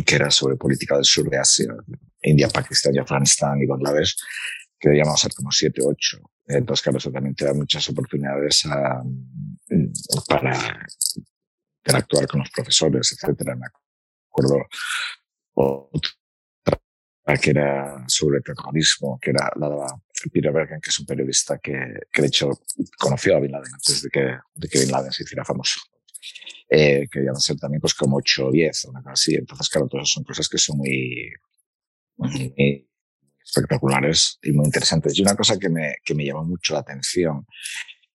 que 0.05 0.14
era 0.16 0.31
sobre 0.31 0.57
política 0.57 0.96
del 0.96 1.05
sur 1.05 1.31
de 1.31 1.38
Asia, 1.38 1.72
India, 2.22 2.48
Pakistán 2.48 2.94
y 2.94 2.98
Afganistán 2.98 3.61
y 3.62 3.66
Bangladesh, 3.66 4.16
que 4.81 4.88
debíamos 4.88 5.20
ser 5.20 5.33
como 5.35 5.52
7 5.52 5.83
o 5.83 5.90
8. 5.90 6.18
Entonces, 6.47 6.83
claro, 6.83 6.99
eso 6.99 7.11
también 7.11 7.35
te 7.35 7.45
da 7.45 7.55
muchas 7.55 7.89
oportunidades 7.89 8.67
a, 8.67 9.03
para 10.29 10.87
interactuar 11.79 12.27
con 12.29 12.41
los 12.41 12.51
profesores, 12.51 13.13
etcétera. 13.13 13.57
Me 13.57 13.67
acuerdo 14.31 14.67
otra 15.55 16.13
que 17.41 17.51
era 17.51 18.05
sobre 18.07 18.39
el 18.39 18.45
terrorismo, 18.45 19.19
que 19.21 19.31
era 19.31 19.51
la 19.57 19.69
de 19.69 20.31
Peter 20.31 20.53
Bergen, 20.53 20.81
que 20.81 20.91
es 20.91 21.01
un 21.01 21.07
periodista 21.07 21.59
que, 21.59 21.73
que, 22.13 22.23
de 22.23 22.29
hecho 22.29 22.51
conoció 22.97 23.37
a 23.37 23.41
Bin 23.41 23.51
Laden 23.51 23.75
antes 23.75 24.03
de 24.03 24.11
que, 24.11 24.39
de 24.55 24.69
que 24.69 24.79
Bin 24.79 24.93
Laden 24.93 25.11
se 25.11 25.25
hiciera 25.25 25.45
famoso. 25.45 25.81
Eh, 26.69 27.07
que 27.11 27.21
iban 27.21 27.37
a 27.37 27.41
ser 27.41 27.57
también 27.59 27.81
pues 27.81 27.95
como 27.95 28.17
8 28.17 28.47
o 28.47 28.51
10 28.51 28.85
o 28.85 28.91
una 28.91 29.01
cosa 29.01 29.13
así. 29.13 29.35
Entonces, 29.35 29.69
claro, 29.69 29.89
todas 29.89 30.09
son 30.09 30.25
cosas 30.25 30.49
que 30.49 30.59
son 30.59 30.79
muy, 30.79 31.33
muy 32.17 32.89
espectaculares 33.47 34.39
y 34.43 34.53
muy 34.53 34.67
interesantes. 34.67 35.17
Y 35.19 35.23
una 35.23 35.37
cosa 35.37 35.59
que 35.59 35.69
me, 35.69 35.97
que 36.05 36.15
me 36.15 36.25
llamó 36.25 36.45
mucho 36.45 36.75
la 36.75 36.81
atención 36.81 37.47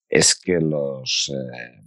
es 0.08 0.36
que 0.36 0.60
los, 0.60 1.32
eh, 1.34 1.82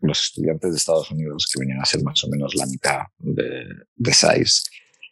los 0.00 0.20
estudiantes 0.24 0.70
de 0.70 0.76
Estados 0.78 1.10
Unidos, 1.10 1.50
que 1.52 1.60
venían 1.60 1.80
a 1.80 1.84
ser 1.84 2.02
más 2.02 2.24
o 2.24 2.28
menos 2.28 2.54
la 2.54 2.66
mitad 2.66 3.00
de, 3.18 3.64
de 3.94 4.12
SAIS, 4.12 4.64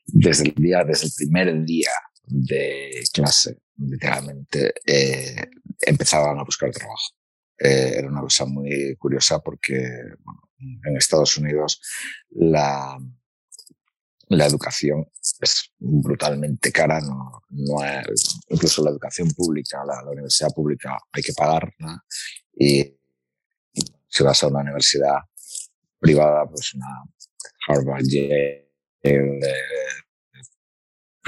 desde 0.07 0.45
el 0.45 0.55
día, 0.55 0.83
desde 0.85 1.07
el 1.07 1.13
primer 1.15 1.65
día 1.65 1.91
de 2.25 3.03
clase, 3.13 3.59
literalmente, 3.77 4.73
eh, 4.87 5.37
empezaban 5.81 6.39
a 6.39 6.45
buscar 6.45 6.71
trabajo. 6.71 7.15
Eh, 7.59 7.95
era 7.99 8.09
una 8.09 8.21
cosa 8.21 8.47
muy 8.47 8.97
curiosa 8.97 9.41
porque 9.41 9.79
bueno, 10.21 10.41
en 10.85 10.97
Estados 10.97 11.37
Unidos 11.37 11.81
la, 12.31 12.99
la 14.31 14.47
educación 14.47 15.07
es 15.41 15.73
brutalmente 15.79 16.71
cara, 16.73 17.01
no, 17.01 17.43
no 17.51 17.85
es, 17.85 18.41
incluso 18.49 18.83
la 18.83 18.91
educación 18.91 19.31
pública, 19.31 19.85
la, 19.85 20.11
universidad 20.11 20.51
pública 20.55 20.99
hay 21.13 21.23
que 21.23 21.33
pagarla 21.33 22.05
y 22.55 22.97
si 24.09 24.25
vas 24.25 24.43
a 24.43 24.49
una 24.49 24.61
universidad 24.61 25.19
privada, 25.99 26.47
pues 26.49 26.75
una 26.75 26.87
Harvard, 27.69 28.05
Yale, 28.05 28.71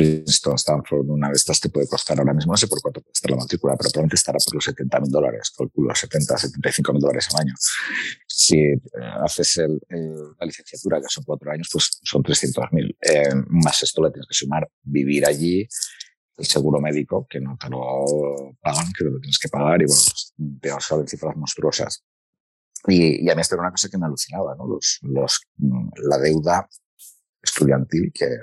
Princeton, 0.01 0.55
Stanford, 0.55 1.11
una 1.11 1.29
de 1.29 1.35
estas 1.35 1.61
te 1.61 1.69
puede 1.69 1.87
costar 1.87 2.19
ahora 2.19 2.33
mismo, 2.33 2.55
no 2.55 2.57
sé 2.57 2.67
por 2.69 2.81
cuánto 2.81 3.03
cuesta 3.03 3.29
la 3.29 3.37
matrícula, 3.37 3.77
pero 3.77 3.91
probablemente 3.91 4.17
estará 4.17 4.39
por 4.43 4.55
los 4.55 4.65
70 4.65 5.01
mil 5.01 5.11
dólares, 5.11 5.53
calculo 5.57 5.95
70, 5.95 6.39
75 6.39 6.93
mil 6.95 7.03
dólares 7.03 7.29
al 7.35 7.43
año. 7.43 7.55
Si 8.27 8.57
eh, 8.59 8.81
haces 9.23 9.59
el, 9.59 9.79
el, 9.91 10.15
la 10.39 10.47
licenciatura, 10.47 11.01
que 11.01 11.09
son 11.09 11.25
cuatro 11.25 11.51
años, 11.51 11.69
pues 11.71 12.01
son 12.03 12.23
300 12.23 12.65
mil. 12.73 12.97
Eh, 12.99 13.35
más 13.49 13.83
esto 13.83 14.03
le 14.03 14.11
tienes 14.11 14.27
que 14.27 14.35
sumar 14.35 14.67
vivir 14.83 15.27
allí, 15.27 15.69
el 16.39 16.47
seguro 16.47 16.81
médico, 16.81 17.27
que 17.29 17.39
no 17.39 17.59
te 17.61 17.69
lo 17.69 18.57
pagan, 18.63 18.87
que 18.97 19.05
lo 19.05 19.21
tienes 19.21 19.39
que 19.39 19.51
pagar, 19.51 19.83
y 19.83 19.85
bueno, 19.85 20.01
pues, 20.03 20.35
te 20.63 20.71
salen 20.81 21.07
cifras 21.09 21.37
monstruosas. 21.37 22.03
Y, 22.87 23.27
y, 23.27 23.29
a 23.29 23.35
mí 23.35 23.43
esto 23.43 23.57
era 23.57 23.63
una 23.65 23.71
cosa 23.71 23.91
que 23.91 23.99
me 23.99 24.07
alucinaba, 24.07 24.55
¿no? 24.55 24.67
Los, 24.67 24.99
los, 25.03 25.43
la 25.97 26.17
deuda 26.17 26.67
estudiantil 27.61 28.13
que, 28.13 28.39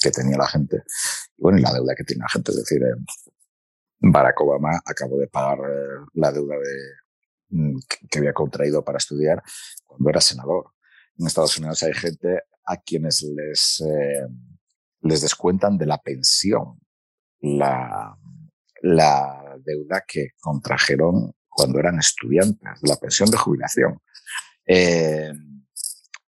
que 0.00 0.10
tenía 0.10 0.36
la 0.36 0.46
gente. 0.46 0.82
Y 1.36 1.42
bueno, 1.42 1.58
y 1.58 1.62
la 1.62 1.72
deuda 1.72 1.94
que 1.94 2.04
tiene 2.04 2.22
la 2.22 2.28
gente. 2.28 2.50
Es 2.50 2.58
decir, 2.58 2.82
eh, 2.82 2.94
Barack 4.00 4.40
Obama 4.40 4.80
acabó 4.84 5.18
de 5.18 5.28
pagar 5.28 5.58
eh, 5.58 6.06
la 6.14 6.32
deuda 6.32 6.56
de, 6.56 7.56
mm, 7.56 7.78
que 8.10 8.18
había 8.18 8.32
contraído 8.32 8.84
para 8.84 8.98
estudiar 8.98 9.42
cuando 9.86 10.10
era 10.10 10.20
senador. 10.20 10.72
En 11.18 11.26
Estados 11.26 11.56
Unidos 11.58 11.82
hay 11.82 11.92
gente 11.92 12.40
a 12.64 12.76
quienes 12.76 13.22
les, 13.22 13.82
eh, 13.86 14.26
les 15.02 15.20
descuentan 15.20 15.78
de 15.78 15.86
la 15.86 15.98
pensión 15.98 16.80
la, 17.40 18.16
la 18.82 19.56
deuda 19.64 20.04
que 20.06 20.30
contrajeron 20.40 21.32
cuando 21.48 21.78
eran 21.78 21.98
estudiantes, 21.98 22.78
la 22.82 22.96
pensión 22.96 23.30
de 23.30 23.36
jubilación. 23.36 23.98
Eh, 24.66 25.32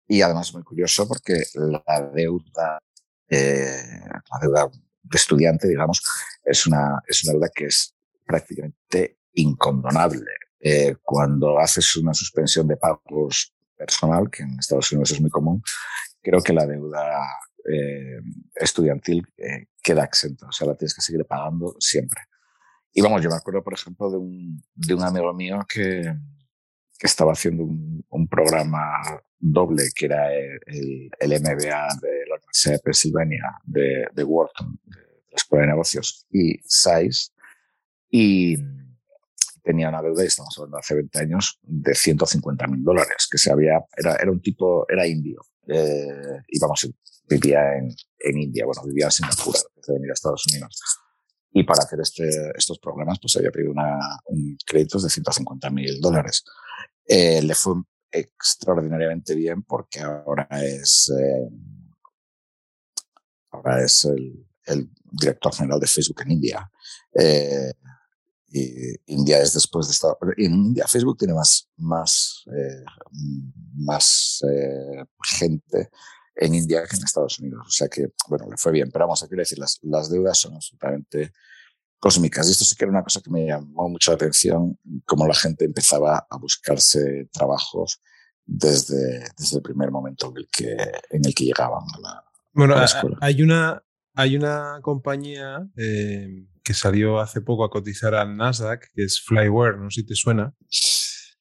y 0.08 0.22
además 0.22 0.52
muy 0.54 0.62
curioso 0.62 1.06
porque 1.08 1.44
la 1.54 2.10
deuda, 2.14 2.78
eh, 3.28 4.00
la 4.08 4.38
deuda 4.40 4.70
estudiante, 5.12 5.68
digamos, 5.68 6.02
es 6.44 6.66
una, 6.66 7.00
es 7.06 7.24
una 7.24 7.32
deuda 7.32 7.50
que 7.54 7.66
es 7.66 7.94
prácticamente 8.24 9.18
incondonable. 9.34 10.32
Eh, 10.60 10.96
cuando 11.02 11.58
haces 11.58 11.96
una 11.96 12.14
suspensión 12.14 12.66
de 12.66 12.76
pagos 12.76 13.54
personal, 13.76 14.30
que 14.30 14.42
en 14.42 14.58
Estados 14.58 14.90
Unidos 14.92 15.12
es 15.12 15.20
muy 15.20 15.30
común, 15.30 15.62
creo 16.22 16.40
que 16.40 16.52
la 16.52 16.66
deuda 16.66 17.24
eh, 17.68 18.20
estudiantil 18.54 19.26
eh, 19.36 19.66
queda 19.82 20.04
exenta, 20.04 20.46
o 20.46 20.52
sea, 20.52 20.66
la 20.66 20.74
tienes 20.76 20.94
que 20.94 21.02
seguir 21.02 21.24
pagando 21.26 21.76
siempre. 21.78 22.22
Y 22.92 23.02
vamos, 23.02 23.22
yo 23.22 23.28
me 23.28 23.36
acuerdo, 23.36 23.62
por 23.62 23.74
ejemplo, 23.74 24.10
de 24.10 24.16
un, 24.16 24.62
de 24.74 24.94
un 24.94 25.02
amigo 25.02 25.32
mío 25.34 25.58
que, 25.68 26.14
que 26.98 27.06
estaba 27.06 27.32
haciendo 27.32 27.64
un, 27.64 28.04
un, 28.08 28.26
programa 28.26 29.02
doble, 29.38 29.84
que 29.94 30.06
era 30.06 30.32
el, 30.34 31.10
el, 31.18 31.40
MBA 31.40 31.88
de 32.00 32.26
la 32.26 32.36
Universidad 32.36 32.72
de 32.72 32.78
Pensilvania, 32.78 33.42
de, 33.64 34.06
de 34.12 34.24
Wharton, 34.24 34.78
de 34.84 35.00
la 35.30 35.36
Escuela 35.36 35.62
de 35.66 35.72
Negocios, 35.72 36.26
y 36.30 36.58
SAIS, 36.64 37.32
y 38.10 38.56
tenía 39.62 39.88
una 39.88 40.02
deuda, 40.02 40.24
y 40.24 40.28
estamos 40.28 40.54
hablando 40.58 40.78
hace 40.78 40.94
20 40.94 41.18
años, 41.18 41.58
de 41.62 41.94
150 41.94 42.66
mil 42.68 42.84
dólares, 42.84 43.28
que 43.30 43.38
se 43.38 43.50
había, 43.50 43.84
era, 43.96 44.16
era 44.16 44.30
un 44.30 44.40
tipo, 44.40 44.86
era 44.88 45.06
indio, 45.06 45.42
eh, 45.68 46.42
y 46.48 46.58
vamos, 46.58 46.88
vivía 47.28 47.76
en, 47.76 47.94
en 48.18 48.38
India, 48.38 48.64
bueno, 48.64 48.82
vivía 48.84 49.06
en 49.06 49.12
Singapur 49.12 49.54
antes 49.56 49.86
de 49.86 49.94
venir 49.94 50.10
a 50.10 50.14
Estados 50.14 50.46
Unidos. 50.46 50.80
Y 51.52 51.64
para 51.64 51.84
hacer 51.84 51.98
este, 52.00 52.28
estos 52.54 52.78
programas, 52.78 53.18
pues 53.20 53.36
había 53.36 53.50
pedido 53.50 53.72
una, 53.72 53.98
un 54.26 54.56
crédito 54.66 55.00
de 55.00 55.08
150 55.08 55.70
mil 55.70 56.00
dólares. 56.00 56.44
Eh, 57.08 57.40
le 57.42 57.54
fue 57.54 57.74
extraordinariamente 58.10 59.34
bien 59.34 59.62
porque 59.62 60.00
ahora 60.00 60.48
es, 60.50 61.10
eh, 61.10 61.48
ahora 63.50 63.84
es 63.84 64.04
el, 64.04 64.90
director 65.18 65.54
general 65.54 65.80
de 65.80 65.86
Facebook 65.86 66.22
en 66.22 66.32
India. 66.32 66.70
Eh, 67.14 67.72
y 68.48 68.94
India 69.06 69.40
es 69.40 69.54
después 69.54 69.86
de 69.86 69.92
esta. 69.92 70.08
En 70.36 70.52
India 70.52 70.86
Facebook 70.86 71.18
tiene 71.18 71.34
más, 71.34 71.68
más, 71.76 72.44
eh, 72.54 72.84
más 73.74 74.40
gente 75.22 75.90
en 76.34 76.54
India 76.54 76.84
que 76.84 76.96
en 76.96 77.04
Estados 77.04 77.38
Unidos. 77.38 77.66
O 77.66 77.70
sea 77.70 77.88
que, 77.88 78.12
bueno, 78.28 78.46
le 78.50 78.56
fue 78.56 78.72
bien. 78.72 78.90
Pero 78.92 79.06
vamos, 79.06 79.22
a 79.22 79.26
decir, 79.26 79.58
las, 79.58 79.78
las 79.82 80.10
deudas 80.10 80.38
son 80.38 80.54
absolutamente 80.54 81.32
cósmicas. 81.98 82.48
Y 82.48 82.52
esto 82.52 82.64
sí 82.64 82.76
que 82.76 82.84
era 82.84 82.92
una 82.92 83.02
cosa 83.02 83.20
que 83.20 83.30
me 83.30 83.46
llamó 83.46 83.88
mucho 83.88 84.10
la 84.10 84.16
atención, 84.16 84.78
cómo 85.04 85.26
la 85.26 85.34
gente 85.34 85.64
empezaba 85.64 86.26
a 86.28 86.36
buscarse 86.38 87.28
trabajos 87.32 88.00
desde, 88.44 89.24
desde 89.36 89.56
el 89.56 89.62
primer 89.62 89.90
momento 89.90 90.30
en 90.30 90.36
el 90.38 90.48
que, 90.50 90.72
en 91.10 91.24
el 91.24 91.34
que 91.34 91.44
llegaban 91.44 91.82
a 91.94 92.00
la, 92.00 92.24
bueno, 92.52 92.74
a 92.74 92.78
la 92.78 92.84
escuela. 92.84 93.18
Hay 93.20 93.42
una, 93.42 93.82
hay 94.14 94.36
una 94.36 94.78
compañía 94.82 95.68
eh, 95.76 96.46
que 96.62 96.74
salió 96.74 97.20
hace 97.20 97.40
poco 97.40 97.64
a 97.64 97.70
cotizar 97.70 98.14
al 98.14 98.36
Nasdaq, 98.36 98.88
que 98.94 99.04
es 99.04 99.20
Flyware, 99.20 99.78
no 99.78 99.90
sé 99.90 100.00
si 100.02 100.06
te 100.06 100.14
suena. 100.14 100.54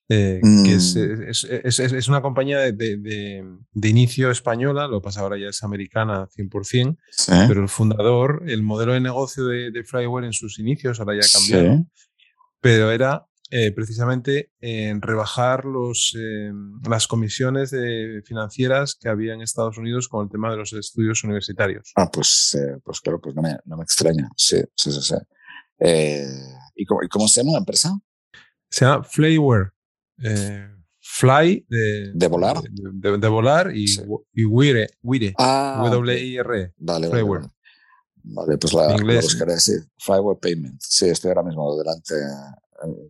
Eh, 0.08 0.40
mm. 0.44 0.64
que 0.64 0.74
es, 0.76 0.96
es, 0.96 1.44
es, 1.46 1.80
es, 1.80 2.08
una 2.08 2.22
compañía 2.22 2.60
de, 2.60 2.74
de, 2.74 3.44
de, 3.72 3.90
inicio 3.90 4.30
española, 4.30 4.88
lo 4.88 5.02
pasa 5.02 5.22
ahora 5.22 5.36
ya 5.36 5.48
es 5.48 5.64
americana 5.64 6.28
100%, 6.28 6.98
sí. 7.10 7.32
pero 7.48 7.64
el 7.64 7.70
fundador, 7.70 8.44
el 8.46 8.62
modelo 8.62 8.94
de 8.94 9.00
negocio 9.00 9.46
de, 9.48 9.72
de 9.72 9.84
Flyware 9.84 10.26
en 10.26 10.34
sus 10.34 10.60
inicios, 10.60 11.00
ahora 11.00 11.16
ya 11.16 11.26
ha 11.26 11.40
cambiado, 11.40 11.78
Sí. 11.78 11.86
pero 12.62 12.92
era 12.92 13.26
eh, 13.52 13.72
precisamente 13.72 14.52
en 14.60 15.02
rebajar 15.02 15.66
los, 15.66 16.16
eh, 16.20 16.52
las 16.90 17.08
comisiones 17.08 17.70
de 17.70 18.24
financieras 18.26 18.98
que 19.00 19.08
había 19.08 19.34
en 19.34 19.42
Estados 19.42 19.78
Unidos 19.78 20.08
con 20.08 20.26
el 20.26 20.32
tema 20.32 20.50
de 20.50 20.58
los 20.58 20.74
estudios 20.74 21.24
universitarios. 21.24 21.92
Ah, 21.96 22.10
pues, 22.12 22.56
eh, 22.56 22.80
pues 22.84 23.02
claro, 23.02 23.22
pues 23.22 23.36
no 23.36 23.44
me, 23.44 23.56
no 23.66 23.78
me 23.78 23.84
extraña. 23.84 24.30
Sí, 24.36 24.62
sí, 24.76 24.92
sí. 24.92 25.02
sí. 25.02 25.16
Eh, 25.80 26.26
¿y, 26.76 26.86
cómo, 26.86 27.04
¿y, 27.04 27.08
cómo, 27.08 27.28
se 27.28 27.42
llama 27.42 27.54
la 27.54 27.60
empresa? 27.60 28.00
Se 28.70 28.86
llama 28.86 29.04
Flyware. 29.04 29.75
Eh, 30.24 30.68
fly 31.00 31.66
de, 31.70 32.12
de 32.14 32.28
volar. 32.28 32.62
De, 32.62 33.12
de, 33.12 33.18
de 33.18 33.28
volar 33.28 33.76
y, 33.76 33.88
sí. 33.88 34.02
y 34.34 34.46
Wire. 34.46 34.90
Wire 35.04 35.34
ah, 35.38 35.88
W-I-R. 35.92 36.74
Vale. 36.78 37.08
Vale, 37.10 37.24
vale, 38.24 38.58
pues 38.58 38.74
la, 38.74 38.98
la 38.98 39.22
buscaré, 39.22 39.60
sí. 39.60 39.74
Flyware 40.00 40.40
Payment. 40.40 40.82
Sí, 40.82 41.08
estoy 41.08 41.30
ahora 41.30 41.44
mismo 41.44 41.78
delante 41.78 42.16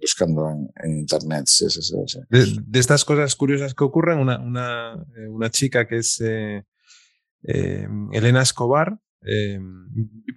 buscando 0.01 0.49
en, 0.49 0.69
en, 0.83 0.99
internet. 0.99 1.45
Sí, 1.47 1.69
sí, 1.69 1.81
sí, 1.81 1.95
sí. 2.05 2.19
De, 2.29 2.61
de, 2.65 2.79
estas 2.79 3.03
cosas 3.03 3.35
curiosas 3.35 3.73
que 3.73 3.83
ocurren, 3.83 4.19
una, 4.19 4.39
una, 4.39 5.05
una 5.29 5.49
chica 5.49 5.87
que 5.87 5.97
es 5.97 6.21
eh, 6.21 6.63
eh, 7.43 7.87
Elena 8.11 8.41
Escobar 8.41 8.99
eh, 9.25 9.59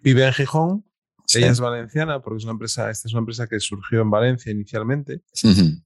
vive 0.02 0.26
en 0.26 0.32
Gijón. 0.32 0.84
Sí. 1.28 1.38
Ella 1.38 1.50
es 1.50 1.60
valenciana 1.60 2.22
porque 2.22 2.38
es 2.38 2.44
una 2.44 2.52
empresa, 2.52 2.90
esta 2.90 3.06
es 3.06 3.12
una 3.12 3.20
empresa 3.20 3.46
que 3.46 3.60
surgió 3.60 4.00
en 4.00 4.10
Valencia 4.10 4.50
inicialmente. 4.50 5.22
Uh 5.44 5.48
-huh. 5.48 5.82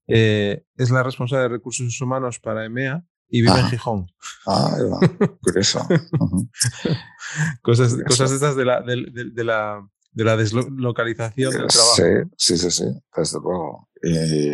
es 0.76 0.90
la 0.90 1.02
responsable 1.02 1.42
de 1.42 1.48
recursos 1.48 2.00
humanos 2.00 2.38
para 2.38 2.64
EMEA 2.64 3.04
y 3.28 3.42
vive 3.42 3.54
ah. 3.54 3.60
en 3.60 3.66
Gijón. 3.68 4.06
Ah, 4.46 4.76
curioso. 5.42 5.80
Uh 6.20 6.28
-huh. 6.28 6.50
cosas, 7.62 7.92
curioso. 7.92 8.04
cosas 8.06 8.32
estas 8.32 8.54
de 8.56 8.64
la, 8.64 8.82
de, 8.82 8.96
de, 9.10 9.30
de 9.32 9.44
la 9.44 9.82
de 10.12 10.24
la 10.24 10.36
deslocalización 10.36 11.52
del 11.52 11.66
trabajo. 11.66 11.96
Sí, 11.96 12.02
sí, 12.36 12.58
sí, 12.58 12.70
sí 12.70 12.84
desde 13.16 13.40
luego. 13.40 13.88
Y, 14.02 14.50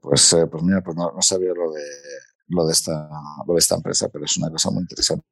pues, 0.00 0.32
eh, 0.32 0.46
pues 0.46 0.62
mira, 0.62 0.82
pues 0.82 0.96
no, 0.96 1.12
no, 1.12 1.22
sabía 1.22 1.52
lo 1.54 1.72
de, 1.72 1.84
lo, 2.48 2.66
de 2.66 2.72
esta, 2.72 3.08
lo 3.46 3.54
de 3.54 3.58
esta 3.58 3.74
empresa, 3.74 4.08
pero 4.08 4.24
es 4.24 4.36
una 4.36 4.50
cosa 4.50 4.70
muy 4.70 4.82
interesante. 4.82 5.26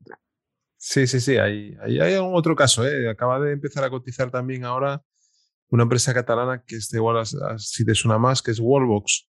Sí, 0.80 1.08
sí, 1.08 1.20
sí, 1.20 1.36
hay, 1.36 1.76
hay, 1.82 2.00
hay 2.00 2.14
otro 2.16 2.54
caso. 2.54 2.86
¿eh? 2.86 3.10
Acaba 3.10 3.40
de 3.40 3.52
empezar 3.52 3.82
a 3.84 3.90
cotizar 3.90 4.30
también 4.30 4.64
ahora 4.64 5.02
una 5.70 5.82
empresa 5.82 6.14
catalana 6.14 6.62
que 6.64 6.76
es 6.76 6.88
de 6.88 6.98
igual, 6.98 7.26
si 7.58 7.84
te 7.84 7.94
suena 7.94 8.16
más, 8.16 8.40
que 8.40 8.52
es 8.52 8.60
Wallbox, 8.60 9.28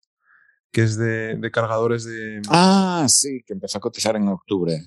que 0.72 0.84
es 0.84 0.96
de, 0.96 1.36
de 1.36 1.52
cargadores 1.52 2.06
de... 2.06 2.42
Ah, 2.50 3.06
sí, 3.10 3.44
que 3.46 3.54
empezó 3.54 3.80
a 3.80 3.82
cotizar 3.82 4.16
en 4.16 4.28
octubre. 4.28 4.80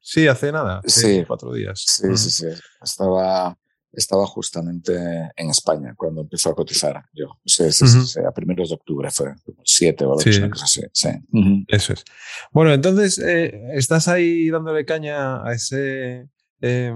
Sí, 0.00 0.26
hace 0.26 0.50
nada, 0.50 0.80
hace 0.84 1.20
sí. 1.20 1.24
cuatro 1.26 1.52
días. 1.52 1.84
Sí, 1.86 2.16
sí, 2.16 2.30
sí. 2.30 2.46
Estaba, 2.82 3.56
estaba 3.92 4.26
justamente 4.26 4.92
en 5.36 5.50
España 5.50 5.94
cuando 5.96 6.20
empezó 6.22 6.50
a 6.50 6.54
cotizar 6.54 7.04
yo. 7.12 7.38
Sí, 7.44 7.70
sí, 7.72 7.84
uh 7.84 7.88
-huh. 7.88 8.04
sí, 8.04 8.20
a 8.20 8.32
primeros 8.32 8.68
de 8.68 8.74
octubre 8.74 9.10
fue, 9.10 9.34
siete 9.64 10.04
o 10.04 10.12
ocho, 10.12 10.32
sí. 10.32 10.42
así. 10.50 10.82
Sí. 10.92 11.08
Uh 11.32 11.40
-huh. 11.40 11.64
Eso 11.68 11.92
es. 11.92 12.04
Bueno, 12.52 12.72
entonces 12.72 13.18
eh, 13.18 13.70
estás 13.74 14.08
ahí 14.08 14.50
dándole 14.50 14.84
caña 14.84 15.42
a 15.46 15.52
ese 15.52 16.28
eh, 16.60 16.92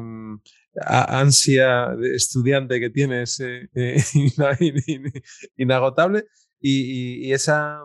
a 0.80 1.20
ansia 1.20 1.88
de 1.97 2.14
estudiante 2.16 2.80
que 2.80 2.90
tienes 2.90 3.40
eh, 3.40 3.68
inagotable. 5.57 6.24
Y, 6.64 7.26
y, 7.26 7.32
esa 7.32 7.80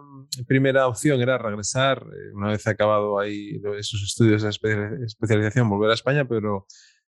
primera 0.45 0.87
opción 0.87 1.19
era 1.19 1.39
regresar, 1.39 1.97
eh, 2.13 2.31
una 2.35 2.49
vez 2.49 2.67
acabado 2.67 3.17
ahí 3.17 3.59
esos 3.79 4.03
estudios 4.03 4.43
de 4.43 4.49
especialización, 4.49 5.67
volver 5.67 5.89
a 5.89 5.95
España, 5.95 6.27
pero 6.27 6.67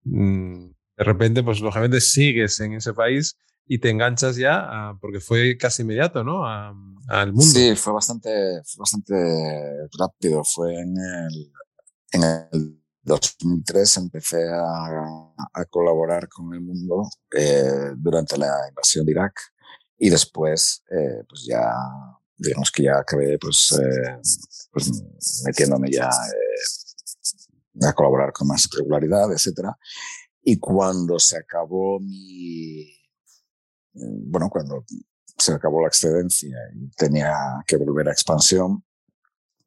mmm, 0.06 0.70
de 1.00 1.06
repente, 1.06 1.44
pues 1.44 1.62
lógicamente 1.62 2.02
sigues 2.02 2.60
en 2.60 2.74
ese 2.74 2.94
país 2.94 3.38
y 3.66 3.80
te 3.80 3.90
enganchas 3.90 4.36
ya, 4.36 4.90
a, 4.90 4.98
porque 5.00 5.22
fue 5.22 5.58
casi 5.58 5.84
inmediato, 5.84 6.26
¿no? 6.26 6.46
al 6.46 7.32
mundo. 7.32 7.42
Sí, 7.42 7.74
fue 7.78 7.94
bastante, 7.94 8.30
fue 8.66 8.82
bastante 8.82 9.16
rápido. 9.98 10.44
Fue 10.44 10.78
en 10.78 10.98
el, 10.98 11.54
en 12.12 12.24
el 12.52 12.82
2003 13.04 13.98
empecé 13.98 14.44
a, 14.44 15.34
a 15.54 15.66
colaborar 15.70 16.28
con 16.28 16.54
el 16.54 16.60
mundo 16.60 17.10
eh, 17.34 17.94
durante 17.96 18.38
la 18.38 18.68
invasión 18.68 19.06
de 19.06 19.14
Irak 19.14 19.40
y 19.98 20.10
después, 20.10 20.84
eh, 20.92 21.24
pues 21.30 21.46
ya, 21.48 21.72
digamos 22.38 22.72
que 22.72 22.84
ya 22.84 23.00
acabé, 23.00 23.38
pues, 23.40 23.72
eh, 23.82 24.18
pues 24.70 24.92
metiéndome 25.46 25.90
ya 25.92 26.10
a 27.82 27.94
colaborar 27.94 28.34
con 28.34 28.50
más 28.50 28.68
regularidad, 28.78 29.32
etcétera. 29.32 29.78
Y 30.52 30.58
cuando 30.58 31.20
se 31.20 31.38
acabó 31.38 32.00
mi, 32.00 32.92
bueno, 33.94 34.50
cuando 34.50 34.84
se 35.38 35.54
acabó 35.54 35.82
la 35.84 35.90
excedencia 35.90 36.58
y 36.74 36.90
tenía 36.98 37.36
que 37.68 37.78
volver 37.78 38.10
a 38.10 38.14
expansión, 38.14 38.84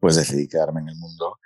pues 0.01 0.17
decidí 0.17 0.49
quedarme 0.49 0.81
en 0.81 0.89
el 0.89 0.97
mundo 0.97 1.39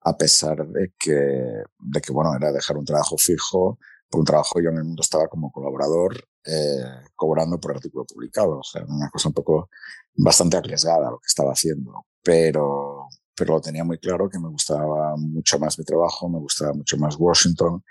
a 0.00 0.16
pesar 0.16 0.66
de 0.68 0.94
que, 0.98 1.12
de 1.12 2.00
que 2.00 2.12
bueno, 2.14 2.34
era 2.34 2.50
dejar 2.50 2.78
un 2.78 2.86
trabajo 2.86 3.18
fijo, 3.18 3.78
por 4.08 4.20
un 4.20 4.24
trabajo 4.24 4.58
yo 4.58 4.70
en 4.70 4.78
el 4.78 4.84
mundo 4.84 5.02
estaba 5.02 5.28
como 5.28 5.52
colaborador, 5.52 6.16
eh, 6.46 6.82
cobrando 7.14 7.60
por 7.60 7.72
artículo 7.72 8.06
publicado, 8.06 8.60
o 8.60 8.64
sea, 8.64 8.86
una 8.88 9.10
cosa 9.10 9.28
un 9.28 9.34
poco 9.34 9.68
bastante 10.14 10.56
arriesgada 10.56 11.10
lo 11.10 11.18
que 11.18 11.26
estaba 11.26 11.52
haciendo, 11.52 12.06
pero, 12.22 13.08
pero 13.34 13.52
lo 13.56 13.60
tenía 13.60 13.84
muy 13.84 13.98
claro 13.98 14.30
que 14.30 14.38
me 14.38 14.48
gustaba 14.48 15.14
mucho 15.18 15.58
más 15.58 15.78
mi 15.78 15.84
trabajo, 15.84 16.26
me 16.30 16.38
gustaba 16.38 16.72
mucho 16.72 16.96
más 16.96 17.16
Washington 17.18 17.84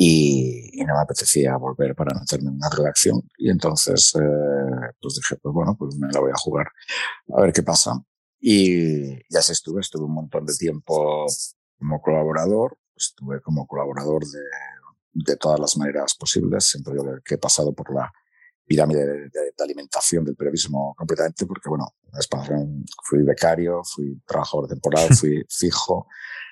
y, 0.00 0.80
y, 0.80 0.84
no 0.84 0.94
me 0.94 1.00
apetecía 1.00 1.56
volver 1.56 1.96
para 1.96 2.16
meterme 2.16 2.50
en 2.50 2.54
una 2.54 2.70
redacción. 2.70 3.20
Y 3.36 3.50
entonces, 3.50 4.14
eh, 4.14 4.92
pues 5.00 5.16
dije, 5.16 5.34
pues 5.42 5.52
bueno, 5.52 5.74
pues 5.76 5.96
me 5.96 6.06
la 6.12 6.20
voy 6.20 6.30
a 6.30 6.38
jugar 6.38 6.68
a 7.34 7.40
ver 7.40 7.52
qué 7.52 7.64
pasa. 7.64 8.00
Y 8.38 9.16
ya 9.28 9.40
así 9.40 9.50
estuve, 9.50 9.80
estuve 9.80 10.04
un 10.04 10.14
montón 10.14 10.46
de 10.46 10.54
tiempo 10.54 11.26
como 11.76 12.00
colaborador, 12.00 12.78
estuve 12.94 13.40
como 13.40 13.66
colaborador 13.66 14.24
de, 14.24 14.40
de 15.14 15.36
todas 15.36 15.58
las 15.58 15.76
maneras 15.76 16.14
posibles. 16.14 16.64
Siempre 16.64 16.94
yo 16.94 17.02
que 17.24 17.34
he 17.34 17.38
pasado 17.38 17.72
por 17.72 17.92
la 17.92 18.08
pirámide 18.64 19.04
de, 19.04 19.28
de, 19.30 19.52
alimentación 19.58 20.24
del 20.24 20.36
periodismo 20.36 20.94
completamente, 20.96 21.44
porque 21.44 21.68
bueno, 21.68 21.94
fui 23.02 23.24
becario, 23.24 23.82
fui 23.82 24.22
trabajador 24.24 24.68
temporal, 24.68 25.08
fui 25.18 25.44
fijo, 25.48 26.06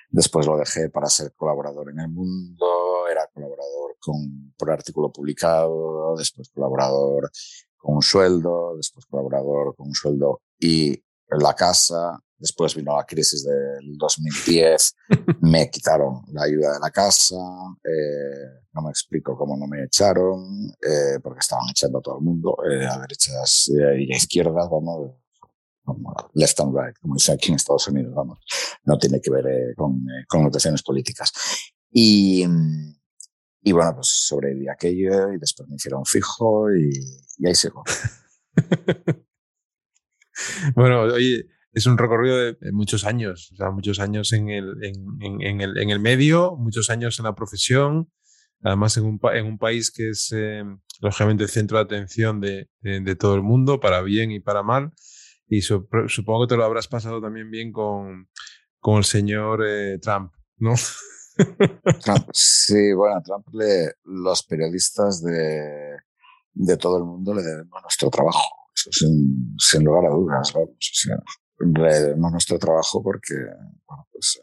después 0.09 0.45
lo 0.45 0.57
dejé 0.57 0.89
para 0.89 1.07
ser 1.07 1.31
colaborador 1.33 1.91
en 1.91 1.99
el 2.01 2.09
mundo, 2.09 2.96
colaborador 3.37 3.97
con, 3.99 4.53
por 4.57 4.71
artículo 4.71 5.11
publicado, 5.11 6.15
después 6.17 6.49
colaborador 6.49 7.29
con 7.77 7.95
un 7.95 8.01
sueldo, 8.01 8.75
después 8.75 9.05
colaborador 9.05 9.75
con 9.75 9.87
un 9.87 9.93
sueldo 9.93 10.41
y 10.59 11.01
la 11.29 11.53
casa, 11.53 12.19
Después 12.39 12.75
vino 12.75 12.95
la 12.95 13.03
crisis 13.03 13.43
del 13.43 13.97
2010, 13.97 14.95
me 15.41 15.69
quitaron 15.71 16.21
la 16.33 16.43
ayuda 16.43 16.73
de 16.73 16.79
la 16.79 16.91
casa, 16.91 17.35
eh, 17.83 18.61
no 18.73 18.83
me 18.83 18.91
explico 18.91 19.35
cómo 19.35 19.57
no 19.57 19.65
me 19.65 19.85
echaron, 19.85 20.69
eh, 20.81 21.19
porque 21.23 21.39
estaban 21.39 21.65
echando 21.71 21.97
a 21.97 22.01
todo 22.01 22.19
el 22.19 22.23
mundo, 22.23 22.55
eh, 22.69 22.85
a 22.85 22.99
derechas 22.99 23.69
y 23.69 23.81
a 23.81 24.15
izquierdas, 24.15 24.69
vamos, 24.69 25.13
left 26.33 26.59
and 26.59 26.75
right, 26.77 26.95
como 27.01 27.15
dice 27.15 27.31
aquí 27.31 27.49
en 27.49 27.55
Estados 27.55 27.87
Unidos, 27.87 28.13
vamos, 28.13 28.37
no 28.83 28.99
tiene 28.99 29.19
que 29.19 29.31
ver 29.31 29.73
con 29.75 30.05
connotaciones 30.27 30.83
políticas. 30.83 31.31
Y, 31.89 32.45
y 33.61 33.71
bueno, 33.71 33.95
pues 33.95 34.07
sobreviví 34.07 34.67
aquello 34.69 35.33
y 35.33 35.39
después 35.39 35.67
me 35.69 35.75
hicieron 35.75 36.05
fijo 36.05 36.73
y, 36.75 36.89
y 37.37 37.47
ahí 37.47 37.55
sigo. 37.55 37.83
bueno, 40.75 41.01
oye, 41.01 41.45
es 41.77 41.85
un 41.85 41.97
recorrido 41.97 42.37
de, 42.37 42.57
muchos 42.71 43.05
años, 43.05 43.51
o 43.53 43.55
sea, 43.55 43.69
muchos 43.71 43.99
años 43.99 44.33
en 44.33 44.49
el, 44.49 44.73
en, 44.83 45.41
en, 45.41 45.61
el, 45.61 45.77
en 45.77 45.89
el 45.89 45.99
medio, 45.99 46.55
muchos 46.55 46.89
años 46.89 47.19
en 47.19 47.25
la 47.25 47.35
profesión, 47.35 48.11
además 48.63 48.97
en 48.97 49.05
un, 49.05 49.19
en 49.33 49.45
un 49.45 49.57
país 49.57 49.91
que 49.91 50.09
es 50.09 50.31
eh, 50.35 50.63
lógicamente 51.01 51.43
el 51.43 51.49
centro 51.49 51.77
de 51.77 51.83
atención 51.83 52.41
de, 52.41 52.69
de, 52.81 53.15
todo 53.15 53.35
el 53.35 53.43
mundo, 53.43 53.79
para 53.79 54.01
bien 54.01 54.31
y 54.31 54.39
para 54.39 54.63
mal. 54.63 54.91
Y 55.47 55.61
supongo 55.61 56.45
que 56.45 56.49
te 56.49 56.57
lo 56.57 56.65
habrás 56.65 56.87
pasado 56.87 57.21
también 57.21 57.49
bien 57.51 57.71
con, 57.71 58.27
con 58.79 58.97
el 58.97 59.03
señor 59.05 59.63
eh, 59.65 59.99
Trump, 60.01 60.33
¿no? 60.57 60.73
Trump, 62.03 62.29
sí, 62.33 62.93
bueno, 62.93 63.21
Trump 63.23 63.47
le, 63.53 63.93
los 64.03 64.43
periodistas 64.43 65.21
de, 65.23 65.97
de 66.53 66.77
todo 66.77 66.97
el 66.97 67.03
mundo 67.05 67.33
le 67.33 67.43
debemos 67.43 67.81
nuestro 67.81 68.09
trabajo, 68.09 68.69
eso 68.75 68.89
sin, 68.91 69.55
sin 69.57 69.83
lugar 69.83 70.05
a 70.05 70.09
dudas, 70.09 70.51
vamos. 70.53 70.69
O 70.69 70.79
sea, 70.79 71.17
debemos 71.59 72.31
nuestro 72.31 72.59
trabajo 72.59 73.01
porque 73.01 73.33
bueno, 73.87 74.07
pues, 74.11 74.41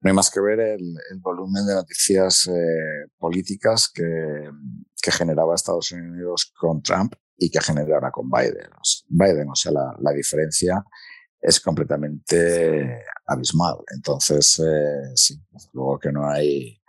no 0.00 0.08
hay 0.08 0.14
más 0.14 0.30
que 0.30 0.40
ver 0.40 0.60
el, 0.60 0.96
volumen 1.20 1.66
de 1.66 1.74
noticias 1.74 2.46
eh, 2.48 3.10
políticas 3.18 3.90
que, 3.92 4.50
que, 5.00 5.10
generaba 5.10 5.54
Estados 5.54 5.92
Unidos 5.92 6.52
con 6.56 6.82
Trump 6.82 7.14
y 7.36 7.50
que 7.50 7.60
generará 7.60 8.10
con 8.10 8.30
Biden. 8.30 8.70
Biden, 9.08 9.48
o 9.48 9.54
sea, 9.56 9.72
la, 9.72 9.96
la 10.00 10.12
diferencia 10.12 10.84
es 11.44 11.60
completamente 11.60 13.04
abismal. 13.26 13.76
Entonces, 13.94 14.58
eh, 14.60 15.12
sí, 15.14 15.38
luego 15.74 15.98
que 15.98 16.10
no 16.10 16.26
hay... 16.28 16.80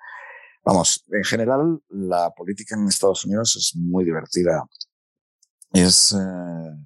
Vamos, 0.64 1.04
en 1.12 1.24
general 1.24 1.80
la 1.90 2.34
política 2.34 2.76
en 2.76 2.88
Estados 2.88 3.26
Unidos 3.26 3.56
es 3.58 3.76
muy 3.76 4.06
divertida. 4.06 4.64
Es... 5.74 6.14
Eh, 6.14 6.86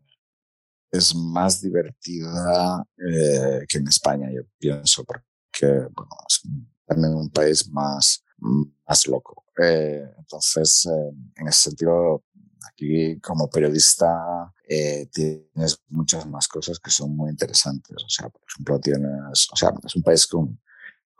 es 0.91 1.13
más 1.13 1.61
divertida 1.61 2.83
eh, 2.97 3.63
que 3.69 3.77
en 3.77 3.87
España, 3.87 4.27
yo 4.31 4.41
pienso, 4.57 5.03
porque 5.03 5.87
bueno, 5.93 6.09
es 6.27 6.41
también 6.87 7.13
un 7.13 7.29
país 7.29 7.69
más, 7.69 8.25
más 8.39 9.05
loco. 9.05 9.45
Entonces, 9.55 10.87
en 11.35 11.47
ese 11.47 11.69
sentido, 11.69 12.23
aquí 12.67 13.19
como 13.19 13.49
periodista 13.49 14.53
eh, 14.67 15.07
tienes 15.11 15.81
muchas 15.89 16.25
más 16.27 16.47
cosas 16.47 16.79
que 16.79 16.91
son 16.91 17.15
muy 17.15 17.31
interesantes. 17.31 17.97
O 18.03 18.09
sea, 18.09 18.29
por 18.29 18.41
ejemplo, 18.47 18.79
tienes, 18.79 19.47
o 19.51 19.55
sea, 19.55 19.71
es 19.83 19.95
un 19.95 20.03
país 20.03 20.27
con, 20.27 20.59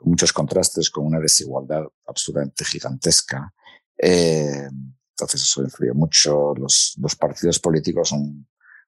muchos 0.01 0.31
contrastes, 0.31 0.89
con 0.89 1.05
una 1.05 1.19
desigualdad 1.19 1.83
absolutamente 2.05 2.63
gigantesca. 2.63 3.53
Eh, 3.97 4.69
entonces 5.11 5.41
eso 5.41 5.61
influye 5.61 5.93
mucho. 5.93 6.53
Los, 6.55 6.95
los 7.01 7.15
partidos 7.15 7.59
políticos 7.59 8.09
son 8.09 8.47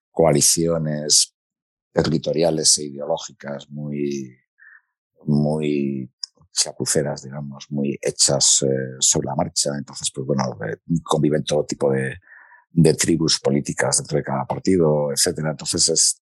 coaliciones 0.10 1.36
territoriales 1.92 2.78
e 2.78 2.84
ideológicas 2.86 3.70
muy, 3.70 4.38
muy 5.26 6.10
chapuceras, 6.54 7.24
digamos, 7.24 7.66
muy 7.70 7.98
hechas 8.02 8.64
eh, 8.64 8.96
sobre 9.00 9.26
la 9.26 9.36
marcha. 9.36 9.72
Entonces, 9.78 10.12
pues 10.14 10.26
bueno, 10.26 10.58
conviven 11.04 11.44
todo 11.44 11.66
tipo 11.66 11.92
de, 11.92 12.16
de, 12.72 12.94
tribus 12.94 13.40
políticas 13.40 13.98
dentro 13.98 14.18
de 14.18 14.24
cada 14.24 14.46
partido, 14.46 15.12
etcétera. 15.12 15.52
Entonces 15.52 15.90
es, 15.90 16.22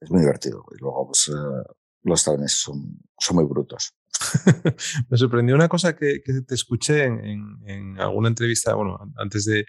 es 0.00 0.10
muy 0.10 0.20
divertido. 0.20 0.64
Y 0.74 0.80
luego, 0.80 1.06
pues, 1.06 1.28
eh, 1.28 1.72
los 2.02 2.20
estadounidenses 2.20 2.60
son, 2.60 2.98
son 3.18 3.36
muy 3.36 3.44
brutos. 3.44 3.94
Me 5.08 5.16
sorprendió 5.16 5.54
una 5.54 5.68
cosa 5.68 5.94
que, 5.94 6.20
que 6.24 6.40
te 6.42 6.54
escuché 6.54 7.04
en, 7.04 7.58
en, 7.66 8.00
alguna 8.00 8.28
entrevista, 8.28 8.74
bueno, 8.74 8.98
antes 9.16 9.44
de, 9.44 9.66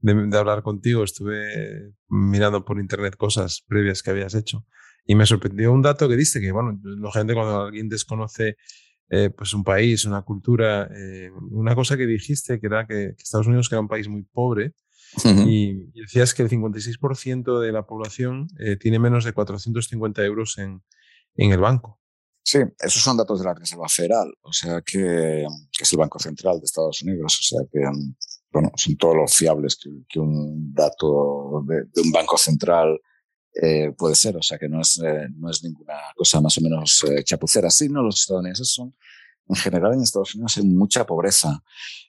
de, 0.00 0.36
hablar 0.36 0.62
contigo, 0.62 1.04
estuve 1.04 1.92
mirando 2.08 2.64
por 2.64 2.80
internet 2.80 3.16
cosas 3.16 3.62
previas 3.66 4.02
que 4.02 4.10
habías 4.10 4.34
hecho 4.34 4.66
y 5.04 5.14
me 5.14 5.26
sorprendió 5.26 5.72
un 5.72 5.82
dato 5.82 6.08
que 6.08 6.16
diste, 6.16 6.40
que 6.40 6.52
bueno, 6.52 6.78
la 6.82 7.10
gente 7.10 7.34
cuando 7.34 7.62
alguien 7.62 7.88
desconoce 7.88 8.56
eh, 9.08 9.30
pues 9.30 9.52
un 9.52 9.64
país, 9.64 10.04
una 10.04 10.22
cultura, 10.22 10.88
eh, 10.94 11.30
una 11.50 11.74
cosa 11.74 11.96
que 11.96 12.06
dijiste 12.06 12.60
que 12.60 12.66
era 12.66 12.86
que, 12.86 13.14
Estados 13.18 13.46
Unidos 13.46 13.68
era 13.70 13.80
un 13.80 13.88
país 13.88 14.08
muy 14.08 14.22
pobre 14.22 14.72
y, 15.24 15.90
decías 16.00 16.34
que 16.34 16.42
el 16.42 16.50
56% 16.50 17.60
de 17.60 17.72
la 17.72 17.86
población 17.86 18.48
eh, 18.58 18.76
tiene 18.76 18.98
menos 18.98 19.24
de 19.24 19.32
450 19.32 20.24
euros 20.24 20.58
en, 20.58 20.82
en 21.36 21.52
el 21.52 21.60
banco. 21.60 22.00
Sí, 22.44 22.58
esos 22.80 23.02
son 23.02 23.16
datos 23.16 23.38
de 23.38 23.46
la 23.46 23.54
Reserva 23.54 23.88
Federal, 23.88 24.32
o 24.40 24.52
sea 24.52 24.80
que, 24.80 25.46
que, 25.70 25.82
es 25.84 25.92
el 25.92 25.98
Banco 25.98 26.18
Central 26.18 26.58
de 26.58 26.64
Estados 26.64 27.02
Unidos, 27.02 27.38
o 27.38 27.42
sea 27.42 27.60
que 27.70 27.80
bueno, 28.52 28.70
son 28.74 28.96
todos 28.96 29.16
los 29.16 29.34
fiables 29.34 29.76
que, 29.76 29.90
que 30.08 30.18
un 30.20 30.74
dato 30.74 31.62
de, 31.66 31.84
de, 31.94 32.02
un 32.02 32.12
banco 32.12 32.36
central 32.36 33.00
eh, 33.54 33.92
puede 33.96 34.14
ser. 34.14 34.36
O 34.36 34.42
sea, 34.42 34.58
que 34.58 34.68
no 34.68 34.80
es, 34.80 35.00
eh, 35.04 35.28
no 35.36 35.50
es 35.50 35.62
ninguna 35.62 35.94
cosa 36.16 36.40
más 36.40 36.56
o 36.58 36.60
menos 36.60 37.04
eh, 37.08 37.22
chapucera. 37.24 37.70
Sí, 37.70 37.88
no, 37.88 38.02
los 38.02 38.20
estadounidenses 38.20 38.68
son, 38.68 38.94
en 39.48 39.56
general 39.56 39.94
en 39.94 40.02
Estados 40.02 40.34
Unidos 40.34 40.56
hay 40.56 40.64
mucha 40.64 41.04
pobreza. 41.04 41.62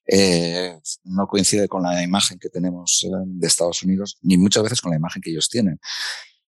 Eh, 0.05 0.79
no 1.03 1.27
coincide 1.27 1.67
con 1.67 1.83
la 1.83 2.01
imagen 2.03 2.39
que 2.39 2.49
tenemos 2.49 3.05
de 3.25 3.47
Estados 3.47 3.83
Unidos, 3.83 4.17
ni 4.21 4.37
muchas 4.37 4.63
veces 4.63 4.81
con 4.81 4.91
la 4.91 4.97
imagen 4.97 5.21
que 5.21 5.31
ellos 5.31 5.49
tienen. 5.49 5.79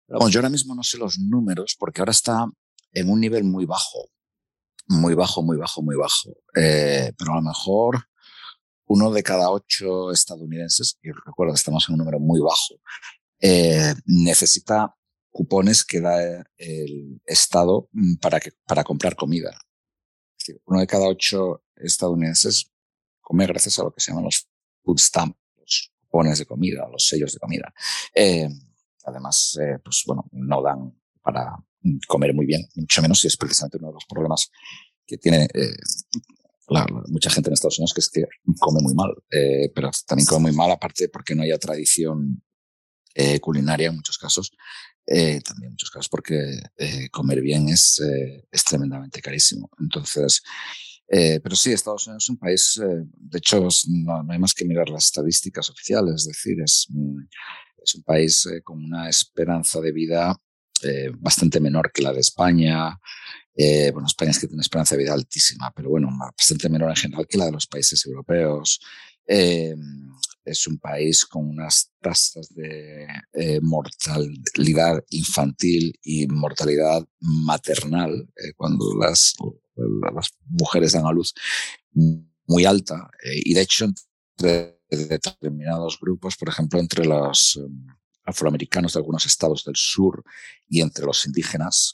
Bueno, 0.07 0.29
yo 0.29 0.39
ahora 0.39 0.49
mismo 0.49 0.73
no 0.73 0.83
sé 0.83 0.97
los 0.97 1.19
números 1.19 1.75
porque 1.77 2.01
ahora 2.01 2.11
está 2.11 2.45
en 2.93 3.09
un 3.09 3.19
nivel 3.19 3.43
muy 3.43 3.65
bajo. 3.65 4.09
Muy 4.87 5.15
bajo, 5.15 5.43
muy 5.43 5.57
bajo, 5.57 5.81
muy 5.81 5.97
bajo. 5.97 6.29
Eh, 6.55 7.11
pero 7.17 7.33
a 7.33 7.35
lo 7.35 7.41
mejor 7.41 8.07
uno 8.85 9.11
de 9.11 9.21
cada 9.21 9.49
ocho 9.51 10.11
estadounidenses, 10.11 10.97
y 11.01 11.11
recuerdo 11.11 11.53
que 11.53 11.57
estamos 11.57 11.85
en 11.87 11.93
un 11.93 11.99
número 11.99 12.19
muy 12.19 12.39
bajo, 12.39 12.75
eh, 13.41 13.93
necesita 14.05 14.95
cupones 15.29 15.83
que 15.83 15.99
da 15.99 16.43
el 16.57 17.21
Estado 17.25 17.89
mm, 17.91 18.15
para, 18.15 18.39
que, 18.39 18.51
para 18.65 18.83
comprar 18.83 19.15
comida. 19.15 19.57
Es 20.47 20.53
decir, 20.53 20.61
uno 20.65 20.79
de 20.79 20.87
cada 20.87 21.07
ocho 21.07 21.63
estadounidenses 21.75 22.71
come 23.19 23.45
gracias 23.45 23.79
a 23.79 23.83
lo 23.83 23.91
que 23.91 23.99
se 23.99 24.11
llaman 24.11 24.23
los 24.23 24.47
food 24.81 24.97
stamps, 24.97 25.37
los 25.57 25.91
cupones 25.99 26.39
de 26.39 26.45
comida, 26.45 26.87
los 26.89 27.05
sellos 27.05 27.33
de 27.33 27.39
comida. 27.39 27.73
Eh, 28.15 28.47
además, 29.03 29.57
eh, 29.61 29.77
pues 29.83 30.03
bueno, 30.07 30.25
no 30.31 30.61
dan 30.61 30.97
para 31.21 31.57
comer 32.07 32.33
muy 32.33 32.45
bien, 32.45 32.65
mucho 32.75 33.01
menos 33.01 33.19
si 33.19 33.27
es 33.27 33.35
precisamente 33.35 33.77
uno 33.77 33.87
de 33.87 33.95
los 33.95 34.05
problemas 34.05 34.49
que 35.05 35.17
tiene 35.17 35.49
eh, 35.53 35.75
la, 36.69 36.85
mucha 37.09 37.29
gente 37.29 37.49
en 37.49 37.53
Estados 37.53 37.79
Unidos 37.79 37.93
que 37.93 37.99
es 37.99 38.09
que 38.09 38.23
come 38.57 38.81
muy 38.81 38.93
mal, 38.93 39.13
eh, 39.29 39.69
pero 39.75 39.91
también 40.05 40.25
come 40.27 40.43
muy 40.49 40.53
mal 40.53 40.71
aparte 40.71 41.09
porque 41.09 41.35
no 41.35 41.43
haya 41.43 41.57
tradición 41.57 42.41
culinaria 43.41 43.87
en 43.87 43.95
muchos 43.95 44.19
casos, 44.19 44.51
eh, 45.07 45.41
también 45.41 45.67
en 45.67 45.71
muchos 45.71 45.89
casos 45.89 46.09
porque 46.09 46.59
eh, 46.77 47.09
comer 47.09 47.41
bien 47.41 47.69
es, 47.69 47.99
eh, 48.01 48.45
es 48.51 48.63
tremendamente 48.63 49.21
carísimo. 49.21 49.69
Entonces, 49.79 50.43
eh, 51.09 51.39
pero 51.41 51.55
sí, 51.55 51.71
Estados 51.71 52.05
Unidos 52.07 52.25
es 52.25 52.29
un 52.29 52.37
país, 52.37 52.81
eh, 52.83 53.05
de 53.13 53.37
hecho, 53.37 53.65
no, 53.87 54.23
no, 54.23 54.33
hay 54.33 54.39
más 54.39 54.53
que 54.53 54.65
mirar 54.65 54.89
las 54.89 55.05
estadísticas 55.05 55.69
oficiales, 55.69 56.15
es 56.15 56.25
decir, 56.25 56.61
es, 56.61 56.87
es 57.81 57.95
un 57.95 58.03
país 58.03 58.45
eh, 58.47 58.61
con 58.61 58.83
una 58.83 59.07
esperanza 59.09 59.79
de 59.79 59.91
vida 59.91 60.35
bastante 61.19 61.59
menor 61.59 61.91
que 61.91 62.03
la 62.03 62.13
de 62.13 62.19
España, 62.19 62.95
bueno, 63.55 64.05
España 64.05 64.29
es 64.29 64.37
que 64.37 64.45
tiene 64.45 64.61
esperanza 64.61 64.95
de 64.95 65.01
vida 65.01 65.13
altísima, 65.13 65.71
pero 65.75 65.89
bueno, 65.89 66.07
bastante 66.37 66.69
menor 66.69 66.91
en 66.91 66.95
general 66.95 67.25
que 67.27 67.39
la 67.39 67.45
de 67.45 67.53
los 67.53 67.65
países 67.65 68.05
europeos. 68.05 68.79
Eh, 69.27 69.75
es 70.45 70.65
un 70.65 70.79
país 70.79 71.25
con 71.25 71.45
unas 71.49 71.91
tasas 71.99 72.47
de 72.55 73.05
eh, 73.33 73.59
mortalidad 73.61 75.03
infantil 75.09 75.99
y 76.01 76.25
mortalidad 76.27 77.05
maternal, 77.19 78.29
eh, 78.37 78.53
cuando 78.55 78.85
las, 78.97 79.35
mujeres 80.49 80.93
dan 80.93 81.05
a 81.05 81.11
luz, 81.11 81.35
muy 82.47 82.65
alta 82.65 83.11
y 83.45 83.53
de 83.53 83.61
hecho 83.61 83.85
entre 83.85 84.79
determinados 84.89 85.99
grupos, 85.99 86.35
por 86.35 86.49
ejemplo, 86.49 86.79
entre 86.79 87.05
los 87.05 87.59
afroamericanos 88.23 88.93
de 88.93 88.99
algunos 88.99 89.25
estados 89.25 89.65
del 89.65 89.75
sur 89.75 90.23
y 90.67 90.81
entre 90.81 91.05
los 91.05 91.25
indígenas 91.27 91.93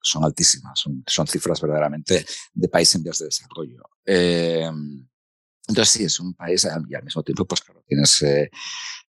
son 0.00 0.24
altísimas, 0.24 0.80
son, 1.06 1.26
cifras 1.26 1.60
verdaderamente 1.60 2.24
de 2.54 2.68
país 2.68 2.94
en 2.94 3.02
vías 3.02 3.18
de 3.18 3.26
desarrollo. 3.26 3.82
Eh, 5.64 5.68
entonces 5.68 5.92
sí, 5.92 6.04
es 6.04 6.20
un 6.20 6.34
país 6.34 6.66
y 6.88 6.94
al 6.94 7.04
mismo 7.04 7.22
tiempo, 7.22 7.44
pues 7.44 7.60
claro, 7.60 7.82
tienes 7.86 8.22
eh, 8.22 8.50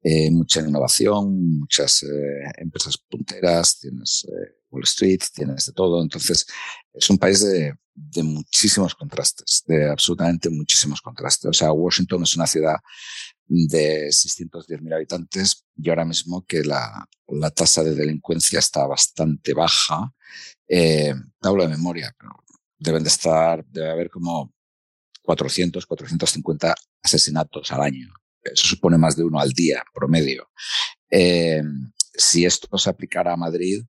eh 0.02 0.30
mucha 0.30 0.60
innovación, 0.60 1.58
muchas 1.60 2.02
eh, 2.02 2.52
empresas 2.58 2.96
punteras, 2.98 3.78
tienes 3.80 4.26
Wall 4.70 4.84
Street, 4.84 5.20
tienes 5.34 5.66
de 5.66 5.72
todo. 5.72 6.02
Entonces 6.02 6.46
es 6.92 7.10
un 7.10 7.18
país 7.18 7.40
de, 7.42 7.74
de 7.94 8.22
muchísimos 8.22 8.94
contrastes, 8.94 9.64
de 9.66 9.90
absolutamente 9.90 10.50
muchísimos 10.50 11.00
contrastes. 11.00 11.50
O 11.50 11.52
sea, 11.52 11.72
Washington 11.72 12.22
es 12.22 12.36
una 12.36 12.46
ciudad 12.46 12.76
de 13.46 14.08
610.000 14.08 14.94
habitantes 14.94 15.64
y 15.76 15.88
ahora 15.88 16.04
mismo 16.04 16.44
que 16.46 16.62
la, 16.62 17.08
la, 17.28 17.50
tasa 17.50 17.82
de 17.82 17.94
delincuencia 17.94 18.58
está 18.58 18.86
bastante 18.86 19.54
baja. 19.54 20.12
Eh, 20.68 21.14
hablo 21.42 21.62
de 21.62 21.70
memoria, 21.70 22.14
pero 22.18 22.44
deben 22.78 23.02
de 23.02 23.08
estar, 23.08 23.64
debe 23.66 23.90
haber 23.90 24.10
como 24.10 24.52
400, 25.28 25.84
450 25.84 26.74
asesinatos 27.02 27.70
al 27.70 27.82
año. 27.82 28.08
Eso 28.42 28.66
supone 28.66 28.96
más 28.96 29.14
de 29.14 29.24
uno 29.24 29.38
al 29.38 29.52
día, 29.52 29.84
promedio. 29.92 30.48
Eh, 31.10 31.62
si 32.14 32.46
esto 32.46 32.78
se 32.78 32.88
aplicara 32.88 33.34
a 33.34 33.36
Madrid, 33.36 33.84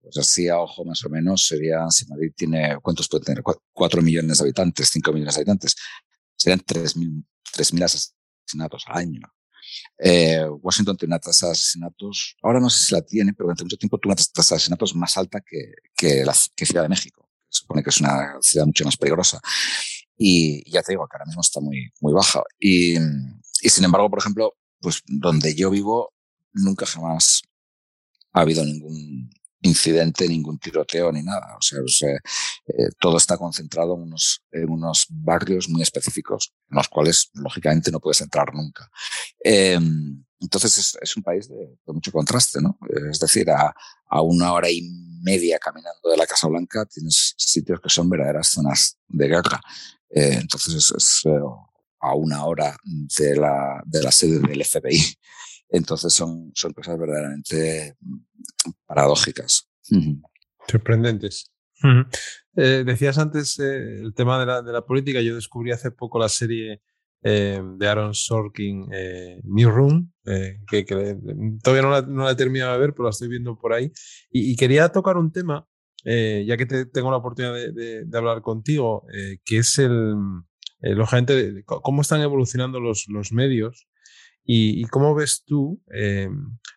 pues 0.00 0.16
así 0.16 0.48
a 0.48 0.58
ojo 0.58 0.86
más 0.86 1.04
o 1.04 1.10
menos 1.10 1.46
sería, 1.46 1.90
si 1.90 2.06
Madrid 2.06 2.32
tiene, 2.34 2.78
¿cuántos 2.80 3.06
puede 3.06 3.22
tener? 3.22 3.42
4 3.74 4.00
millones 4.00 4.38
de 4.38 4.44
habitantes, 4.44 4.88
5 4.88 5.12
millones 5.12 5.34
de 5.34 5.40
habitantes. 5.40 5.76
Serían 6.34 6.60
3.000 6.60 7.84
asesinatos 7.84 8.84
al 8.86 8.96
año. 8.96 9.20
Eh, 9.98 10.42
Washington 10.62 10.96
tiene 10.96 11.12
una 11.12 11.18
tasa 11.18 11.48
de 11.48 11.52
asesinatos, 11.52 12.34
ahora 12.42 12.60
no 12.60 12.70
sé 12.70 12.86
si 12.86 12.94
la 12.94 13.02
tiene, 13.02 13.34
pero 13.34 13.48
durante 13.48 13.64
mucho 13.64 13.76
tiempo 13.76 13.98
tuvo 13.98 14.12
una 14.12 14.16
tasa 14.16 14.54
de 14.54 14.56
asesinatos 14.56 14.96
más 14.96 15.18
alta 15.18 15.42
que, 15.42 15.74
que, 15.94 16.24
la, 16.24 16.34
que 16.56 16.64
Ciudad 16.64 16.84
de 16.84 16.88
México. 16.88 17.28
Se 17.50 17.60
supone 17.60 17.82
que 17.82 17.90
es 17.90 18.00
una 18.00 18.38
ciudad 18.40 18.64
mucho 18.64 18.86
más 18.86 18.96
peligrosa. 18.96 19.38
Y 20.18 20.68
ya 20.70 20.82
te 20.82 20.92
digo 20.92 21.06
que 21.06 21.16
ahora 21.16 21.26
mismo 21.26 21.40
está 21.40 21.60
muy, 21.60 21.92
muy 22.00 22.12
baja. 22.12 22.42
Y, 22.58 22.96
y 22.96 23.68
sin 23.70 23.84
embargo, 23.84 24.10
por 24.10 24.18
ejemplo, 24.18 24.54
pues 24.80 25.02
donde 25.06 25.54
yo 25.54 25.70
vivo, 25.70 26.12
nunca 26.52 26.86
jamás 26.86 27.42
ha 28.32 28.40
habido 28.40 28.64
ningún 28.64 29.30
incidente, 29.62 30.28
ningún 30.28 30.58
tiroteo 30.58 31.12
ni 31.12 31.22
nada. 31.22 31.56
O 31.56 31.62
sea, 31.62 32.10
eh, 32.10 32.88
todo 33.00 33.16
está 33.16 33.36
concentrado 33.36 33.94
en 33.94 34.02
unos, 34.02 34.44
en 34.52 34.70
unos 34.70 35.06
barrios 35.08 35.68
muy 35.68 35.82
específicos, 35.82 36.52
en 36.70 36.76
los 36.76 36.88
cuales, 36.88 37.30
lógicamente, 37.34 37.90
no 37.90 38.00
puedes 38.00 38.20
entrar 38.20 38.54
nunca. 38.54 38.88
Eh, 39.42 39.78
entonces, 40.40 40.78
es, 40.78 40.98
es, 41.00 41.16
un 41.16 41.22
país 41.24 41.48
de, 41.48 41.56
de, 41.56 41.92
mucho 41.92 42.12
contraste, 42.12 42.60
¿no? 42.60 42.78
Es 43.10 43.18
decir, 43.18 43.50
a, 43.50 43.74
a, 44.08 44.22
una 44.22 44.52
hora 44.52 44.70
y 44.70 44.82
media 45.20 45.58
caminando 45.58 46.08
de 46.08 46.16
la 46.16 46.26
Casa 46.26 46.46
Blanca 46.46 46.86
tienes 46.86 47.34
sitios 47.36 47.80
que 47.80 47.88
son 47.88 48.08
verdaderas 48.08 48.48
zonas 48.48 48.98
de 49.08 49.26
guerra. 49.26 49.60
Eh, 50.10 50.38
entonces, 50.40 50.74
es, 50.74 50.92
es 50.96 51.22
eh, 51.26 51.38
a 52.00 52.14
una 52.14 52.44
hora 52.44 52.76
de 52.84 53.36
la, 53.36 53.82
de 53.86 54.02
la 54.02 54.12
sede 54.12 54.40
del 54.40 54.64
FBI. 54.64 54.98
Entonces 55.70 56.12
son, 56.12 56.50
son 56.54 56.72
cosas 56.72 56.98
verdaderamente 56.98 57.96
paradójicas. 58.86 59.68
Sorprendentes. 60.66 61.50
eh, 62.56 62.82
decías 62.84 63.18
antes 63.18 63.58
eh, 63.58 64.00
el 64.00 64.14
tema 64.14 64.40
de 64.40 64.46
la, 64.46 64.62
de 64.62 64.72
la, 64.72 64.84
política. 64.84 65.20
Yo 65.20 65.34
descubrí 65.34 65.70
hace 65.70 65.90
poco 65.90 66.18
la 66.18 66.28
serie 66.28 66.82
eh, 67.22 67.60
de 67.76 67.88
Aaron 67.88 68.14
Sorkin, 68.14 68.88
eh, 68.92 69.40
New 69.44 69.70
Room, 69.70 70.12
eh, 70.24 70.60
que, 70.68 70.84
que, 70.84 71.16
todavía 71.62 71.82
no 71.82 71.90
la, 71.90 72.02
no 72.02 72.24
la, 72.24 72.30
he 72.32 72.36
terminado 72.36 72.72
de 72.72 72.78
ver, 72.78 72.92
pero 72.92 73.04
la 73.04 73.10
estoy 73.10 73.28
viendo 73.28 73.58
por 73.58 73.72
ahí. 73.72 73.92
Y, 74.30 74.52
y 74.52 74.56
quería 74.56 74.88
tocar 74.88 75.16
un 75.16 75.32
tema, 75.32 75.66
eh, 76.04 76.44
ya 76.46 76.56
que 76.56 76.66
te, 76.66 76.86
tengo 76.86 77.10
la 77.10 77.18
oportunidad 77.18 77.54
de, 77.54 77.72
de, 77.72 78.04
de 78.04 78.18
hablar 78.18 78.42
contigo, 78.42 79.04
que 79.44 79.58
es 79.58 79.78
el, 79.78 80.14
lógicamente, 80.80 81.64
cómo 81.64 82.02
están 82.02 82.20
evolucionando 82.20 82.80
los, 82.80 83.06
los 83.08 83.32
medios 83.32 83.88
¿Y, 84.50 84.80
y 84.80 84.84
cómo 84.84 85.14
ves 85.14 85.44
tú 85.44 85.78
eh, 85.92 86.30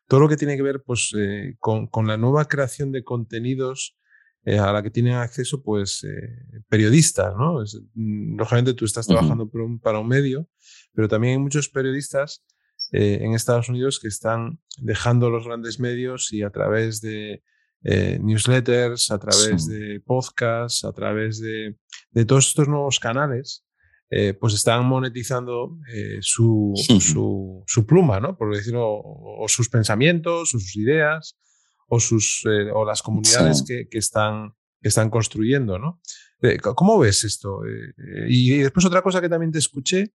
todo 0.09 0.19
lo 0.19 0.27
que 0.27 0.35
tiene 0.35 0.57
que 0.57 0.61
ver 0.61 0.83
pues, 0.85 1.13
eh, 1.17 1.55
con, 1.57 1.87
con, 1.87 2.05
la 2.05 2.17
nueva 2.17 2.43
creación 2.49 2.91
de 2.91 3.05
contenidos 3.05 3.97
eh, 4.43 4.59
a 4.59 4.73
la 4.73 4.83
que 4.83 4.91
tienen 4.91 5.13
acceso 5.13 5.63
pues, 5.63 6.03
eh, 6.03 6.63
periodistas? 6.67 7.33
¿no? 7.37 7.63
Es, 7.63 7.81
mm, 7.93 8.37
lógicamente 8.37 8.73
tú 8.73 8.83
estás 8.83 9.07
trabajando 9.07 9.45
uh 9.45 9.49
-huh. 9.49 9.65
un, 9.65 9.79
para 9.79 9.99
un 9.99 10.07
medio, 10.09 10.49
pero 10.93 11.07
también 11.07 11.35
hay 11.35 11.37
muchos 11.39 11.69
periodistas 11.69 12.43
eh, 12.91 13.19
en 13.21 13.35
Estados 13.35 13.69
Unidos 13.69 14.01
que 14.01 14.09
están 14.09 14.59
dejando 14.81 15.29
los 15.29 15.45
grandes 15.45 15.79
medios 15.79 16.33
y 16.33 16.41
a 16.41 16.49
través 16.49 16.99
de 16.99 17.41
newsletters, 17.83 19.09
a 19.11 19.17
través 19.17 19.65
sí. 19.65 19.71
de 19.71 19.99
podcasts, 20.01 20.83
a 20.83 20.93
través 20.93 21.39
de, 21.39 21.77
de 22.11 22.25
todos 22.25 22.47
estos 22.47 22.67
nuevos 22.67 22.99
canales, 22.99 23.65
eh, 24.09 24.33
pues 24.33 24.53
están 24.53 24.85
monetizando 24.85 25.77
eh, 25.91 26.17
su, 26.21 26.73
su, 26.75 27.63
su, 27.65 27.85
pluma, 27.85 28.19
¿no? 28.19 28.37
Por 28.37 28.53
decirlo, 28.53 28.85
o, 28.87 29.43
o 29.43 29.47
sus 29.47 29.69
pensamientos, 29.69 30.53
o 30.53 30.59
sus 30.59 30.75
ideas, 30.75 31.39
o, 31.87 31.99
sus, 31.99 32.43
eh, 32.45 32.69
o 32.73 32.85
las 32.85 33.01
comunidades 33.01 33.59
sí. 33.59 33.65
que, 33.65 33.89
que, 33.89 33.97
están, 33.97 34.53
que 34.81 34.89
están 34.89 35.09
construyendo, 35.09 35.79
¿no? 35.79 36.01
Eh, 36.41 36.57
¿Cómo 36.59 36.97
ves 36.99 37.23
esto? 37.23 37.61
Eh, 37.65 38.25
y, 38.27 38.57
después 38.57 38.85
otra 38.85 39.01
cosa 39.01 39.21
que 39.21 39.29
también 39.29 39.51
te 39.51 39.59
escuché, 39.59 40.13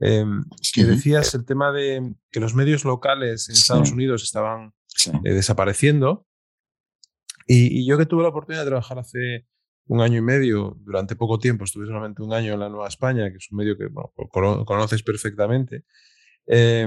em, 0.00 0.44
que 0.72 0.84
decías 0.84 1.34
el 1.34 1.44
tema 1.44 1.72
de 1.72 2.14
que 2.30 2.40
los 2.40 2.54
medios 2.54 2.84
locales 2.84 3.48
en 3.48 3.54
Estados 3.54 3.92
Unidos 3.92 4.22
estaban 4.22 4.72
eh, 5.24 5.32
desapareciendo. 5.32 6.26
Y, 7.46 7.80
y, 7.80 7.86
yo 7.86 7.98
que 7.98 8.06
tuve 8.06 8.22
la 8.22 8.28
oportunidad 8.28 8.62
de 8.62 8.70
trabajar 8.70 8.98
hace 8.98 9.46
un 9.86 10.00
año 10.00 10.18
y 10.18 10.22
medio, 10.22 10.76
durante 10.80 11.16
poco 11.16 11.38
tiempo, 11.38 11.64
estuve 11.64 11.86
solamente 11.86 12.22
un 12.22 12.32
año 12.32 12.54
en 12.54 12.60
la 12.60 12.68
Nueva 12.68 12.88
España, 12.88 13.28
que 13.30 13.38
es 13.38 13.50
un 13.50 13.58
medio 13.58 13.76
que 13.76 13.88
bueno, 13.88 14.64
conoces 14.64 15.02
perfectamente. 15.02 15.84
Eh, 16.46 16.86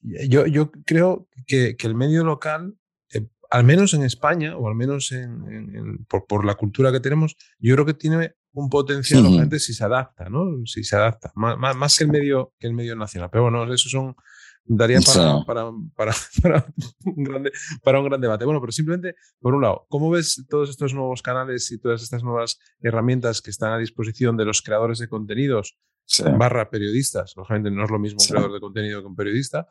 yo, 0.00 0.46
yo, 0.46 0.70
creo 0.84 1.28
que, 1.46 1.76
que, 1.76 1.86
el 1.86 1.96
medio 1.96 2.22
local, 2.22 2.76
eh, 3.12 3.26
al 3.50 3.64
menos 3.64 3.94
en 3.94 4.04
España, 4.04 4.56
o 4.56 4.68
al 4.68 4.76
menos 4.76 5.10
en, 5.10 5.44
en, 5.52 5.76
en, 5.76 6.04
por, 6.04 6.26
por, 6.26 6.44
la 6.44 6.54
cultura 6.54 6.92
que 6.92 7.00
tenemos, 7.00 7.36
yo 7.58 7.74
creo 7.74 7.86
que 7.86 7.94
tiene 7.94 8.36
un 8.52 8.70
potencial, 8.70 9.24
sí. 9.50 9.58
si 9.58 9.74
se 9.74 9.84
adapta, 9.84 10.30
¿no? 10.30 10.64
Si 10.66 10.84
se 10.84 10.96
adapta, 10.96 11.32
más, 11.34 11.58
más, 11.58 11.76
más 11.76 11.98
que, 11.98 12.04
el 12.04 12.10
medio, 12.10 12.54
que 12.58 12.66
el 12.66 12.74
medio 12.74 12.96
nacional. 12.96 13.28
Pero 13.30 13.42
bueno, 13.42 13.64
esos 13.72 13.90
son 13.90 14.14
daría 14.66 15.00
para, 15.00 15.44
para, 15.46 15.72
para, 15.96 16.12
para, 16.42 16.66
un 17.04 17.24
grande, 17.24 17.52
para 17.82 18.00
un 18.00 18.06
gran 18.06 18.20
debate. 18.20 18.44
Bueno, 18.44 18.60
pero 18.60 18.72
simplemente, 18.72 19.16
por 19.40 19.54
un 19.54 19.62
lado, 19.62 19.86
¿cómo 19.88 20.10
ves 20.10 20.44
todos 20.48 20.70
estos 20.70 20.94
nuevos 20.94 21.22
canales 21.22 21.70
y 21.70 21.78
todas 21.78 22.02
estas 22.02 22.22
nuevas 22.22 22.58
herramientas 22.80 23.40
que 23.40 23.50
están 23.50 23.72
a 23.72 23.78
disposición 23.78 24.36
de 24.36 24.44
los 24.44 24.62
creadores 24.62 24.98
de 24.98 25.08
contenidos 25.08 25.78
sí. 26.04 26.24
barra 26.38 26.70
periodistas? 26.70 27.34
Lógicamente 27.36 27.70
no 27.70 27.84
es 27.84 27.90
lo 27.90 27.98
mismo 27.98 28.16
un 28.20 28.26
sí. 28.26 28.32
creador 28.32 28.52
de 28.52 28.60
contenido 28.60 29.00
que 29.00 29.06
un 29.06 29.16
periodista. 29.16 29.68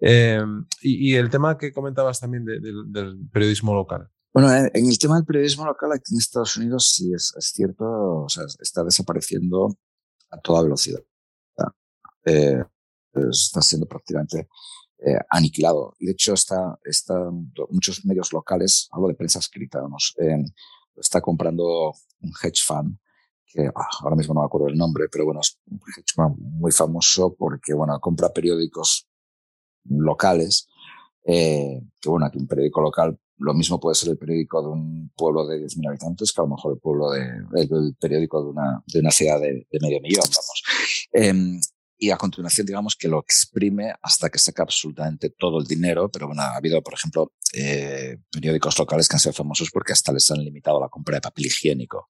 Eh, 0.00 0.40
y, 0.80 1.10
y, 1.10 1.16
el 1.16 1.28
tema 1.28 1.58
que 1.58 1.72
comentabas 1.72 2.20
también 2.20 2.44
de, 2.44 2.60
de, 2.60 2.72
del 2.86 3.18
periodismo 3.32 3.74
local. 3.74 4.08
Bueno, 4.32 4.54
en 4.54 4.88
el 4.88 4.98
tema 4.98 5.16
del 5.16 5.24
periodismo 5.24 5.64
local 5.64 5.90
aquí 5.92 6.14
en 6.14 6.18
Estados 6.18 6.56
Unidos 6.56 6.92
sí 6.94 7.12
es, 7.12 7.34
es 7.36 7.46
cierto, 7.46 7.84
o 7.84 8.28
sea, 8.28 8.44
está 8.60 8.84
desapareciendo 8.84 9.76
a 10.30 10.38
toda 10.38 10.62
velocidad. 10.62 11.00
Eh, 12.24 12.62
está 13.30 13.62
siendo 13.62 13.86
prácticamente 13.86 14.48
eh, 14.98 15.18
aniquilado. 15.30 15.94
Y 15.98 16.06
de 16.06 16.12
hecho, 16.12 16.34
está, 16.34 16.78
está, 16.84 17.30
muchos 17.70 18.04
medios 18.04 18.32
locales, 18.32 18.88
hablo 18.90 19.08
de 19.08 19.14
prensa 19.14 19.38
escrita, 19.38 19.80
vamos, 19.80 20.14
eh, 20.18 20.44
está 20.96 21.20
comprando 21.20 21.92
un 22.20 22.32
hedge 22.42 22.64
fund 22.64 22.98
que 23.46 23.66
ah, 23.66 23.88
ahora 24.02 24.16
mismo 24.16 24.34
no 24.34 24.40
me 24.40 24.46
acuerdo 24.46 24.68
el 24.68 24.76
nombre, 24.76 25.06
pero 25.10 25.24
bueno, 25.24 25.40
es 25.40 25.58
un 25.70 25.80
hedge 25.96 26.14
fund 26.14 26.36
muy 26.38 26.72
famoso 26.72 27.34
porque, 27.34 27.74
bueno, 27.74 27.98
compra 28.00 28.32
periódicos 28.32 29.06
locales, 29.84 30.68
eh, 31.24 31.80
que 32.00 32.08
bueno, 32.08 32.26
aquí 32.26 32.38
un 32.38 32.46
periódico 32.46 32.80
local, 32.80 33.18
lo 33.38 33.54
mismo 33.54 33.78
puede 33.78 33.94
ser 33.94 34.10
el 34.10 34.18
periódico 34.18 34.60
de 34.62 34.68
un 34.68 35.12
pueblo 35.16 35.46
de 35.46 35.60
10.000 35.60 35.88
habitantes 35.88 36.32
que 36.32 36.40
a 36.40 36.44
lo 36.44 36.50
mejor 36.50 36.72
el 36.72 36.80
pueblo 36.80 37.10
de, 37.12 37.22
el, 37.22 37.68
el 37.70 37.96
periódico 37.98 38.42
de 38.42 38.50
una, 38.50 38.82
de 38.86 39.00
una 39.00 39.10
ciudad 39.10 39.40
de, 39.40 39.66
de 39.70 39.78
medio 39.80 40.00
millón, 40.00 40.24
vamos. 40.24 40.62
Y 41.98 42.10
a 42.10 42.16
continuación, 42.16 42.66
digamos 42.66 42.94
que 42.94 43.08
lo 43.08 43.18
exprime 43.18 43.92
hasta 44.02 44.30
que 44.30 44.38
saca 44.38 44.62
absolutamente 44.62 45.30
todo 45.30 45.58
el 45.58 45.66
dinero. 45.66 46.08
Pero 46.10 46.28
bueno, 46.28 46.42
ha 46.42 46.56
habido, 46.56 46.80
por 46.82 46.94
ejemplo, 46.94 47.32
eh, 47.52 48.18
periódicos 48.30 48.78
locales 48.78 49.08
que 49.08 49.16
han 49.16 49.20
sido 49.20 49.32
famosos 49.32 49.70
porque 49.72 49.92
hasta 49.92 50.12
les 50.12 50.30
han 50.30 50.38
limitado 50.38 50.80
la 50.80 50.88
compra 50.88 51.16
de 51.16 51.20
papel 51.22 51.46
higiénico. 51.46 52.08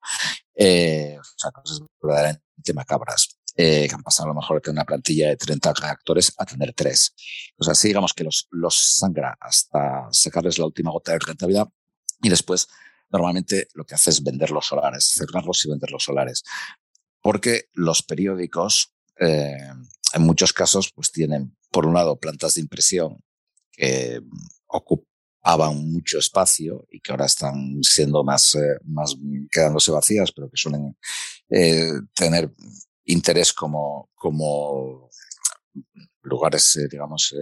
Eh, 0.55 1.17
o 1.19 1.39
sea, 1.39 1.51
cosas 1.51 1.81
verdaderamente 2.03 2.75
macabras. 2.75 3.39
Eh, 3.61 3.89
que 3.89 3.95
han 3.97 4.05
pasado 4.05 4.27
a 4.27 4.35
lo 4.35 4.41
mejor 4.41 4.63
de 4.63 4.71
una 4.71 4.85
plantilla 4.85 5.31
de 5.31 5.37
30 5.37 5.73
reactores 5.73 6.33
a 6.39 6.47
tener 6.47 6.73
tres. 6.75 7.13
O 7.57 7.65
sea, 7.65 7.73
así 7.73 7.89
digamos 7.89 8.15
que 8.15 8.23
los, 8.23 8.47
los 8.53 8.77
sangra 8.77 9.37
hasta 9.41 10.07
sacarles 10.13 10.59
la 10.59 10.67
última 10.67 10.93
gota 10.93 11.11
de 11.11 11.19
rentabilidad 11.19 11.67
y 12.23 12.29
después 12.29 12.69
normalmente 13.11 13.67
lo 13.75 13.85
que 13.85 13.97
hace 13.97 14.11
es 14.11 14.23
vender 14.23 14.53
los 14.53 14.67
solares, 14.67 15.13
cerrarlos 15.13 15.65
y 15.65 15.71
vender 15.71 15.91
los 15.91 16.05
solares. 16.05 16.45
porque 17.21 17.65
los 17.73 18.03
periódicos, 18.03 18.95
eh, 19.21 19.59
en 20.15 20.23
muchos 20.23 20.53
casos, 20.53 20.93
pues 20.95 21.13
tienen, 21.13 21.57
por 21.71 21.87
un 21.87 21.95
lado, 21.95 22.19
plantas 22.19 22.55
de 22.55 22.63
impresión 22.63 23.19
que 23.73 24.21
ocupaban 24.67 25.93
mucho 25.93 26.19
espacio 26.19 26.87
y 26.91 27.01
que 27.01 27.13
ahora 27.13 27.27
están 27.27 27.79
siendo 27.83 28.25
más, 28.25 28.55
eh, 28.55 28.79
más 28.85 29.17
quedándose 29.51 29.91
vacías, 29.91 30.33
pero 30.33 30.49
que 30.49 30.57
suelen 30.57 30.97
eh, 31.51 31.93
tener 32.15 32.53
interés 33.05 33.53
como, 33.53 34.11
como 34.15 35.11
lugares, 36.23 36.79
digamos, 36.91 37.35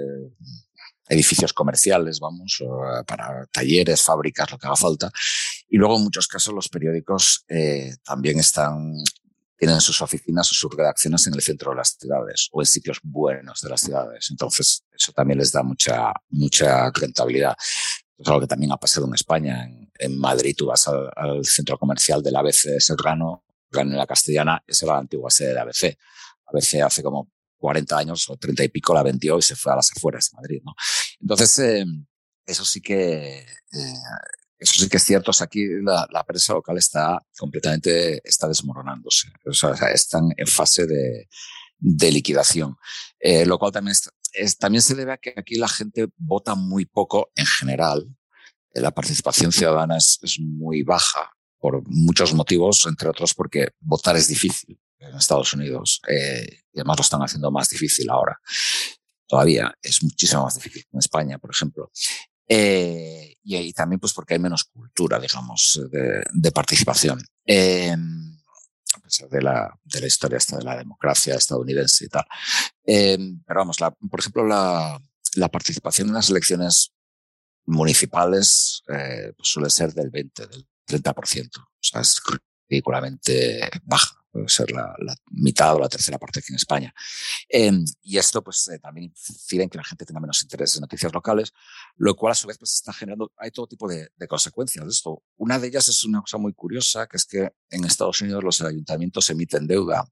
edificios 1.08 1.52
comerciales, 1.52 2.20
vamos, 2.20 2.62
para 3.06 3.46
talleres, 3.46 4.02
fábricas, 4.02 4.50
lo 4.52 4.58
que 4.58 4.66
haga 4.66 4.76
falta. 4.76 5.10
Y 5.68 5.76
luego, 5.76 5.96
en 5.96 6.04
muchos 6.04 6.28
casos, 6.28 6.54
los 6.54 6.68
periódicos 6.68 7.44
también 8.04 8.38
están 8.38 8.94
tienen 9.56 9.80
sus 9.80 10.02
oficinas 10.02 10.50
o 10.50 10.54
sus 10.54 10.70
redacciones 10.74 11.26
en 11.26 11.34
el 11.34 11.40
centro 11.40 11.70
de 11.70 11.76
las 11.76 11.96
ciudades 11.98 12.48
o 12.52 12.60
en 12.60 12.66
sitios 12.66 13.00
buenos 13.02 13.60
de 13.62 13.70
las 13.70 13.80
ciudades. 13.80 14.28
Entonces, 14.30 14.84
eso 14.92 15.12
también 15.12 15.38
les 15.38 15.52
da 15.52 15.62
mucha, 15.62 16.12
mucha 16.28 16.90
rentabilidad. 16.90 17.56
Es 18.18 18.28
algo 18.28 18.40
que 18.40 18.46
también 18.46 18.72
ha 18.72 18.76
pasado 18.76 19.06
en 19.06 19.14
España. 19.14 19.66
En, 19.98 20.18
Madrid 20.18 20.54
tú 20.56 20.66
vas 20.66 20.86
al, 20.88 21.44
centro 21.44 21.78
comercial 21.78 22.22
del 22.22 22.36
ABC 22.36 22.78
Serrano, 22.78 23.44
en 23.72 23.96
la 23.96 24.06
Castellana, 24.06 24.62
esa 24.66 24.86
era 24.86 24.94
la 24.94 25.00
antigua 25.00 25.30
sede 25.30 25.52
de 25.52 25.60
ABC. 25.60 25.98
ABC 26.46 26.82
hace 26.82 27.02
como 27.02 27.30
40 27.58 27.98
años 27.98 28.28
o 28.30 28.36
30 28.36 28.64
y 28.64 28.68
pico 28.68 28.94
la 28.94 29.02
vendió 29.02 29.38
y 29.38 29.42
se 29.42 29.56
fue 29.56 29.72
a 29.72 29.76
las 29.76 29.90
afueras 29.94 30.30
de 30.30 30.36
Madrid. 30.36 30.62
¿no? 30.64 30.74
Entonces, 31.20 31.58
eh, 31.58 31.84
eso 32.46 32.64
sí 32.64 32.80
que 32.80 33.40
eh, 33.40 33.94
eso 34.58 34.80
sí 34.80 34.88
que 34.88 34.96
es 34.96 35.02
cierto, 35.02 35.30
aquí 35.40 35.66
la, 35.82 36.06
la, 36.10 36.24
prensa 36.24 36.54
local 36.54 36.78
está 36.78 37.20
completamente, 37.36 38.20
está 38.26 38.48
desmoronándose. 38.48 39.28
O 39.44 39.52
sea, 39.52 39.72
están 39.92 40.30
en 40.36 40.46
fase 40.46 40.86
de, 40.86 41.28
de 41.78 42.10
liquidación. 42.10 42.76
Eh, 43.18 43.46
lo 43.46 43.58
cual 43.58 43.72
también, 43.72 43.96
es, 44.32 44.58
también 44.58 44.82
se 44.82 44.94
debe 44.94 45.12
a 45.12 45.18
que 45.18 45.34
aquí 45.36 45.56
la 45.56 45.68
gente 45.68 46.08
vota 46.16 46.54
muy 46.54 46.86
poco 46.86 47.30
en 47.34 47.46
general. 47.46 48.06
Eh, 48.72 48.80
la 48.80 48.92
participación 48.92 49.52
ciudadana 49.52 49.96
es, 49.96 50.18
es 50.22 50.38
muy 50.40 50.82
baja 50.82 51.32
por 51.58 51.82
muchos 51.88 52.34
motivos, 52.34 52.86
entre 52.86 53.08
otros 53.08 53.34
porque 53.34 53.70
votar 53.80 54.16
es 54.16 54.28
difícil 54.28 54.78
en 54.98 55.14
Estados 55.16 55.52
Unidos 55.52 56.00
eh, 56.08 56.60
y 56.72 56.78
además 56.78 56.98
lo 56.98 57.02
están 57.02 57.20
haciendo 57.22 57.50
más 57.50 57.68
difícil 57.68 58.08
ahora. 58.10 58.38
Todavía 59.26 59.74
es 59.82 60.02
muchísimo 60.02 60.44
más 60.44 60.54
difícil 60.54 60.84
en 60.92 60.98
España, 60.98 61.38
por 61.38 61.50
ejemplo. 61.50 61.90
Eh, 62.48 63.36
y, 63.42 63.56
y, 63.56 63.72
también 63.72 64.00
pues 64.00 64.12
porque 64.12 64.34
hay 64.34 64.40
menos 64.40 64.64
cultura, 64.64 65.18
digamos, 65.18 65.80
de, 65.90 66.52
participación. 66.52 67.22
Eh, 67.44 67.94
a 68.94 69.00
pesar 69.00 69.28
de 69.28 69.42
la, 69.42 69.78
de 69.84 70.00
la 70.00 70.06
historia 70.06 70.38
esta 70.38 70.56
de 70.56 70.64
la 70.64 70.76
democracia 70.76 71.34
estadounidense 71.34 72.06
y 72.06 72.08
tal. 72.08 72.24
Eh, 72.84 73.18
pero 73.46 73.60
vamos, 73.60 73.80
la, 73.80 73.90
por 73.90 74.20
ejemplo, 74.20 74.44
la, 74.44 75.00
la 75.34 75.48
participación 75.48 76.08
en 76.08 76.14
las 76.14 76.30
elecciones 76.30 76.92
municipales 77.66 78.82
pues 78.86 79.48
suele 79.48 79.70
ser 79.70 79.92
del 79.92 80.10
20, 80.10 80.46
del 80.46 80.66
30%. 80.86 81.50
O 81.58 81.68
sea, 81.80 82.00
es 82.00 82.20
ridículamente 82.68 83.68
baja 83.82 84.25
puede 84.36 84.48
ser 84.48 84.70
la, 84.70 84.94
la, 84.98 85.14
mitad 85.30 85.74
o 85.74 85.80
la 85.80 85.88
tercera 85.88 86.18
parte 86.18 86.40
aquí 86.40 86.52
en 86.52 86.56
España. 86.56 86.94
Eh, 87.48 87.72
y 88.02 88.18
esto 88.18 88.42
pues 88.42 88.68
eh, 88.68 88.78
también 88.78 89.06
incide 89.06 89.64
en 89.64 89.68
que 89.68 89.78
la 89.78 89.84
gente 89.84 90.04
tenga 90.04 90.20
menos 90.20 90.42
interés 90.42 90.74
en 90.76 90.82
noticias 90.82 91.12
locales, 91.12 91.52
lo 91.96 92.14
cual 92.14 92.32
a 92.32 92.34
su 92.34 92.46
vez 92.46 92.58
pues 92.58 92.72
está 92.72 92.92
generando, 92.92 93.32
hay 93.36 93.50
todo 93.50 93.66
tipo 93.66 93.88
de, 93.88 94.08
de, 94.16 94.28
consecuencias 94.28 94.84
de 94.84 94.90
esto. 94.90 95.22
Una 95.36 95.58
de 95.58 95.68
ellas 95.68 95.88
es 95.88 96.04
una 96.04 96.20
cosa 96.20 96.38
muy 96.38 96.52
curiosa, 96.52 97.06
que 97.06 97.16
es 97.16 97.24
que 97.24 97.50
en 97.70 97.84
Estados 97.84 98.20
Unidos 98.20 98.42
los 98.44 98.60
ayuntamientos 98.62 99.28
emiten 99.30 99.66
deuda 99.66 100.06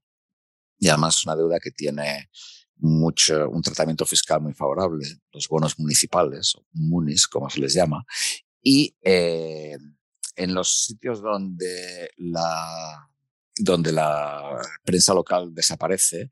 y 0.77 0.89
además 0.89 1.25
una 1.25 1.35
deuda 1.35 1.59
que 1.59 1.71
tiene 1.71 2.29
mucho, 2.77 3.49
un 3.49 3.61
tratamiento 3.61 4.05
fiscal 4.05 4.41
muy 4.41 4.53
favorable, 4.53 5.05
los 5.31 5.47
bonos 5.47 5.79
municipales, 5.79 6.55
o 6.55 6.65
munis, 6.73 7.27
como 7.27 7.49
se 7.49 7.61
les 7.61 7.73
llama, 7.73 8.05
y 8.61 8.95
eh, 9.01 9.77
en 10.35 10.53
los 10.53 10.85
sitios 10.85 11.21
donde 11.21 12.09
la 12.17 13.09
donde 13.57 13.91
la 13.91 14.61
prensa 14.83 15.13
local 15.13 15.53
desaparece, 15.53 16.29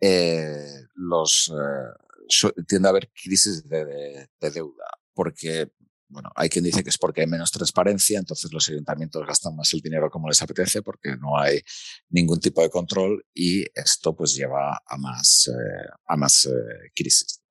eh, 0.00 0.86
los, 0.94 1.52
eh, 1.52 2.52
tiende 2.66 2.88
a 2.88 2.90
haber 2.90 3.10
crisis 3.10 3.68
de, 3.68 3.84
de, 3.84 4.28
de, 4.40 4.50
deuda, 4.50 4.84
porque, 5.12 5.72
bueno, 6.08 6.30
hay 6.34 6.48
quien 6.48 6.64
dice 6.64 6.82
que 6.82 6.90
es 6.90 6.98
porque 6.98 7.22
hay 7.22 7.26
menos 7.26 7.50
transparencia, 7.50 8.18
entonces 8.18 8.52
los 8.52 8.68
ayuntamientos 8.68 9.26
gastan 9.26 9.56
más 9.56 9.72
el 9.74 9.80
dinero 9.80 10.10
como 10.10 10.28
les 10.28 10.40
apetece, 10.42 10.82
porque 10.82 11.16
no 11.16 11.38
hay 11.38 11.60
ningún 12.08 12.40
tipo 12.40 12.62
de 12.62 12.70
control 12.70 13.24
y 13.34 13.64
esto 13.74 14.14
pues 14.14 14.34
lleva 14.34 14.80
a 14.86 14.96
más, 14.96 15.48
eh, 15.48 15.88
a 16.06 16.16
más 16.16 16.46
eh, 16.46 16.90
crisis. 16.94 17.42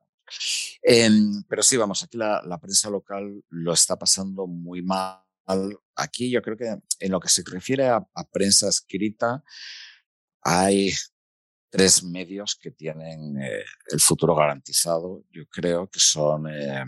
Eh, 0.84 1.10
pero 1.48 1.64
sí, 1.64 1.76
vamos, 1.76 2.04
aquí 2.04 2.18
la, 2.18 2.42
la 2.46 2.60
prensa 2.60 2.90
local 2.90 3.44
lo 3.50 3.74
está 3.74 3.98
pasando 3.98 4.48
muy 4.48 4.82
mal 4.82 5.24
aquí 5.96 6.30
yo 6.30 6.42
creo 6.42 6.58
que 6.58 6.78
en 7.00 7.12
lo 7.12 7.20
que 7.20 7.30
se 7.30 7.44
refiere 7.46 7.88
a, 7.88 8.06
prensa 8.32 8.70
escrita, 8.70 9.44
hay 10.42 10.92
tres 11.70 12.04
medios 12.04 12.58
que 12.60 12.72
tienen 12.72 13.42
eh, 13.42 13.64
el 13.92 14.00
futuro 14.00 14.36
garantizado. 14.36 15.24
Yo 15.32 15.46
creo 15.48 15.90
que 15.90 16.00
son 16.00 16.48
eh, 16.48 16.84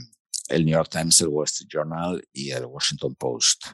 el 0.49 0.65
New 0.65 0.73
York 0.73 0.89
Times, 0.89 1.21
el 1.21 1.27
Wall 1.27 1.45
Street 1.45 1.69
Journal 1.71 2.23
y 2.31 2.51
el 2.51 2.65
Washington 2.65 3.15
Post. 3.15 3.65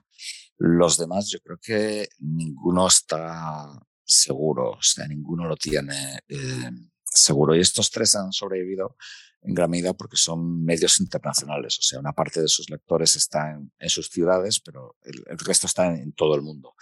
Los 0.58 0.98
demás, 0.98 1.30
yo 1.30 1.40
creo 1.40 1.60
que 1.62 2.10
ninguno 2.20 2.88
está 2.88 3.80
seguro, 4.04 4.72
o 4.72 4.82
sea, 4.82 5.08
ninguno 5.08 5.46
lo 5.46 5.56
tiene 5.56 6.20
eh, 6.28 6.72
seguro. 7.04 7.56
Y 7.56 7.60
estos 7.60 7.92
tres 7.92 8.16
han 8.16 8.32
sobrevivido 8.32 8.96
en 9.42 9.54
gran 9.54 9.70
medida 9.70 9.94
porque 9.94 10.18
son 10.18 10.64
medios 10.64 11.00
internacionales. 11.00 11.78
O 11.80 11.82
sea, 11.82 12.00
una 12.00 12.14
parte 12.14 12.42
de 12.42 12.48
sus 12.48 12.70
lectores 12.70 13.16
está 13.16 13.52
en, 13.52 13.90
sus 13.90 14.10
ciudades, 14.10 14.60
pero 14.60 14.98
el, 15.04 15.38
resto 15.40 15.68
está 15.68 15.88
en, 15.88 16.14
todo 16.14 16.36
el 16.36 16.42
mundo. 16.42 16.76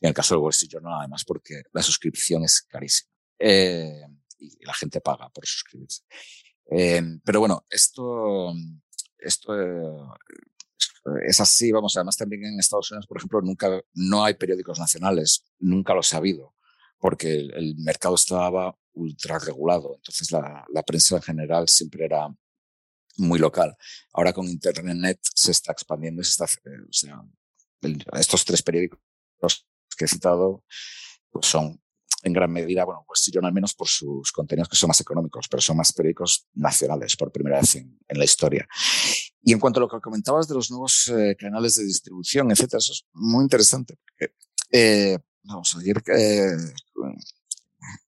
Y 0.00 0.06
en 0.06 0.10
el 0.10 0.14
caso 0.14 0.34
del 0.34 0.42
Wall 0.42 0.50
Street 0.50 0.72
Journal, 0.72 1.00
además, 1.00 1.24
porque 1.24 1.62
la 1.72 1.82
suscripción 1.82 2.44
es 2.44 2.62
carísima. 2.62 3.10
Eh, 3.38 4.02
y 4.38 4.64
la 4.64 4.74
gente 4.74 5.00
paga 5.00 5.28
por 5.30 5.46
suscribirse. 5.46 6.02
Eh, 6.70 7.02
pero 7.24 7.40
bueno, 7.40 7.66
esto, 7.70 8.52
esto 9.18 9.60
eh, 9.60 9.96
es 11.26 11.40
así, 11.40 11.72
vamos, 11.72 11.96
además 11.96 12.16
también 12.16 12.44
en 12.44 12.58
Estados 12.58 12.90
Unidos, 12.90 13.06
por 13.06 13.18
ejemplo, 13.18 13.40
nunca, 13.40 13.80
no 13.94 14.24
hay 14.24 14.34
periódicos 14.34 14.78
nacionales, 14.78 15.44
nunca 15.58 15.94
los 15.94 16.12
ha 16.14 16.18
habido, 16.18 16.54
porque 16.98 17.34
el 17.34 17.76
mercado 17.78 18.14
estaba 18.14 18.76
ultra 18.94 19.38
regulado. 19.38 19.94
Entonces 19.96 20.30
la, 20.30 20.64
la, 20.68 20.82
prensa 20.82 21.16
en 21.16 21.22
general 21.22 21.68
siempre 21.68 22.04
era 22.04 22.28
muy 23.16 23.38
local. 23.38 23.76
Ahora 24.12 24.32
con 24.32 24.46
Internet 24.48 25.20
se 25.34 25.50
está 25.50 25.72
expandiendo 25.72 26.22
se 26.22 26.30
está, 26.30 26.44
eh, 26.44 26.82
o 26.88 26.92
sea, 26.92 27.22
el, 27.82 28.04
estos 28.14 28.44
tres 28.44 28.62
periódicos 28.62 29.66
que 29.96 30.04
he 30.04 30.08
citado 30.08 30.64
pues 31.30 31.46
son 31.46 31.80
en 32.22 32.32
gran 32.32 32.52
medida, 32.52 32.84
bueno, 32.84 33.04
pues 33.06 33.28
yo 33.32 33.40
al 33.44 33.52
menos 33.52 33.74
por 33.74 33.88
sus 33.88 34.30
contenidos 34.30 34.68
que 34.68 34.76
son 34.76 34.88
más 34.88 35.00
económicos, 35.00 35.48
pero 35.50 35.60
son 35.60 35.76
más 35.76 35.92
periódicos 35.92 36.46
nacionales 36.54 37.16
por 37.16 37.32
primera 37.32 37.60
vez 37.60 37.74
en, 37.74 37.98
en 38.06 38.18
la 38.18 38.24
historia. 38.24 38.66
Y 39.42 39.52
en 39.52 39.58
cuanto 39.58 39.80
a 39.80 39.82
lo 39.82 39.88
que 39.88 40.00
comentabas 40.00 40.46
de 40.46 40.54
los 40.54 40.70
nuevos 40.70 41.08
eh, 41.08 41.36
canales 41.36 41.74
de 41.74 41.84
distribución, 41.84 42.50
etcétera, 42.52 42.78
eso 42.78 42.92
es 42.92 43.06
muy 43.12 43.42
interesante. 43.42 43.96
Porque, 43.96 44.34
eh, 44.70 45.18
vamos, 45.42 45.76
ayer 45.80 46.00
eh, 46.16 46.56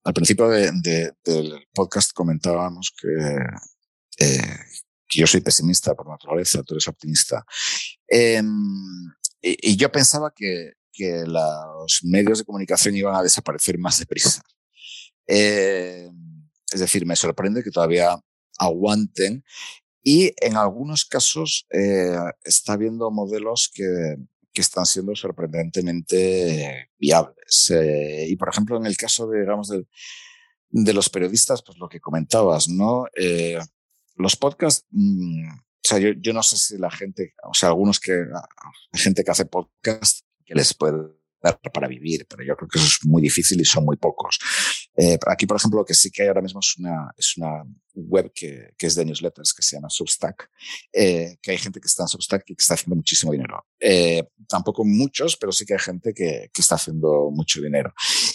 al 0.03 0.13
principio 0.13 0.47
de, 0.49 0.71
de, 0.81 1.13
del 1.23 1.67
podcast 1.73 2.11
comentábamos 2.13 2.93
que, 2.99 3.07
eh, 4.19 4.57
que, 5.07 5.19
yo 5.19 5.27
soy 5.27 5.41
pesimista 5.41 5.93
por 5.95 6.07
naturaleza, 6.07 6.63
tú 6.63 6.75
eres 6.75 6.87
optimista. 6.87 7.45
Eh, 8.07 8.41
y, 9.41 9.75
yo 9.75 9.91
pensaba 9.91 10.33
que, 10.35 10.73
los 10.97 11.99
medios 12.03 12.39
de 12.39 12.45
comunicación 12.45 12.95
iban 12.95 13.15
a 13.15 13.23
desaparecer 13.23 13.77
más 13.77 13.99
deprisa. 13.99 14.41
Eh, 15.27 16.09
es 16.71 16.79
decir, 16.79 17.05
me 17.05 17.17
sorprende 17.17 17.63
que 17.63 17.71
todavía 17.71 18.17
aguanten 18.57 19.43
y 20.01 20.33
en 20.37 20.55
algunos 20.55 21.03
casos 21.03 21.65
eh, 21.71 22.15
está 22.43 22.73
habiendo 22.73 23.11
modelos 23.11 23.71
que, 23.73 24.17
que 24.55 24.61
están 24.61 24.85
siendo 24.85 25.15
sorprendentemente 25.15 26.89
viables. 26.97 27.69
Eh, 27.69 28.25
y 28.29 28.35
por 28.37 28.49
ejemplo, 28.49 28.77
en 28.77 28.87
el 28.87 28.97
caso 28.97 29.27
de, 29.27 29.41
digamos, 29.41 29.69
de, 29.69 30.93
los 30.93 31.09
periodistas, 31.09 31.61
pues 31.61 31.77
lo 31.77 31.87
que 31.87 31.99
comentabas, 31.99 32.67
¿no? 32.67 33.05
Eh, 33.15 33.59
los 34.15 34.35
podcasts, 34.35 34.85
mmm, 34.89 35.47
o 35.49 35.87
sea, 35.87 35.99
yo, 35.99 36.33
no 36.33 36.41
sé 36.41 36.57
si 36.57 36.77
la 36.77 36.89
gente, 36.89 37.35
o 37.43 37.53
sea, 37.53 37.69
algunos 37.69 37.99
que, 37.99 38.13
hay 38.13 38.99
gente 38.99 39.23
que 39.23 39.31
hace 39.31 39.45
podcast 39.45 40.25
que 40.43 40.55
les 40.55 40.73
puede 40.73 40.97
dar 41.51 41.71
para 41.71 41.87
vivir, 41.87 42.25
pero 42.29 42.43
yo 42.43 42.55
creo 42.55 42.67
que 42.69 42.79
eso 42.79 42.87
es 42.87 43.05
muy 43.05 43.21
difícil 43.21 43.59
y 43.61 43.65
son 43.65 43.85
muy 43.85 43.97
pocos. 43.97 44.39
Eh, 44.95 45.17
aquí, 45.27 45.45
por 45.45 45.57
ejemplo, 45.57 45.79
lo 45.79 45.85
que 45.85 45.93
sí 45.93 46.09
que 46.09 46.23
hay 46.23 46.27
ahora 46.29 46.41
mismo 46.41 46.59
es 46.59 46.77
una, 46.77 47.11
es 47.17 47.37
una 47.37 47.63
web 47.93 48.31
que, 48.33 48.73
que 48.77 48.87
es 48.87 48.95
de 48.95 49.05
newsletters 49.05 49.53
que 49.53 49.61
se 49.61 49.75
llama 49.75 49.89
Substack, 49.89 50.49
eh, 50.93 51.37
que 51.41 51.51
hay 51.51 51.57
gente 51.57 51.79
que 51.79 51.87
está 51.87 52.03
en 52.03 52.07
Substack 52.07 52.43
y 52.47 52.55
que 52.55 52.61
está 52.61 52.73
haciendo 52.73 52.95
muchísimo 52.95 53.31
dinero. 53.31 53.65
Eh, 53.79 54.27
tampoco 54.47 54.83
muchos, 54.83 55.37
pero 55.37 55.51
sí 55.51 55.65
que 55.65 55.73
hay 55.73 55.79
gente 55.79 56.13
que, 56.13 56.49
que, 56.53 56.61
está 56.61 56.75
haciendo 56.75 57.29
mucho 57.31 57.61
dinero. 57.61 57.93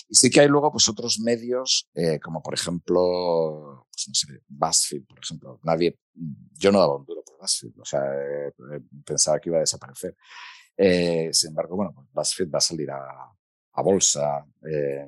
Y 0.08 0.14
sí 0.14 0.30
que 0.30 0.40
hay 0.40 0.48
luego 0.48 0.70
pues 0.72 0.88
otros 0.88 1.20
medios, 1.20 1.88
eh, 1.94 2.18
como 2.20 2.42
por 2.42 2.54
ejemplo, 2.54 3.86
pues, 3.92 4.08
no 4.08 4.14
sé, 4.14 4.42
BuzzFeed, 4.48 5.04
por 5.06 5.18
ejemplo. 5.18 5.61
Nadie, 5.62 5.98
yo 6.58 6.72
no 6.72 6.80
daba 6.80 6.96
un 6.96 7.04
duro 7.04 7.22
por 7.24 7.38
BuzzFeed, 7.40 7.78
o 7.78 7.84
sea, 7.84 8.00
eh, 8.00 8.52
pensaba 9.04 9.38
que 9.38 9.50
iba 9.50 9.58
a 9.58 9.61
desaparecer. 9.61 10.16
Eh, 10.83 11.28
sin 11.33 11.51
embargo, 11.51 11.76
bueno, 11.76 11.93
pues 11.95 12.09
BuzzFeed 12.12 12.51
va 12.51 12.59
a 12.59 12.62
salir 12.62 12.91
a, 12.91 13.03
a 13.72 13.83
bolsa 13.83 14.47
eh, 14.66 15.07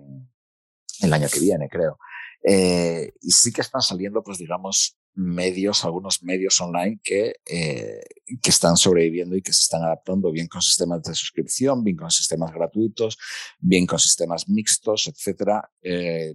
el 1.01 1.13
año 1.13 1.29
que 1.33 1.41
viene, 1.41 1.69
creo. 1.69 1.99
Eh, 2.45 3.11
y 3.23 3.31
sí 3.31 3.53
que 3.53 3.63
están 3.63 3.81
saliendo, 3.81 4.23
pues 4.23 4.37
digamos, 4.37 4.99
medios, 5.15 5.85
algunos 5.85 6.23
medios 6.23 6.61
online 6.61 7.01
que, 7.03 7.37
eh, 7.47 8.03
que 8.43 8.51
están 8.51 8.77
sobreviviendo 8.77 9.35
y 9.35 9.43
que 9.43 9.53
se 9.53 9.61
están 9.61 9.83
adaptando 9.83 10.31
bien 10.31 10.47
con 10.47 10.61
sistemas 10.61 11.03
de 11.05 11.15
suscripción, 11.15 11.83
bien 11.83 11.97
con 11.97 12.11
sistemas 12.11 12.53
gratuitos, 12.53 13.17
bien 13.59 13.87
con 13.87 13.99
sistemas 13.99 14.49
mixtos, 14.49 15.09
etcétera. 15.09 15.71
Eh, 15.81 16.35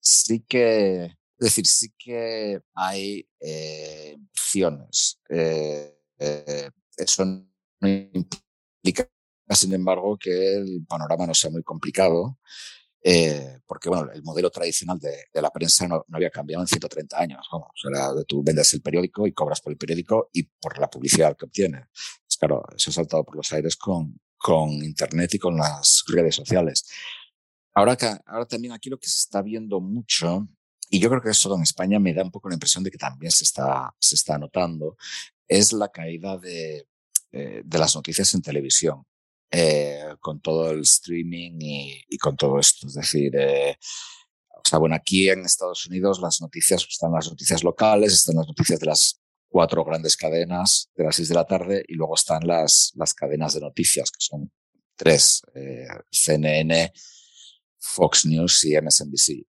sí 0.00 0.44
que, 0.46 1.04
es 1.04 1.14
decir, 1.38 1.66
sí 1.66 1.94
que 1.96 2.60
hay 2.74 3.26
eh, 3.40 4.16
opciones. 4.30 5.20
Eh, 5.30 5.98
eh, 6.18 6.70
eso 6.98 7.24
no 7.24 7.46
implica, 8.84 9.08
sin 9.50 9.72
embargo, 9.72 10.18
que 10.18 10.56
el 10.56 10.84
panorama 10.86 11.26
no 11.26 11.34
sea 11.34 11.50
muy 11.50 11.62
complicado. 11.62 12.38
Eh, 13.06 13.58
porque 13.66 13.90
bueno, 13.90 14.10
el 14.12 14.22
modelo 14.22 14.50
tradicional 14.50 14.98
de, 14.98 15.26
de 15.30 15.42
la 15.42 15.50
prensa 15.50 15.86
no, 15.86 16.06
no, 16.08 16.16
había 16.16 16.30
cambiado 16.30 16.62
en 16.62 16.66
130 16.66 17.18
años. 17.18 17.46
Vamos, 17.52 17.68
tú 18.26 18.42
vendes 18.42 18.72
el 18.72 18.80
periódico 18.80 19.26
y 19.26 19.32
cobras 19.32 19.60
por 19.60 19.72
el 19.72 19.76
periódico 19.76 20.30
y 20.32 20.44
por 20.44 20.78
la 20.78 20.88
publicidad 20.88 21.36
que 21.36 21.44
obtienes. 21.44 21.86
Pues 22.26 22.36
claro, 22.38 22.64
eso 22.74 22.90
ha 22.90 22.94
saltado 22.94 23.22
por 23.24 23.36
los 23.36 23.52
aires 23.52 23.76
con, 23.76 24.18
con 24.38 24.70
Internet 24.70 25.34
y 25.34 25.38
con 25.38 25.56
las 25.56 26.02
redes 26.08 26.34
sociales. 26.34 26.86
Ahora, 27.74 27.98
ahora 28.24 28.46
también 28.46 28.72
aquí 28.72 28.88
lo 28.88 28.98
que 28.98 29.08
se 29.08 29.18
está 29.18 29.42
viendo 29.42 29.80
mucho, 29.80 30.48
y 30.88 30.98
yo 30.98 31.10
creo 31.10 31.20
que 31.20 31.30
eso 31.30 31.54
en 31.54 31.62
España 31.62 31.98
me 31.98 32.14
da 32.14 32.22
un 32.22 32.30
poco 32.30 32.48
la 32.48 32.54
impresión 32.54 32.84
de 32.84 32.90
que 32.90 32.98
también 32.98 33.32
se 33.32 33.44
está, 33.44 33.94
se 33.98 34.14
está 34.14 34.38
notando, 34.38 34.96
es 35.46 35.72
la 35.72 35.88
caída 35.88 36.38
de, 36.38 36.86
eh, 37.36 37.62
de 37.64 37.78
las 37.78 37.96
noticias 37.96 38.32
en 38.34 38.42
televisión 38.42 39.04
eh, 39.50 40.16
con 40.20 40.40
todo 40.40 40.70
el 40.70 40.80
streaming 40.82 41.58
y, 41.60 42.18
con 42.18 42.36
todo 42.36 42.58
esto. 42.58 42.86
Es 42.86 42.94
decir, 42.94 43.34
eh, 43.36 43.76
o 44.50 44.62
sea, 44.68 44.78
bueno, 44.78 44.94
aquí 44.94 45.28
en 45.28 45.44
Estados 45.44 45.86
Unidos 45.86 46.20
las 46.20 46.40
noticias 46.40 46.86
están 46.88 47.12
las 47.12 47.28
noticias 47.28 47.62
locales, 47.62 48.12
están 48.12 48.36
las 48.36 48.46
noticias 48.46 48.80
de 48.80 48.86
las 48.86 49.20
cuatro 49.48 49.84
grandes 49.84 50.16
cadenas 50.16 50.90
de 50.96 51.04
las 51.04 51.16
seis 51.16 51.28
de 51.28 51.34
la 51.34 51.44
tarde 51.44 51.84
y 51.86 51.94
luego 51.94 52.14
están 52.14 52.46
las, 52.46 52.92
las 52.94 53.14
cadenas 53.14 53.54
de 53.54 53.60
noticias, 53.60 54.10
que 54.10 54.20
son 54.20 54.52
tres, 54.96 55.42
eh, 55.54 55.86
CNN, 56.10 56.92
Fox 57.78 58.26
News 58.26 58.64
y 58.64 58.76
MSNBC. 58.80 59.46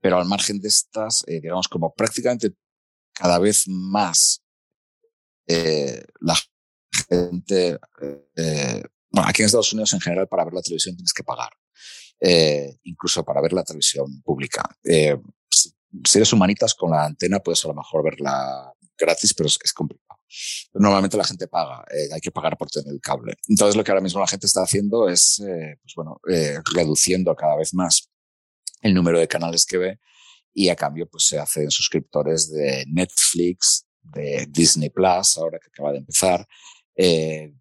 Pero 0.00 0.18
al 0.18 0.26
margen 0.26 0.60
de 0.60 0.68
estas, 0.68 1.24
digamos, 1.26 1.66
como 1.68 1.92
prácticamente 1.94 2.52
cada 3.12 3.38
vez 3.38 3.66
más 3.66 4.42
eh, 5.46 6.02
la 6.20 6.36
gente, 7.08 7.78
eh, 8.36 8.82
bueno, 9.10 9.28
aquí 9.28 9.42
en 9.42 9.46
Estados 9.46 9.72
Unidos 9.72 9.92
en 9.94 10.00
general 10.00 10.28
para 10.28 10.44
ver 10.44 10.54
la 10.54 10.62
televisión 10.62 10.96
tienes 10.96 11.12
que 11.12 11.24
pagar, 11.24 11.50
eh, 12.20 12.76
incluso 12.84 13.24
para 13.24 13.40
ver 13.40 13.52
la 13.52 13.64
televisión 13.64 14.22
pública. 14.22 14.62
Eh, 14.84 15.16
si 16.04 16.18
eres 16.18 16.32
humanitas 16.32 16.74
con 16.74 16.90
la 16.90 17.04
antena 17.04 17.40
puedes 17.40 17.64
a 17.64 17.68
lo 17.68 17.74
mejor 17.74 18.04
verla 18.04 18.72
gratis, 18.98 19.34
pero 19.34 19.46
es, 19.46 19.72
complicado. 19.72 20.20
Normalmente 20.74 21.16
la 21.16 21.24
gente 21.24 21.48
paga, 21.48 21.84
eh, 21.90 22.08
hay 22.12 22.20
que 22.20 22.30
pagar 22.30 22.56
por 22.58 22.68
tener 22.70 22.92
el 22.92 23.00
cable. 23.00 23.34
Entonces 23.48 23.76
lo 23.76 23.84
que 23.84 23.90
ahora 23.90 24.02
mismo 24.02 24.20
la 24.20 24.26
gente 24.26 24.46
está 24.46 24.62
haciendo 24.62 25.08
es, 25.08 25.40
eh, 25.40 25.78
pues 25.82 25.94
bueno, 25.94 26.20
reduciendo 26.74 27.34
cada 27.34 27.56
vez 27.56 27.74
más 27.74 28.10
el 28.82 28.94
número 28.94 29.18
de 29.18 29.28
canales 29.28 29.64
que 29.64 29.78
ve 29.78 30.00
y 30.52 30.68
a 30.68 30.76
cambio 30.76 31.08
pues 31.08 31.24
se 31.24 31.38
hacen 31.38 31.70
suscriptores 31.70 32.50
de 32.50 32.84
Netflix, 32.88 33.85
de 34.12 34.46
Disney 34.48 34.90
Plus, 34.90 35.36
ahora 35.36 35.58
que 35.58 35.68
acaba 35.68 35.92
de 35.92 35.98
empezar, 35.98 36.46
eh, 36.96 37.52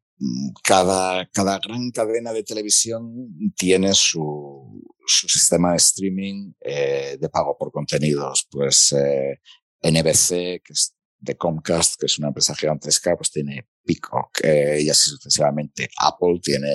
cada, 0.64 1.30
cada 1.32 1.60
gran 1.60 1.92
cadena 1.92 2.32
de 2.32 2.44
televisión 2.44 3.54
tiene 3.56 3.94
su, 3.94 4.82
sistema 5.06 5.72
de 5.72 5.78
streaming 5.78 6.54
eh, 6.62 7.18
de 7.20 7.30
pago 7.30 7.58
por 7.58 7.72
contenidos. 7.72 8.48
Pues 8.50 8.94
eh, 8.94 9.40
NBC, 9.82 10.64
que 10.64 10.74
es 10.74 10.96
de 11.20 11.36
Comcast, 11.36 12.00
que 12.00 12.06
es 12.06 12.18
una 12.18 12.30
empresa 12.30 12.56
gigantesca, 12.56 13.16
pues 13.16 13.32
tiene 13.32 13.68
Peacock 13.84 14.44
y 14.44 14.90
así 14.90 15.10
sucesivamente. 15.10 15.90
Apple 16.00 16.40
tiene 16.42 16.70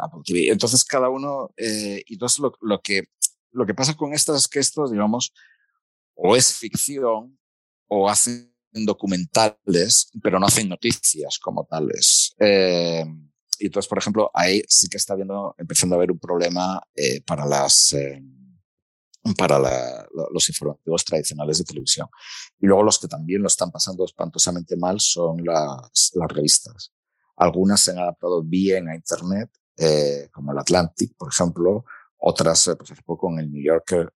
Apple 0.00 0.22
TV. 0.24 0.50
Entonces 0.50 0.84
cada 0.84 1.08
uno, 1.08 1.52
y 1.56 2.12
entonces 2.12 2.38
lo, 2.38 2.52
lo, 2.60 2.80
que, 2.80 3.04
lo 3.50 3.66
que 3.66 3.74
pasa 3.74 3.96
con 3.96 4.12
esto 4.12 4.34
es 4.34 4.46
que 4.46 4.60
esto, 4.60 4.88
digamos, 4.88 5.32
o 6.14 6.36
es 6.36 6.54
ficción 6.54 7.38
o 7.88 8.08
hacen 8.08 8.52
documentales, 8.72 10.10
pero 10.22 10.38
no 10.38 10.46
hacen 10.46 10.68
noticias 10.68 11.38
como 11.38 11.64
tales. 11.64 12.34
Eh, 12.38 13.04
y 13.58 13.66
entonces, 13.66 13.88
por 13.88 13.98
ejemplo, 13.98 14.30
ahí 14.34 14.62
sí 14.68 14.88
que 14.88 14.96
está 14.96 15.14
viendo, 15.14 15.54
empezando 15.58 15.94
a 15.94 15.98
haber 15.98 16.10
un 16.10 16.18
problema 16.18 16.82
eh, 16.94 17.22
para 17.22 17.46
las 17.46 17.92
eh, 17.92 18.20
para 19.38 19.58
la, 19.58 20.06
los 20.32 20.48
informativos 20.50 21.04
tradicionales 21.04 21.58
de 21.58 21.64
televisión. 21.64 22.08
Y 22.60 22.66
luego 22.66 22.82
los 22.82 22.98
que 22.98 23.08
también 23.08 23.40
lo 23.40 23.46
están 23.46 23.70
pasando 23.70 24.04
espantosamente 24.04 24.76
mal 24.76 25.00
son 25.00 25.42
las, 25.42 26.10
las 26.14 26.28
revistas. 26.30 26.92
Algunas 27.36 27.80
se 27.80 27.92
han 27.92 27.98
adaptado 27.98 28.42
bien 28.42 28.88
a 28.88 28.94
Internet, 28.94 29.50
eh, 29.78 30.28
como 30.30 30.52
el 30.52 30.58
Atlantic, 30.58 31.16
por 31.16 31.32
ejemplo. 31.32 31.84
Otras, 32.18 32.70
pues 32.76 32.90
hace 32.90 33.02
poco 33.02 33.30
en 33.32 33.38
el 33.38 33.50
New 33.50 33.64
Yorker, 33.64 34.12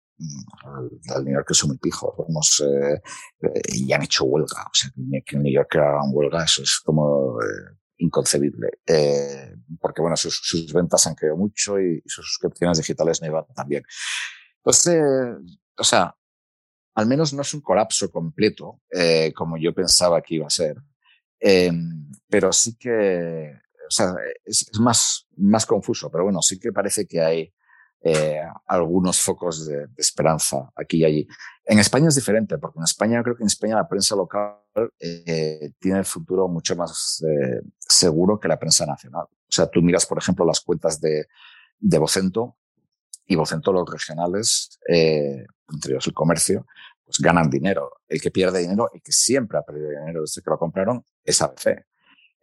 al, 1.15 1.25
New 1.25 1.35
York 1.35 1.53
son 1.53 1.71
muy 1.71 1.79
pijos, 1.79 2.15
vamos, 2.17 2.63
eh, 2.65 3.01
eh, 3.43 3.61
y 3.73 3.93
han 3.93 4.03
hecho 4.03 4.25
huelga, 4.25 4.63
o 4.63 4.75
sea, 4.75 4.91
que 5.25 5.37
en 5.37 5.43
New 5.43 5.53
York 5.53 5.77
hagan 5.77 6.11
huelga, 6.13 6.45
eso 6.45 6.63
es 6.63 6.81
como 6.85 7.41
eh, 7.41 7.77
inconcebible, 7.99 8.69
eh, 8.87 9.55
porque 9.81 10.01
bueno, 10.01 10.17
sus, 10.17 10.41
sus, 10.43 10.73
ventas 10.73 11.07
han 11.07 11.15
caído 11.15 11.37
mucho 11.37 11.81
y, 11.81 12.03
y, 12.05 12.09
sus 12.09 12.27
suscripciones 12.27 12.79
digitales 12.79 13.21
no 13.21 13.29
iban 13.29 13.45
tan 13.55 13.69
bien. 13.69 13.85
Entonces, 14.59 15.03
o 15.77 15.85
sea, 15.85 16.15
al 16.95 17.07
menos 17.07 17.33
no 17.33 17.43
es 17.43 17.53
un 17.55 17.61
colapso 17.61 18.11
completo, 18.11 18.81
eh, 18.91 19.33
como 19.35 19.57
yo 19.57 19.75
pensaba 19.75 20.23
que 20.23 20.37
iba 20.37 20.47
a 20.47 20.51
ser, 20.51 20.77
pero 22.29 22.53
sí 22.53 22.77
que, 22.79 23.53
o 23.87 23.91
sea, 23.91 24.15
es, 24.45 24.67
es 24.73 24.81
más, 24.81 25.27
más 25.37 25.67
confuso, 25.67 26.11
pero 26.11 26.25
bueno, 26.25 26.41
sí 26.41 26.59
que 26.59 26.73
parece 26.73 27.07
que 27.07 27.21
hay 27.21 27.53
eh, 28.05 28.43
algunos 28.67 29.21
focos 29.21 29.67
de, 29.67 29.87
de, 29.87 29.95
esperanza 29.97 30.71
aquí 30.77 30.99
y 30.99 31.05
allí. 31.05 31.29
En 31.65 31.79
España 31.79 32.09
es 32.09 32.15
diferente, 32.15 32.59
porque 32.59 32.79
en 32.79 32.85
España 32.85 33.23
creo 33.23 33.35
que 33.35 33.43
en 33.43 33.47
España 33.47 33.77
la 33.77 33.89
prensa 33.89 34.15
local 34.15 34.59
eh, 34.99 35.73
tiene 35.79 36.01
el 36.01 36.05
futuro 36.05 36.47
mucho 36.49 36.77
más 36.77 37.25
eh, 37.27 37.63
seguro 37.79 38.39
que 38.39 38.49
la 38.49 38.59
prensa 38.59 38.85
nacional. 38.85 39.25
O 39.31 39.53
sea, 39.53 39.67
tú 39.67 39.81
miras, 39.81 40.05
por 40.05 40.19
ejemplo, 40.19 40.45
las 40.45 40.61
cuentas 40.61 41.01
de, 41.01 41.27
de 41.79 41.99
Vocento 41.99 42.57
y 43.27 43.37
Vocento 43.37 43.73
los 43.73 43.91
regionales, 43.91 44.79
eh, 44.87 45.47
entre 45.73 45.93
ellos 45.93 46.07
el 46.07 46.13
comercio, 46.13 46.67
pues 47.05 47.19
ganan 47.19 47.49
dinero. 47.49 47.91
El 48.07 48.21
que 48.21 48.31
pierde 48.31 48.61
dinero, 48.61 48.91
el 48.93 49.01
que 49.01 49.13
siempre 49.13 49.59
ha 49.59 49.63
perdido 49.63 49.89
dinero 49.89 50.21
desde 50.21 50.43
que 50.43 50.51
lo 50.51 50.59
compraron, 50.59 51.05
es 51.25 51.41
ABC. 51.41 51.87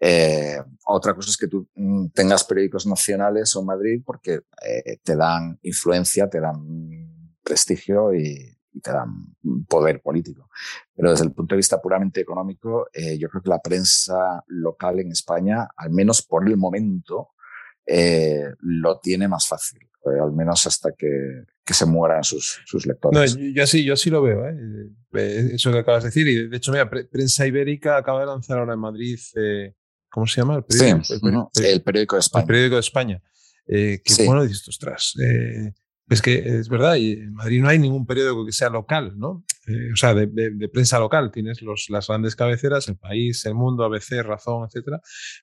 Eh, 0.03 0.57
otra 0.85 1.13
cosa 1.13 1.29
es 1.29 1.37
que 1.37 1.47
tú 1.47 1.69
mm, 1.75 2.07
tengas 2.07 2.43
periódicos 2.43 2.87
nacionales 2.87 3.55
o 3.55 3.63
Madrid 3.63 4.01
porque 4.03 4.39
eh, 4.65 4.97
te 5.03 5.15
dan 5.15 5.59
influencia, 5.61 6.27
te 6.27 6.39
dan 6.39 7.37
prestigio 7.43 8.11
y, 8.11 8.57
y, 8.73 8.79
te 8.81 8.91
dan 8.91 9.35
poder 9.67 10.01
político. 10.01 10.49
Pero 10.95 11.11
desde 11.11 11.25
el 11.25 11.33
punto 11.33 11.53
de 11.53 11.57
vista 11.57 11.79
puramente 11.79 12.19
económico, 12.19 12.87
eh, 12.91 13.15
yo 13.19 13.29
creo 13.29 13.43
que 13.43 13.49
la 13.49 13.61
prensa 13.61 14.43
local 14.47 14.99
en 14.99 15.11
España, 15.11 15.67
al 15.77 15.91
menos 15.91 16.23
por 16.23 16.47
el 16.47 16.57
momento, 16.57 17.29
eh, 17.85 18.45
lo 18.59 18.99
tiene 18.99 19.27
más 19.27 19.47
fácil, 19.47 19.81
eh, 20.05 20.19
al 20.19 20.31
menos 20.31 20.65
hasta 20.65 20.93
que, 20.93 21.43
que 21.63 21.73
se 21.73 21.85
mueran 21.85 22.23
sus, 22.23 22.61
sus 22.65 22.85
lectores. 22.85 23.35
No, 23.35 23.43
yo 23.53 23.67
sí, 23.67 23.83
yo 23.83 23.95
sí 23.95 24.09
lo 24.09 24.21
veo, 24.21 24.47
¿eh? 24.47 25.51
eso 25.53 25.71
que 25.71 25.79
acabas 25.79 26.03
de 26.03 26.09
decir. 26.09 26.27
Y 26.27 26.47
de 26.47 26.57
hecho, 26.57 26.71
mira, 26.71 26.89
Prensa 26.89 27.45
Ibérica 27.45 27.97
acaba 27.97 28.21
de 28.21 28.27
lanzar 28.27 28.59
ahora 28.59 28.73
en 28.73 28.79
Madrid 28.79 29.19
¿Cómo 30.11 30.27
se 30.27 30.41
llama? 30.41 30.55
El 30.57 30.63
periódico, 30.65 31.03
sí, 31.03 31.13
el, 31.13 31.21
periódico, 31.21 31.47
el 31.57 31.81
periódico 31.81 32.15
de 32.15 32.19
España. 32.19 32.41
El 32.41 32.47
periódico 32.47 32.75
de 32.75 32.79
España. 32.81 33.21
Eh, 33.65 34.01
que 34.03 34.13
sí. 34.13 34.25
bueno, 34.25 34.43
dices, 34.43 34.67
ostras, 34.67 35.13
eh, 35.23 35.73
es 36.09 36.21
que 36.21 36.59
es 36.59 36.67
verdad, 36.67 36.95
y 36.95 37.13
en 37.13 37.33
Madrid 37.33 37.61
no 37.61 37.69
hay 37.69 37.79
ningún 37.79 38.05
periódico 38.05 38.45
que 38.45 38.51
sea 38.51 38.69
local, 38.69 39.17
¿no? 39.17 39.45
o 39.93 39.95
sea, 39.95 40.13
de, 40.13 40.27
prensa 40.73 40.99
local. 40.99 41.31
Tienes 41.31 41.61
los, 41.61 41.85
las 41.89 42.07
grandes 42.07 42.35
cabeceras, 42.35 42.89
El 42.89 42.97
País, 42.97 43.45
El 43.45 43.55
Mundo, 43.55 43.85
ABC, 43.85 44.21
Razón, 44.21 44.65
etcétera, 44.65 44.99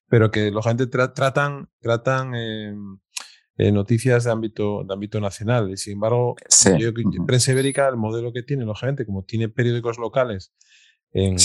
pero 0.06 0.30
que 0.30 0.50
la 0.50 0.62
gente 0.62 0.86
tratan, 0.86 1.70
tratan 1.80 2.32
noticias 3.56 4.24
de 4.24 4.30
ámbito, 4.30 4.84
de 4.84 4.92
ámbito 4.92 5.18
nacional. 5.18 5.70
Y 5.70 5.78
sin 5.78 5.94
embargo, 5.94 6.36
yo, 6.78 6.90
prensa 7.26 7.52
ibérica, 7.52 7.88
el 7.88 7.96
modelo 7.96 8.34
que 8.34 8.42
tiene, 8.42 8.66
lógicamente, 8.66 9.06
como 9.06 9.24
tiene 9.24 9.48
periódicos 9.48 9.96
locales 9.96 10.52
en, 11.12 11.36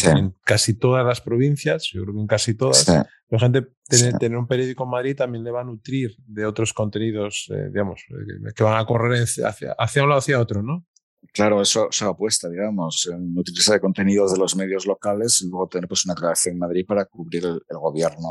casi 0.43 0.73
todas 0.73 1.05
las 1.05 1.21
provincias, 1.21 1.89
yo 1.91 2.03
creo 2.03 2.13
que 2.13 2.21
en 2.21 2.27
casi 2.27 2.55
todas, 2.55 2.87
la 2.87 3.39
gente 3.39 3.67
tener, 3.87 4.37
un 4.37 4.47
periódico 4.47 4.83
en 4.83 4.89
Madrid 4.89 5.15
también 5.15 5.43
le 5.43 5.51
va 5.51 5.61
a 5.61 5.63
nutrir 5.63 6.15
de 6.25 6.45
otros 6.45 6.73
contenidos, 6.73 7.49
eh, 7.53 7.69
digamos, 7.69 8.01
eh, 8.09 8.53
que 8.55 8.63
van 8.63 8.79
a 8.79 8.85
correr 8.85 9.23
hacia, 9.23 9.75
hacia 9.77 10.03
un 10.03 10.09
lado 10.09 10.19
hacia 10.19 10.39
otro, 10.39 10.61
¿no? 10.61 10.85
Claro, 11.31 11.61
eso 11.61 11.87
se 11.89 12.05
apuesta, 12.05 12.49
digamos, 12.49 13.09
en 13.11 13.37
utilizar 13.37 13.79
contenidos 13.79 14.33
de 14.33 14.39
los 14.39 14.55
medios 14.55 14.85
locales 14.85 15.41
y 15.41 15.49
luego 15.49 15.67
tener 15.67 15.87
pues, 15.87 16.05
una 16.05 16.15
creación 16.15 16.53
en 16.53 16.59
Madrid 16.59 16.85
para 16.87 17.05
cubrir 17.05 17.45
el, 17.45 17.61
gobierno 17.69 18.29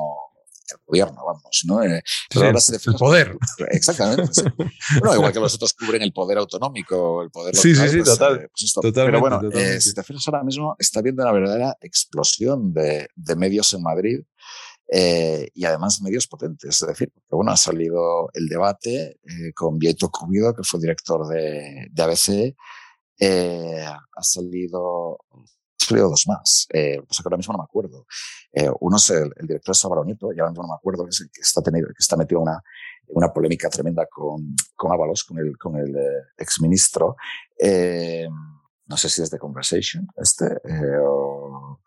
el 0.72 0.80
gobierno, 0.84 1.24
vamos, 1.24 1.62
¿no? 1.66 1.82
Eh, 1.82 2.02
el 2.34 2.94
poder. 2.98 3.36
Exactamente. 3.70 4.42
bueno, 5.00 5.14
igual 5.16 5.32
que 5.32 5.40
los 5.40 5.54
otros 5.54 5.72
cubren 5.74 6.02
el 6.02 6.12
poder 6.12 6.38
autonómico, 6.38 7.22
el 7.22 7.30
poder 7.30 7.54
local. 7.54 7.62
Sí, 7.62 7.74
sí, 7.74 7.88
sí, 7.88 7.98
pues, 7.98 8.10
total. 8.10 8.50
Pues 8.50 8.94
Pero 8.94 9.20
bueno, 9.20 9.40
eh, 9.52 9.80
si 9.80 9.94
te 9.94 10.02
fijas 10.02 10.26
ahora 10.28 10.42
mismo, 10.42 10.76
está 10.78 11.00
habiendo 11.00 11.22
una 11.22 11.32
verdadera 11.32 11.76
explosión 11.80 12.72
de, 12.72 13.08
de 13.14 13.36
medios 13.36 13.72
en 13.72 13.82
Madrid 13.82 14.20
eh, 14.90 15.48
y 15.54 15.64
además 15.64 16.00
medios 16.02 16.26
potentes. 16.26 16.82
Es 16.82 16.88
decir, 16.88 17.10
porque 17.12 17.36
bueno, 17.36 17.52
ha 17.52 17.56
salido 17.56 18.30
el 18.34 18.48
debate 18.48 19.18
con 19.54 19.78
Vieto 19.78 20.10
Cubido, 20.10 20.54
que 20.54 20.62
fue 20.64 20.80
director 20.80 21.26
de, 21.28 21.88
de 21.90 22.02
ABC, 22.02 22.54
eh, 23.24 23.84
ha 23.84 24.22
salido, 24.22 25.18
salido 25.86 26.08
dos 26.08 26.24
más, 26.26 26.66
eh, 26.72 26.98
pues 27.06 27.18
que 27.18 27.22
ahora 27.24 27.36
mismo 27.36 27.52
no 27.52 27.58
me 27.58 27.64
acuerdo. 27.64 28.06
Eh, 28.52 28.70
uno 28.80 28.96
es 28.96 29.10
el, 29.10 29.30
director 29.42 29.74
de 29.74 30.16
y 30.34 30.40
ahora 30.40 30.50
mismo 30.50 30.62
no 30.62 30.68
me 30.68 30.74
acuerdo, 30.74 31.04
que, 31.04 31.10
es 31.10 31.28
que 31.32 31.40
está, 31.40 31.62
tenido, 31.62 31.88
que 31.88 31.94
está 31.98 32.16
metido 32.16 32.40
en 32.40 32.48
una, 32.48 32.62
una 33.08 33.32
polémica 33.32 33.68
tremenda 33.68 34.06
con, 34.06 34.54
con 34.74 34.92
Ábalos, 34.92 35.24
con 35.24 35.38
el, 35.38 35.56
con 35.56 35.76
el 35.76 35.94
eh, 35.96 36.24
exministro. 36.38 37.16
Eh, 37.58 38.28
no 38.86 38.96
sé 38.96 39.08
si 39.08 39.22
es 39.22 39.30
de 39.30 39.38
Conversation, 39.38 40.06
este, 40.16 40.46
eh, 40.46 40.98
o, 41.00 41.80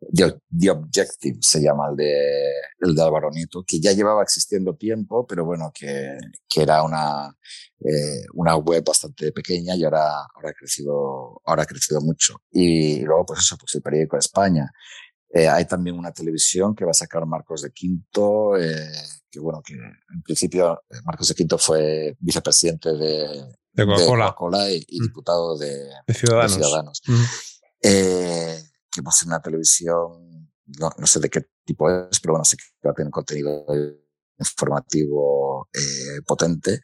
The, 0.00 0.70
Objective 0.70 1.38
se 1.40 1.60
llama 1.60 1.88
el 1.90 1.96
de, 1.96 2.50
el 2.80 2.94
de 2.94 3.02
Álvaro 3.02 3.30
Nieto, 3.30 3.64
que 3.66 3.80
ya 3.80 3.92
llevaba 3.92 4.22
existiendo 4.22 4.74
tiempo, 4.76 5.26
pero 5.26 5.44
bueno, 5.44 5.72
que, 5.74 6.16
que 6.48 6.62
era 6.62 6.82
una, 6.82 7.36
eh, 7.80 8.24
una 8.34 8.56
web 8.56 8.84
bastante 8.84 9.32
pequeña 9.32 9.74
y 9.74 9.84
ahora, 9.84 10.26
ahora, 10.34 10.50
ha 10.50 10.52
crecido, 10.52 11.40
ahora 11.44 11.62
ha 11.62 11.66
crecido 11.66 12.00
mucho. 12.00 12.40
Y, 12.50 13.00
luego, 13.00 13.26
pues 13.26 13.40
eso, 13.40 13.56
pues 13.58 13.74
el 13.74 13.82
periódico 13.82 14.16
de 14.16 14.20
España. 14.20 14.70
Eh, 15.30 15.46
hay 15.46 15.66
también 15.66 15.98
una 15.98 16.10
televisión 16.10 16.74
que 16.74 16.86
va 16.86 16.92
a 16.92 16.94
sacar 16.94 17.26
Marcos 17.26 17.60
de 17.60 17.70
Quinto, 17.70 18.56
eh, 18.56 18.90
que 19.30 19.40
bueno, 19.40 19.60
que 19.62 19.74
en 19.74 20.22
principio 20.22 20.84
eh, 20.88 20.96
Marcos 21.04 21.28
de 21.28 21.34
Quinto 21.34 21.58
fue 21.58 22.16
vicepresidente 22.18 22.94
de, 22.94 23.44
de 23.72 23.84
Coca-Cola 23.84 24.70
y, 24.70 24.82
y, 24.88 25.00
mm. 25.00 25.02
diputado 25.02 25.58
de, 25.58 25.90
de 26.06 26.14
Ciudadanos. 26.14 26.56
De 26.56 26.64
Ciudadanos. 26.64 27.02
Mm. 27.06 27.24
Eh, 27.82 28.67
que 28.98 29.04
va 29.04 29.10
a 29.10 29.12
ser 29.12 29.28
una 29.28 29.40
televisión, 29.40 30.50
no, 30.78 30.90
no, 30.96 31.06
sé 31.06 31.20
de 31.20 31.30
qué 31.30 31.42
tipo 31.64 31.88
es, 31.90 32.20
pero 32.20 32.34
bueno, 32.34 32.44
sé 32.44 32.56
que 32.56 32.88
va 32.88 32.92
a 32.92 32.94
tener 32.94 33.10
contenido 33.10 33.64
informativo 34.38 35.68
eh, 35.72 36.22
potente 36.26 36.80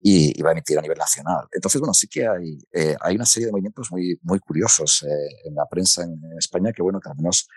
y, 0.00 0.38
y, 0.38 0.42
va 0.42 0.50
a 0.50 0.52
emitir 0.52 0.78
a 0.78 0.82
nivel 0.82 0.98
nacional. 0.98 1.46
Entonces, 1.52 1.80
bueno, 1.80 1.94
sí 1.94 2.08
que 2.08 2.26
hay, 2.26 2.58
eh, 2.72 2.96
hay 3.00 3.14
una 3.16 3.26
serie 3.26 3.46
de 3.46 3.52
movimientos 3.52 3.90
muy, 3.90 4.18
muy 4.22 4.38
curiosos 4.40 5.02
eh, 5.04 5.48
en 5.48 5.54
la 5.54 5.66
prensa 5.66 6.02
en, 6.02 6.20
España 6.38 6.72
que, 6.72 6.82
bueno, 6.82 7.00
que 7.00 7.08
al 7.08 7.16
menos, 7.16 7.48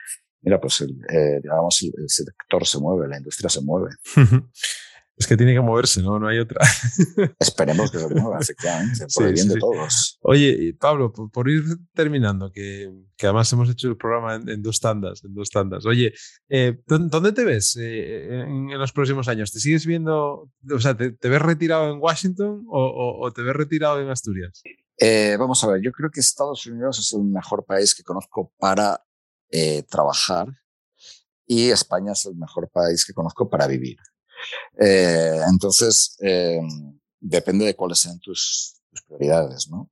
mira, 0.42 0.60
pues 0.60 0.82
el, 0.82 0.92
eh, 1.10 1.40
digamos, 1.42 1.82
el, 1.82 1.92
el 1.98 2.10
sector 2.10 2.66
se 2.66 2.80
mueve, 2.80 3.08
la 3.08 3.18
industria 3.18 3.50
se 3.50 3.62
mueve. 3.62 3.90
Es 5.20 5.28
que 5.28 5.36
tiene 5.36 5.54
que 5.54 5.60
moverse, 5.60 6.02
¿no? 6.02 6.18
No 6.18 6.30
hay 6.30 6.40
otra. 6.40 6.66
Esperemos 7.40 7.92
que 7.92 8.00
se 8.00 8.08
mueva, 8.16 8.40
efectivamente, 8.40 9.06
por 9.14 9.26
el 9.26 9.34
bien 9.34 9.50
de 9.50 9.60
todos. 9.60 10.18
Oye, 10.22 10.74
Pablo, 10.80 11.12
por, 11.12 11.50
ir 11.50 11.64
terminando, 11.94 12.50
que, 12.52 12.90
que, 13.18 13.28
además 13.28 13.52
hemos 13.52 13.70
hecho 13.70 13.90
el 13.90 13.98
programa 13.98 14.36
en, 14.36 14.64
dos 14.64 14.80
tandas, 14.80 15.22
en 15.26 15.34
dos 15.34 15.50
tandas. 15.50 15.86
Oye, 15.86 16.14
eh, 16.48 16.80
¿dónde 16.88 17.34
te 17.34 17.44
ves 17.44 17.78
eh, 17.78 18.44
en, 18.44 18.80
los 18.80 18.94
próximos 18.94 19.28
años? 19.28 19.52
¿Te 19.52 19.60
sigues 19.60 19.86
viendo, 19.86 20.50
o 20.72 20.80
sea, 20.80 20.96
te, 20.96 21.12
ves 21.22 21.42
retirado 21.42 21.92
en 21.92 22.00
Washington 22.00 22.64
o, 22.70 23.20
o, 23.22 23.32
te 23.34 23.42
ves 23.42 23.56
retirado 23.56 24.02
en 24.02 24.10
Asturias? 24.10 24.64
Eh, 25.02 25.38
vamos 25.38 25.64
a 25.64 25.68
ver, 25.68 25.82
yo 25.82 25.92
creo 25.92 26.10
que 26.10 26.20
Estados 26.20 26.66
Unidos 26.66 27.00
es 27.00 27.14
el 27.14 27.24
mejor 27.24 27.66
país 27.66 27.94
que 27.94 28.04
conozco 28.04 28.54
para 28.58 29.02
eh, 29.50 29.84
trabajar 29.84 30.48
y 31.48 31.70
España 31.70 32.12
es 32.12 32.26
el 32.26 32.36
mejor 32.36 32.70
país 32.70 33.06
que 33.06 33.14
conozco 33.14 33.50
para 33.50 33.66
vivir. 33.66 33.98
Eh, 34.80 35.42
entonces, 35.50 36.18
eh, 36.22 36.60
depende 37.20 37.66
de 37.66 37.76
cuáles 37.76 38.00
sean 38.00 38.20
tus, 38.20 38.82
tus 38.90 39.04
prioridades, 39.04 39.70
¿no? 39.70 39.90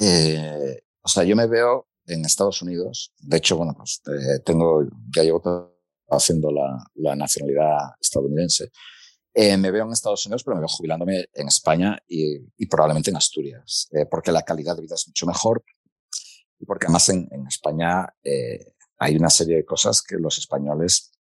Eh, 0.00 0.82
o 1.02 1.08
sea, 1.08 1.24
yo 1.24 1.36
me 1.36 1.46
veo 1.46 1.88
en 2.06 2.24
Estados 2.24 2.62
Unidos, 2.62 3.12
de 3.18 3.36
hecho, 3.36 3.56
bueno, 3.56 3.74
pues 3.76 4.02
eh, 4.06 4.40
tengo, 4.44 4.84
ya 5.14 5.22
llevo 5.22 5.72
haciendo 6.08 6.50
la, 6.50 6.84
la 6.94 7.16
nacionalidad 7.16 7.76
estadounidense. 8.00 8.70
Eh, 9.34 9.56
me 9.56 9.70
veo 9.70 9.84
en 9.84 9.92
Estados 9.92 10.26
Unidos, 10.26 10.44
pero 10.44 10.56
me 10.56 10.60
veo 10.60 10.68
jubilándome 10.68 11.26
en 11.32 11.48
España 11.48 11.98
y, 12.06 12.36
y 12.56 12.66
probablemente 12.66 13.10
en 13.10 13.16
Asturias, 13.16 13.88
eh, 13.92 14.04
porque 14.10 14.30
la 14.30 14.42
calidad 14.42 14.76
de 14.76 14.82
vida 14.82 14.94
es 14.94 15.08
mucho 15.08 15.26
mejor 15.26 15.64
y 16.58 16.66
porque 16.66 16.86
además 16.86 17.08
en, 17.08 17.28
en 17.30 17.46
España 17.46 18.14
eh, 18.22 18.74
hay 18.98 19.16
una 19.16 19.30
serie 19.30 19.56
de 19.56 19.64
cosas 19.64 20.02
que 20.02 20.16
los 20.16 20.36
españoles 20.38 21.12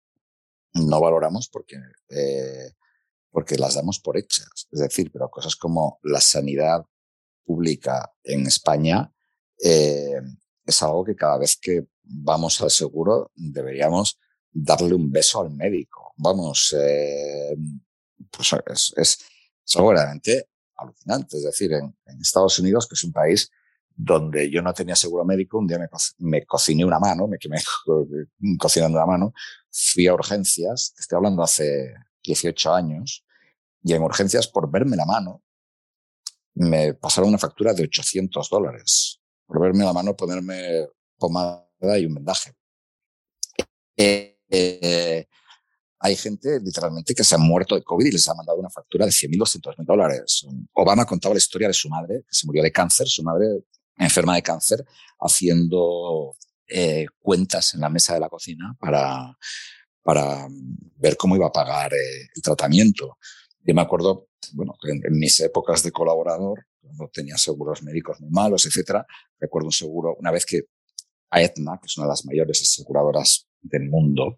no 0.74 1.02
valoramos 1.02 1.50
porque, 1.50 1.78
eh, 2.10 2.74
porque 3.30 3.58
las 3.58 3.76
damos 3.76 4.00
por 4.00 4.18
hechas. 4.18 4.68
Es 4.72 4.80
decir, 4.80 5.12
pero 5.12 5.30
cosas 5.30 5.56
como 5.56 6.00
la 6.04 6.22
sanidad 6.22 6.86
pública 7.44 8.12
en 8.24 8.48
España 8.48 9.12
eh, 9.64 10.22
es 10.66 10.84
algo 10.84 11.04
que 11.04 11.16
cada 11.16 11.38
vez 11.38 11.58
que 11.58 11.88
vamos 12.04 12.62
al 12.62 12.72
seguro 12.72 13.32
deberíamos 13.36 14.20
darle 14.52 14.96
un 14.96 15.12
beso 15.12 15.42
al 15.42 15.52
médico. 15.52 16.14
Vamos, 16.18 16.76
eh, 16.78 17.56
pues 18.30 18.54
es, 18.54 18.94
es, 18.96 19.26
es, 19.66 19.76
algo 19.76 19.94
realmente 19.94 20.50
alucinante. 20.76 21.38
Es 21.38 21.44
decir, 21.44 21.74
en, 21.74 21.96
Estados 22.20 22.60
Unidos, 22.60 22.88
que 22.88 22.96
es 22.96 23.04
un 23.04 23.12
país 23.12 23.50
donde 23.94 24.50
yo 24.50 24.62
no 24.62 24.74
tenía 24.74 24.96
seguro 24.96 25.26
médico, 25.26 25.60
un 25.60 25.68
día 25.68 25.78
me, 25.78 25.88
co 26.46 26.48
cociné 26.48 26.86
una 26.86 27.00
mano, 27.00 27.28
me 27.28 27.38
quemé 27.38 27.58
cocinando 28.58 28.98
una 28.98 29.06
mano, 29.06 29.34
fui 29.72 30.08
a 30.08 30.14
urgencias, 30.14 30.94
estoy 30.98 31.18
hablando 31.18 31.44
hace 31.44 31.94
18 32.24 32.74
años, 32.74 33.26
y 33.84 33.94
en 33.94 34.04
urgencias 34.04 34.48
por 34.48 34.70
verme 34.70 34.96
la 34.96 35.06
mano, 35.06 35.44
me 36.54 36.94
pasaron 36.94 37.30
una 37.30 37.38
factura 37.38 37.74
de 37.74 37.84
800 37.84 38.50
dólares. 38.50 39.20
Por 39.46 39.62
verme 39.62 39.84
la 39.84 39.94
mano, 39.94 40.16
ponerme 40.16 40.88
pomada 41.18 41.98
y 41.98 42.06
un 42.06 42.16
vendaje. 42.16 42.54
Eh, 43.96 44.40
eh, 44.50 45.28
hay 46.00 46.16
gente 46.16 46.60
literalmente 46.60 47.14
que 47.14 47.24
se 47.24 47.36
ha 47.36 47.38
muerto 47.38 47.76
de 47.76 47.84
COVID 47.84 48.06
y 48.06 48.12
les 48.12 48.28
ha 48.28 48.34
mandado 48.34 48.58
una 48.58 48.70
factura 48.70 49.06
de 49.06 49.12
100.000, 49.12 49.38
200.000 49.38 49.86
dólares. 49.86 50.46
Obama 50.74 51.06
contaba 51.06 51.36
la 51.36 51.40
historia 51.40 51.68
de 51.68 51.74
su 51.74 51.90
madre, 51.90 52.24
que 52.28 52.34
se 52.34 52.46
murió 52.46 52.64
de 52.64 52.72
cáncer. 52.72 53.08
Su 53.08 53.24
madre 53.24 53.64
enferma 53.98 54.36
de 54.36 54.42
cáncer, 54.42 54.84
haciendo 55.20 56.36
eh, 56.72 57.06
cuentas 57.20 57.74
en 57.74 57.82
la 57.82 57.90
mesa 57.90 58.14
de 58.14 58.20
la 58.20 58.30
cocina 58.30 58.76
para, 58.80 59.38
para 60.02 60.48
ver 60.98 61.18
cómo 61.18 61.36
iba 61.36 61.48
a 61.48 61.52
pagar 61.52 61.94
eh, 61.94 62.30
el 62.36 62.42
tratamiento. 62.42 63.18
Yo 63.64 63.74
me 63.74 63.82
acuerdo, 63.82 64.30
bueno, 64.54 64.76
en, 64.84 65.02
en, 65.06 65.20
mis 65.20 65.40
épocas 65.42 65.84
de 65.84 65.92
colaborador, 65.92 66.66
cuando 66.80 67.10
tenía 67.10 67.38
seguros 67.38 67.84
médicos 67.84 68.20
muy 68.22 68.32
malos, 68.32 68.66
etcétera, 68.66 69.06
recuerdo 69.40 69.68
un 69.68 69.74
seguro, 69.74 70.16
una 70.20 70.32
vez 70.32 70.46
que 70.46 70.62
Aetna, 71.30 71.80
que 71.82 71.88
es 71.88 71.98
una 71.98 72.08
de 72.08 72.12
las 72.12 72.26
mayores 72.26 72.62
aseguradoras 72.62 73.48
del 73.62 73.90
mundo, 73.90 74.38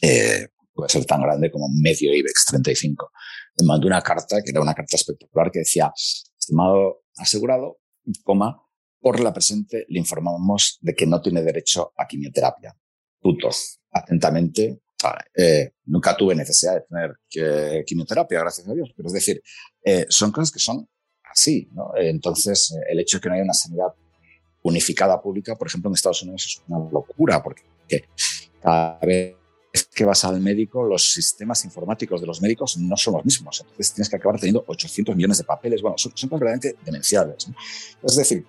eh, 0.00 0.48
puede 0.72 0.88
ser 0.88 1.04
tan 1.04 1.22
grande 1.22 1.50
como 1.50 1.68
medio 1.68 2.14
IBEX 2.14 2.46
35, 2.46 3.10
me 3.58 3.66
mandó 3.66 3.86
una 3.86 4.02
carta, 4.02 4.42
que 4.42 4.50
era 4.50 4.60
una 4.60 4.74
carta 4.74 4.96
espectacular, 4.96 5.50
que 5.50 5.60
decía, 5.60 5.92
estimado 6.38 7.04
asegurado, 7.16 7.78
coma, 8.22 8.60
por 9.04 9.20
la 9.20 9.34
presente 9.34 9.84
le 9.90 9.98
informamos 9.98 10.78
de 10.80 10.94
que 10.94 11.06
no 11.06 11.20
tiene 11.20 11.42
derecho 11.42 11.92
a 11.94 12.06
quimioterapia. 12.06 12.74
Punto. 13.20 13.50
Atentamente. 13.90 14.80
Eh, 15.36 15.72
nunca 15.84 16.16
tuve 16.16 16.34
necesidad 16.34 16.76
de 16.76 16.80
tener 16.88 17.16
que, 17.28 17.84
quimioterapia, 17.86 18.40
gracias 18.40 18.66
a 18.66 18.72
Dios. 18.72 18.94
Pero 18.96 19.08
es 19.08 19.12
decir, 19.12 19.42
eh, 19.84 20.06
son 20.08 20.32
cosas 20.32 20.50
que 20.50 20.58
son 20.58 20.88
así. 21.22 21.68
¿no? 21.72 21.92
Entonces, 21.94 22.72
eh, 22.72 22.92
el 22.92 23.00
hecho 23.00 23.18
de 23.18 23.20
que 23.20 23.28
no 23.28 23.34
haya 23.34 23.44
una 23.44 23.52
sanidad 23.52 23.88
unificada 24.62 25.20
pública, 25.20 25.54
por 25.54 25.68
ejemplo, 25.68 25.90
en 25.90 25.96
Estados 25.96 26.22
Unidos 26.22 26.46
es 26.46 26.62
una 26.66 26.90
locura, 26.90 27.42
porque 27.42 27.64
cada 28.62 28.98
vez 29.00 29.36
que 29.94 30.04
vas 30.04 30.24
al 30.24 30.40
médico, 30.40 30.84
los 30.84 31.12
sistemas 31.12 31.64
informáticos 31.64 32.20
de 32.20 32.26
los 32.26 32.40
médicos 32.40 32.76
no 32.76 32.96
son 32.96 33.14
los 33.14 33.24
mismos. 33.24 33.60
Entonces 33.60 33.92
tienes 33.92 34.08
que 34.08 34.16
acabar 34.16 34.38
teniendo 34.38 34.64
800 34.66 35.16
millones 35.16 35.38
de 35.38 35.44
papeles. 35.44 35.82
Bueno, 35.82 35.98
son, 35.98 36.12
completamente 36.28 36.76
demenciales. 36.84 37.48
Es 38.02 38.16
decir, 38.16 38.44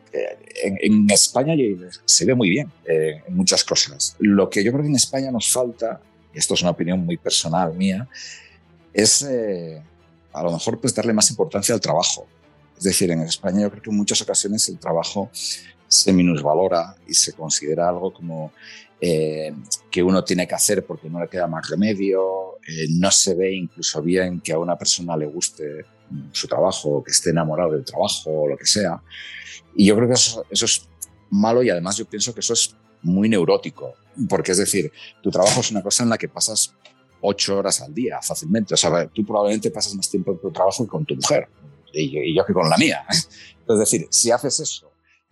en, 0.64 1.10
España 1.10 1.56
se 2.06 2.26
ve 2.26 2.36
muy 2.36 2.50
bien 2.50 2.72
eh, 2.86 3.24
en 3.28 3.36
muchas 3.36 3.64
cosas. 3.64 4.16
Lo 4.20 4.50
que 4.50 4.64
yo 4.64 4.72
creo 4.72 4.84
que 4.84 4.90
en 4.90 4.96
España 4.96 5.32
nos 5.32 5.52
falta, 5.52 6.00
y 6.34 6.38
esto 6.38 6.54
es 6.54 6.62
una 6.62 6.72
opinión 6.72 7.04
muy 7.04 7.18
personal 7.18 7.74
mía, 7.74 8.08
es 8.94 9.24
eh, 9.24 9.82
a 10.32 10.44
lo 10.44 10.52
mejor 10.52 10.80
pues 10.80 10.94
darle 10.94 11.14
más 11.14 11.30
importancia 11.32 11.74
al 11.74 11.82
trabajo. 11.82 12.28
Es 12.78 12.84
decir, 12.84 13.10
en 13.10 13.22
España 13.22 13.62
yo 13.62 13.72
creo 13.72 13.82
que 13.82 13.90
en 13.90 13.98
muchas 13.98 14.22
ocasiones 14.22 14.68
el 14.70 14.78
trabajo 14.78 15.32
se 15.96 16.14
minusvalora 16.14 16.96
y 17.08 17.14
se 17.14 17.34
considera 17.34 17.90
algo 17.90 18.14
como 18.14 18.52
eh, 19.00 19.54
que 19.90 20.04
uno 20.04 20.24
tiene 20.24 20.48
que 20.48 20.56
hacer 20.56 20.86
porque 20.86 21.10
no 21.10 21.20
le 21.20 21.28
queda 21.28 21.48
más 21.48 21.70
remedio, 21.70 22.58
eh, 22.68 22.88
no 22.90 23.12
se 23.12 23.36
ve 23.36 23.54
incluso 23.54 24.02
bien 24.02 24.42
que 24.42 24.54
a 24.54 24.60
una 24.60 24.78
persona 24.78 25.16
le 25.16 25.26
guste 25.26 25.86
su 26.32 26.48
trabajo, 26.48 27.04
que 27.04 27.12
esté 27.12 27.32
enamorado 27.32 27.72
del 27.72 27.84
trabajo 27.84 28.32
o 28.32 28.48
lo 28.48 28.58
que 28.58 28.66
sea. 28.66 29.02
Y 29.76 29.88
yo 29.88 29.96
creo 29.96 30.08
que 30.08 30.14
eso, 30.14 30.46
es 30.50 30.88
malo 31.30 31.64
y 31.64 31.70
además 31.70 31.98
yo 31.98 32.06
pienso 32.06 32.34
que 32.34 32.42
eso 32.42 32.54
es 32.54 32.76
muy 33.02 33.30
neurótico, 33.30 33.94
porque 34.30 34.52
es 34.52 34.58
decir, 34.58 34.92
tu 35.22 35.32
trabajo 35.32 35.62
es 35.62 35.72
una 35.72 35.82
cosa 35.82 36.04
en 36.04 36.10
la 36.10 36.18
que 36.18 36.30
pasas 36.30 36.74
ocho 37.22 37.58
horas 37.58 37.82
al 37.82 37.94
día 37.94 38.20
fácilmente. 38.22 38.74
O 38.74 38.78
sea, 38.78 39.08
tú 39.08 39.26
probablemente 39.26 39.72
pasas 39.72 39.96
más 39.96 40.10
tiempo 40.10 40.32
en 40.32 40.40
tu 40.40 40.52
trabajo 40.52 40.84
que 40.84 40.90
con 40.90 41.06
tu 41.06 41.16
mujer 41.16 41.48
y, 41.94 42.36
yo 42.36 42.46
que 42.46 42.54
con 42.54 42.70
la 42.70 42.78
mía. 42.78 43.06
Es 43.68 43.80
decir, 43.80 44.08
si 44.12 44.30
haces 44.30 44.60
eso 44.60 44.92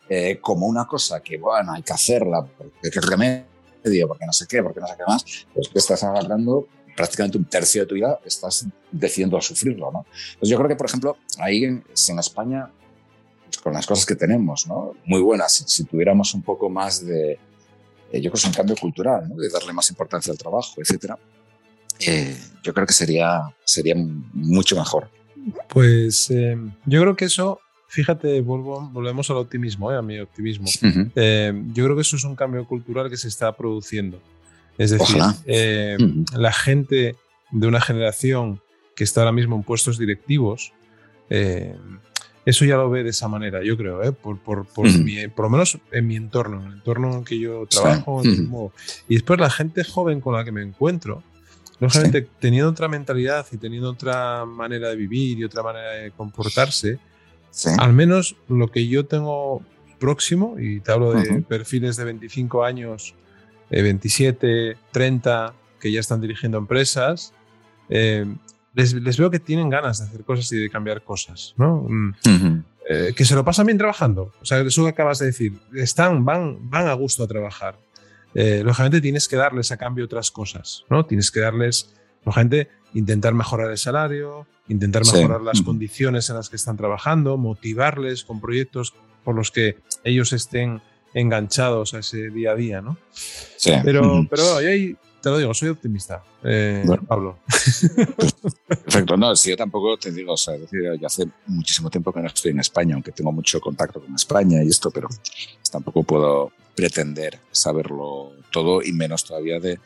eh, 0.10 0.39
como 0.41 0.68
una 0.68 0.86
cosa 0.86 1.22
que, 1.22 1.38
bueno, 1.38 1.74
hay 1.74 1.82
que 1.82 1.93
hacerla, 1.93 2.45
porque 2.45 2.89
qué 2.91 3.01
remedio, 3.01 4.08
porque 4.08 4.26
no 4.26 4.34
sé 4.34 4.45
qué, 4.47 4.62
porque 4.62 4.80
no 4.80 4.88
sé 4.88 4.95
qué 4.97 5.04
más, 5.08 5.26
pues 5.54 5.70
que 5.70 5.80
estás 5.80 6.04
agarrando 6.04 6.68
prácticamente 6.95 7.38
un 7.38 7.45
tercio 7.45 7.82
de 7.82 7.88
tu 7.88 7.95
vida, 7.95 8.20
estás 8.26 8.66
decidiendo 8.91 9.39
sufrirlo, 9.41 9.91
¿no? 9.91 10.06
Pues 10.39 10.49
yo 10.49 10.58
creo 10.58 10.70
que, 10.70 10.76
por 10.76 10.88
ejemplo, 10.88 11.18
ahí 11.39 11.64
en, 11.64 11.84
en 12.10 12.20
España, 12.20 12.70
pues 13.45 13.58
con 13.58 13.74
las 13.74 13.86
cosas 13.86 14.06
que 14.06 14.16
tenemos, 14.16 14.68
¿no? 14.68 14.93
Muy 15.06 15.22
buenas, 15.22 15.64
si, 15.66 15.84
tuviéramos 15.86 16.34
un 16.34 16.43
poco 16.43 16.70
más 16.70 17.06
de, 17.06 17.34
eh, 18.12 18.22
yo 18.22 18.30
creo 18.30 18.34
que 18.34 18.39
es 18.39 18.45
un 18.45 18.54
cambio 18.54 18.76
cultural, 18.76 19.28
¿no? 19.28 19.36
De 19.36 19.49
darle 19.49 19.74
más 19.74 19.89
importancia 19.89 20.32
al 20.32 20.38
trabajo, 20.38 20.74
etcétera, 20.78 21.18
eh, 21.99 22.38
yo 22.62 22.74
creo 22.74 22.86
que 22.86 22.93
sería, 22.93 23.41
sería 23.64 23.95
mucho 23.95 24.76
mejor. 24.76 25.10
Pues 25.70 26.30
eh, 26.32 26.58
yo 26.86 27.01
creo 27.01 27.16
que 27.16 27.26
eso, 27.26 27.60
fíjate, 27.93 28.41
volvemos 28.41 29.29
al 29.29 29.37
optimismo, 29.37 29.91
eh, 29.91 29.97
a 29.97 30.01
mi 30.01 30.19
optimismo. 30.19 30.65
Eh, 31.15 31.53
yo 31.73 31.83
creo 31.83 31.95
que 31.95 32.01
eso 32.01 32.15
es 32.15 32.23
un 32.23 32.35
cambio 32.35 32.65
cultural 32.65 33.09
que 33.09 33.17
se 33.17 33.27
está 33.27 33.55
produciendo. 33.55 34.19
Es 34.77 34.89
decir, 34.89 35.21
la 36.35 36.51
gente 36.51 37.15
de 37.51 37.67
una 37.67 37.79
generación 37.79 38.59
que 38.95 39.03
está 39.03 39.21
ahora 39.21 39.31
mismo 39.31 39.55
en 39.55 39.63
puestos 39.63 39.99
directivos, 39.99 40.73
eso 41.29 42.65
ya 42.65 42.77
lo 42.77 42.89
ve 42.89 43.03
de 43.03 43.11
esa 43.11 43.27
manera, 43.27 43.63
yo 43.63 43.77
creo, 43.77 43.99
por, 44.15 44.39
por, 44.39 44.65
por, 44.65 44.87
lo 44.87 45.49
menos 45.49 45.77
en 45.91 46.07
mi 46.07 46.15
entorno, 46.15 46.61
en 46.61 46.67
el 46.67 46.73
entorno 46.73 47.15
en 47.17 47.23
que 47.23 47.39
yo 47.39 47.67
trabajo. 47.67 48.23
Y 49.07 49.13
después 49.13 49.39
la 49.39 49.51
gente 49.51 49.83
joven 49.83 50.19
con 50.19 50.33
la 50.33 50.43
que 50.43 50.51
me 50.51 50.63
encuentro, 50.63 51.21
Lógicamente, 51.79 52.27
teniendo 52.39 52.69
otra 52.69 52.87
mentalidad 52.87 53.45
y 53.51 53.57
teniendo 53.57 53.89
otra 53.89 54.45
manera 54.45 54.89
de 54.89 54.95
vivir 54.95 55.39
y 55.39 55.43
otra 55.43 55.63
manera 55.63 55.89
de 55.91 56.11
comportarse, 56.11 56.97
al 57.78 57.93
menos 57.93 58.36
lo 58.47 58.68
que 58.70 58.88
yo 58.88 59.06
tengo 59.06 59.62
próximo, 59.99 60.56
y 60.60 60.80
te 60.82 60.91
hablo 60.91 61.14
de 61.14 61.41
perfiles 61.41 61.95
de 61.95 62.06
25 62.06 62.64
años, 62.64 63.16
27, 63.70 64.78
30, 64.91 65.54
que 65.80 65.91
ya 65.91 65.99
están 65.99 66.22
dirigiendo 66.22 66.58
empresas, 66.58 67.34
eh, 67.89 68.26
les, 68.74 69.18
veo 69.18 69.30
que 69.30 69.39
tienen 69.39 69.70
ganas 69.70 69.99
de 69.99 70.06
hacer 70.06 70.24
cosas 70.24 70.51
y 70.51 70.58
de 70.58 70.70
cambiar 70.70 71.04
cosas, 71.04 71.54
¿no? 71.58 71.86
Mm. 71.88 72.64
Eh, 72.89 73.14
que 73.16 73.24
se 73.24 73.36
lo 73.36 73.45
pasan 73.45 73.68
bien 73.68 73.78
trabajando. 73.78 74.34
O 74.41 74.45
sea, 74.45 74.60
eso 74.60 74.84
que 74.84 74.89
acabas 74.89 75.20
de 75.20 75.28
decir. 75.28 75.54
Están, 75.74 76.26
van, 76.26 76.70
van 76.70 76.88
a 76.88 76.93
gusto 76.93 77.24
a 77.24 77.28
trabajar. 77.28 77.80
Eh, 78.34 78.62
lógicamente 78.64 78.99
tienes 78.99 79.28
que 79.28 79.36
darles 79.36 79.72
a 79.72 79.78
cambio 79.78 80.06
otras 80.06 80.32
cosas, 80.32 80.84
¿no? 80.89 81.06
Tienes 81.06 81.32
que 81.32 81.39
darles, 81.39 81.93
lógicamente, 82.26 82.70
intentar 82.93 83.34
mejorar 83.34 83.72
el 83.72 83.78
salario, 83.78 84.47
intentar 84.68 85.03
mejorar 85.05 85.41
las 85.41 85.61
condiciones 85.61 86.30
en 86.30 86.38
las 86.38 86.49
que 86.49 86.55
están 86.55 86.78
trabajando, 86.78 87.38
motivarles 87.38 88.24
con 88.24 88.39
proyectos 88.39 88.93
por 89.24 89.36
los 89.36 89.51
que 89.51 89.78
ellos 90.03 90.34
estén 90.34 90.82
enganchados 91.14 91.93
a 91.93 91.99
ese 91.99 92.30
día 92.30 92.51
a 92.51 92.55
día, 92.55 92.82
¿no? 92.82 92.97
Sí. 93.11 93.72
Pero, 93.84 94.26
pero 94.30 94.57
ahí 94.57 94.95
te 95.24 95.30
lo 95.30 95.38
digo, 95.38 95.53
soy 95.53 95.70
optimista, 95.70 96.22
eh, 96.43 96.84
Pablo. 97.07 97.39
Perfecto, 98.68 99.16
no, 99.16 99.34
si 99.38 99.51
yo 99.51 99.55
tampoco 99.55 99.97
te 99.97 100.11
digo, 100.11 100.34
o 100.34 100.38
sea, 100.38 100.57
decir, 100.57 100.82
ya 100.99 101.07
hace 101.07 101.26
muchísimo 101.47 101.89
tiempo 101.89 102.11
que 102.11 102.20
no 102.20 102.28
estoy 102.28 102.51
en 102.51 102.59
España, 102.59 102.95
aunque 102.95 103.14
tengo 103.14 103.32
mucho 103.32 103.61
contacto 103.61 104.01
con 104.01 104.14
España 104.14 104.61
y 104.61 104.68
esto, 104.68 104.91
pero 104.91 105.07
tampoco 105.72 106.03
puedo 106.03 106.51
pretender 106.76 107.39
saberlo 107.51 108.34
todo 108.51 108.84
y 108.84 108.91
menos 108.91 109.24
todavía 109.24 109.61
de, 109.61 109.80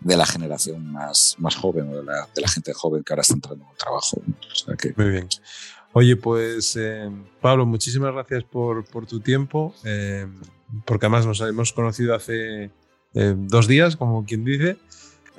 de 0.00 0.16
la 0.16 0.26
generación 0.26 0.92
más, 0.92 1.36
más 1.38 1.56
joven 1.56 1.88
o 1.90 1.96
de 1.96 2.04
la, 2.04 2.28
de 2.34 2.40
la, 2.40 2.48
gente 2.48 2.72
joven 2.72 3.02
que 3.02 3.12
ahora 3.12 3.22
está 3.22 3.34
entrando 3.34 3.64
en 3.64 3.70
el 3.70 3.76
trabajo. 3.76 4.22
Muy 4.96 5.10
bien. 5.10 5.28
Oye, 5.92 6.16
pues 6.16 6.76
eh, 6.78 7.10
Pablo, 7.40 7.64
muchísimas 7.64 8.12
gracias 8.12 8.44
por, 8.44 8.84
por 8.84 9.06
tu 9.06 9.20
tiempo, 9.20 9.74
eh, 9.84 10.26
porque 10.84 11.06
además 11.06 11.24
nos 11.24 11.40
hemos 11.40 11.72
conocido 11.72 12.14
hace 12.14 12.70
eh, 13.14 13.34
dos 13.34 13.66
días, 13.66 13.96
como 13.96 14.26
quien 14.26 14.44
dice. 14.44 14.76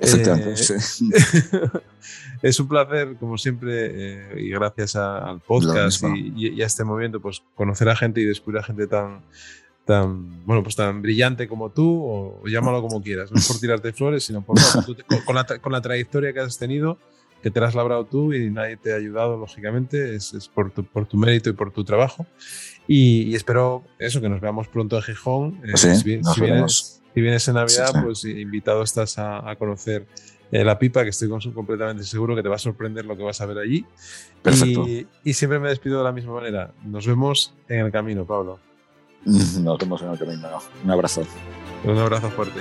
es 2.42 2.60
un 2.60 2.68
placer, 2.68 3.16
como 3.20 3.38
siempre, 3.38 4.40
y 4.40 4.48
gracias 4.50 4.96
al 4.96 5.40
podcast 5.40 6.02
y, 6.16 6.54
y, 6.54 6.62
a 6.62 6.66
este 6.66 6.82
movimiento, 6.84 7.20
pues 7.20 7.42
conocer 7.54 7.88
a 7.88 7.96
gente 7.96 8.20
y 8.20 8.24
descubrir 8.24 8.60
a 8.60 8.64
gente 8.64 8.86
tan, 8.88 9.22
tan, 9.88 10.44
bueno, 10.44 10.62
pues 10.62 10.76
tan 10.76 11.00
brillante 11.00 11.48
como 11.48 11.70
tú, 11.70 12.04
o, 12.04 12.42
llámalo 12.46 12.82
como 12.82 13.02
quieras, 13.02 13.32
no 13.32 13.38
es 13.38 13.48
por 13.48 13.56
tirarte 13.60 13.94
flores, 13.94 14.22
sino 14.22 14.42
por, 14.42 14.58
con, 15.24 15.34
la, 15.34 15.46
con, 15.46 15.72
la, 15.72 15.80
trayectoria 15.80 16.34
que 16.34 16.40
has 16.40 16.58
tenido, 16.58 16.98
que 17.42 17.50
te 17.50 17.58
la 17.58 17.68
has 17.68 17.74
labrado 17.74 18.04
tú 18.04 18.34
y 18.34 18.50
nadie 18.50 18.76
te 18.76 18.92
ha 18.92 18.96
ayudado, 18.96 19.38
lógicamente, 19.38 20.14
es, 20.14 20.34
es 20.34 20.46
por, 20.46 20.70
tu, 20.70 20.84
por 20.84 21.06
tu 21.06 21.16
mérito 21.16 21.48
y 21.48 21.54
por 21.54 21.72
tu 21.72 21.84
trabajo. 21.84 22.26
Y, 22.86 23.34
espero 23.34 23.82
eso, 23.98 24.20
que 24.20 24.28
nos 24.28 24.42
veamos 24.42 24.68
pronto 24.68 24.96
en 24.96 25.02
Gijón. 25.02 25.60
Eh, 25.64 25.74
si, 25.78 26.04
vienes, 26.04 26.26
si, 27.14 27.20
vienes, 27.22 27.48
en 27.48 27.54
Navidad, 27.54 28.04
pues 28.04 28.26
invitado 28.26 28.82
estás 28.82 29.16
a, 29.16 29.48
a 29.48 29.56
conocer 29.56 30.06
eh, 30.52 30.64
la 30.64 30.78
pipa, 30.78 31.02
que 31.02 31.10
estoy 31.10 31.30
completamente 31.54 32.04
seguro 32.04 32.36
que 32.36 32.42
te 32.42 32.50
va 32.50 32.56
a 32.56 32.58
sorprender 32.58 33.06
lo 33.06 33.16
que 33.16 33.22
vas 33.22 33.40
a 33.40 33.46
ver 33.46 33.56
allí. 33.56 33.86
Perfecto. 34.42 34.86
Y, 34.86 35.06
y 35.24 35.32
siempre 35.32 35.58
me 35.58 35.70
despido 35.70 35.96
de 35.96 36.04
la 36.04 36.12
misma 36.12 36.34
manera. 36.34 36.74
Nos 36.84 37.06
vemos 37.06 37.54
en 37.68 37.86
el 37.86 37.90
camino, 37.90 38.26
Pablo. 38.26 38.67
Nos 39.28 39.78
vemos 39.78 40.02
en 40.02 40.10
el 40.10 40.18
camino. 40.18 40.48
Un 40.84 40.90
abrazo. 40.90 41.22
Un 41.84 41.98
abrazo 41.98 42.30
fuerte. 42.30 42.60